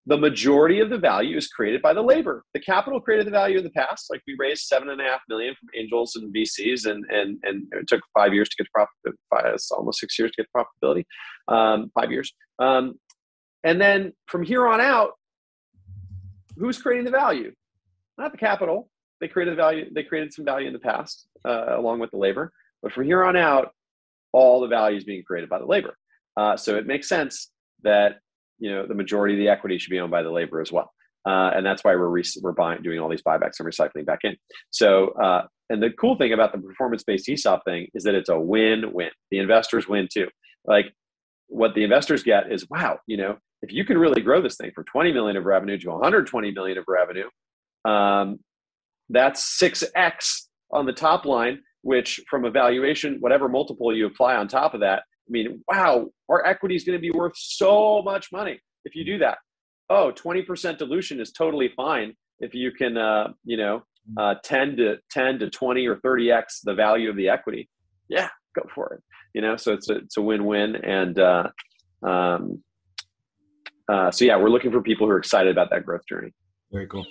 the 0.07 0.17
majority 0.17 0.79
of 0.79 0.89
the 0.89 0.97
value 0.97 1.37
is 1.37 1.47
created 1.47 1.81
by 1.81 1.93
the 1.93 2.01
labor. 2.01 2.43
The 2.53 2.59
capital 2.59 2.99
created 2.99 3.27
the 3.27 3.31
value 3.31 3.59
in 3.59 3.63
the 3.63 3.71
past. 3.71 4.07
Like 4.09 4.21
we 4.27 4.35
raised 4.39 4.63
seven 4.63 4.89
and 4.89 4.99
a 4.99 5.03
half 5.03 5.21
million 5.29 5.53
from 5.59 5.69
angels 5.77 6.15
and 6.15 6.33
VCs, 6.33 6.89
and 6.89 7.05
and 7.09 7.37
and 7.43 7.67
it 7.73 7.87
took 7.87 8.01
five 8.13 8.33
years 8.33 8.49
to 8.49 8.55
get 8.57 8.63
to 8.63 8.69
profit. 8.73 9.19
Five, 9.29 9.55
almost 9.71 9.99
six 9.99 10.17
years 10.17 10.31
to 10.31 10.43
get 10.43 10.47
to 10.55 10.65
profitability. 10.65 11.03
Um, 11.47 11.91
five 11.93 12.11
years, 12.11 12.33
um, 12.59 12.95
and 13.63 13.79
then 13.79 14.13
from 14.27 14.43
here 14.43 14.67
on 14.67 14.81
out, 14.81 15.11
who's 16.57 16.81
creating 16.81 17.05
the 17.05 17.11
value? 17.11 17.53
Not 18.17 18.31
the 18.31 18.37
capital. 18.37 18.89
They 19.19 19.27
created 19.27 19.51
the 19.51 19.57
value. 19.57 19.85
They 19.93 20.03
created 20.03 20.33
some 20.33 20.45
value 20.45 20.67
in 20.67 20.73
the 20.73 20.79
past, 20.79 21.27
uh, 21.45 21.77
along 21.77 21.99
with 21.99 22.09
the 22.09 22.17
labor. 22.17 22.51
But 22.81 22.91
from 22.91 23.05
here 23.05 23.23
on 23.23 23.35
out, 23.35 23.71
all 24.33 24.61
the 24.61 24.67
value 24.67 24.97
is 24.97 25.03
being 25.03 25.23
created 25.23 25.49
by 25.49 25.59
the 25.59 25.65
labor. 25.65 25.95
Uh, 26.35 26.57
so 26.57 26.75
it 26.75 26.87
makes 26.87 27.07
sense 27.07 27.51
that 27.83 28.19
you 28.61 28.71
know 28.71 28.85
the 28.87 28.95
majority 28.95 29.33
of 29.33 29.39
the 29.39 29.49
equity 29.49 29.77
should 29.77 29.89
be 29.89 29.99
owned 29.99 30.11
by 30.11 30.23
the 30.23 30.31
labor 30.31 30.61
as 30.61 30.71
well. 30.71 30.91
Uh, 31.27 31.51
and 31.53 31.63
that's 31.63 31.83
why 31.83 31.93
we're 31.95 32.07
re- 32.07 32.23
we're 32.41 32.51
buying 32.53 32.81
doing 32.81 32.99
all 32.99 33.09
these 33.09 33.21
buybacks 33.21 33.59
and 33.59 33.67
recycling 33.67 34.05
back 34.05 34.19
in. 34.23 34.35
So 34.69 35.09
uh, 35.09 35.43
and 35.69 35.81
the 35.81 35.91
cool 35.91 36.15
thing 36.15 36.33
about 36.33 36.51
the 36.51 36.59
performance 36.59 37.03
based 37.03 37.29
ESOP 37.29 37.63
thing 37.65 37.87
is 37.93 38.03
that 38.03 38.15
it's 38.15 38.29
a 38.29 38.39
win 38.39 38.93
win. 38.93 39.09
The 39.29 39.39
investors 39.39 39.87
win 39.87 40.07
too. 40.11 40.27
Like 40.65 40.93
what 41.47 41.75
the 41.75 41.83
investors 41.83 42.23
get 42.23 42.51
is 42.51 42.65
wow, 42.69 42.99
you 43.07 43.17
know, 43.17 43.37
if 43.61 43.71
you 43.71 43.85
can 43.85 43.97
really 43.97 44.21
grow 44.21 44.41
this 44.41 44.57
thing 44.57 44.71
from 44.73 44.85
20 44.85 45.11
million 45.11 45.37
of 45.37 45.45
revenue 45.45 45.77
to 45.77 45.89
120 45.89 46.51
million 46.51 46.77
of 46.77 46.85
revenue, 46.87 47.27
um, 47.85 48.39
that's 49.09 49.59
6x 49.61 50.47
on 50.71 50.85
the 50.85 50.93
top 50.93 51.25
line, 51.25 51.59
which 51.81 52.21
from 52.29 52.45
a 52.45 52.51
valuation, 52.51 53.17
whatever 53.19 53.47
multiple 53.49 53.95
you 53.95 54.05
apply 54.05 54.35
on 54.35 54.47
top 54.47 54.73
of 54.73 54.79
that, 54.79 55.03
mean, 55.31 55.63
wow, 55.67 56.07
our 56.29 56.45
equity 56.45 56.75
is 56.75 56.83
going 56.83 56.97
to 56.97 57.01
be 57.01 57.11
worth 57.11 57.33
so 57.35 58.01
much 58.03 58.31
money 58.31 58.59
if 58.85 58.95
you 58.95 59.05
do 59.05 59.17
that. 59.19 59.37
Oh, 59.89 60.11
20% 60.11 60.77
dilution 60.77 61.19
is 61.19 61.31
totally 61.31 61.69
fine 61.75 62.13
if 62.39 62.53
you 62.53 62.71
can, 62.71 62.97
uh, 62.97 63.33
you 63.43 63.57
know, 63.57 63.83
uh, 64.17 64.35
10 64.43 64.77
to 64.77 64.97
10 65.11 65.39
to 65.39 65.49
20 65.49 65.87
or 65.87 65.97
30x 65.97 66.61
the 66.63 66.73
value 66.73 67.09
of 67.09 67.15
the 67.15 67.29
equity. 67.29 67.69
Yeah, 68.09 68.29
go 68.55 68.67
for 68.73 68.93
it. 68.93 69.03
You 69.33 69.41
know, 69.41 69.55
so 69.55 69.73
it's 69.73 69.89
a, 69.89 69.97
it's 69.97 70.17
a 70.17 70.21
win-win. 70.21 70.75
And 70.75 71.19
uh, 71.19 71.49
um, 72.03 72.63
uh, 73.89 74.11
so, 74.11 74.25
yeah, 74.25 74.37
we're 74.37 74.49
looking 74.49 74.71
for 74.71 74.81
people 74.81 75.07
who 75.07 75.13
are 75.13 75.19
excited 75.19 75.51
about 75.51 75.69
that 75.71 75.85
growth 75.85 76.05
journey. 76.07 76.33
Very 76.71 76.87
cool. 76.87 77.05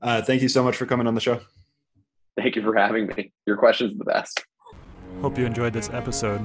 Uh, 0.00 0.22
thank 0.22 0.42
you 0.42 0.48
so 0.48 0.62
much 0.62 0.76
for 0.76 0.86
coming 0.86 1.06
on 1.06 1.14
the 1.14 1.20
show. 1.20 1.40
Thank 2.36 2.56
you 2.56 2.62
for 2.62 2.74
having 2.74 3.06
me. 3.08 3.32
Your 3.46 3.56
questions 3.56 3.94
are 3.94 3.98
the 3.98 4.04
best. 4.04 4.44
Hope 5.22 5.38
you 5.38 5.46
enjoyed 5.46 5.72
this 5.72 5.90
episode. 5.90 6.44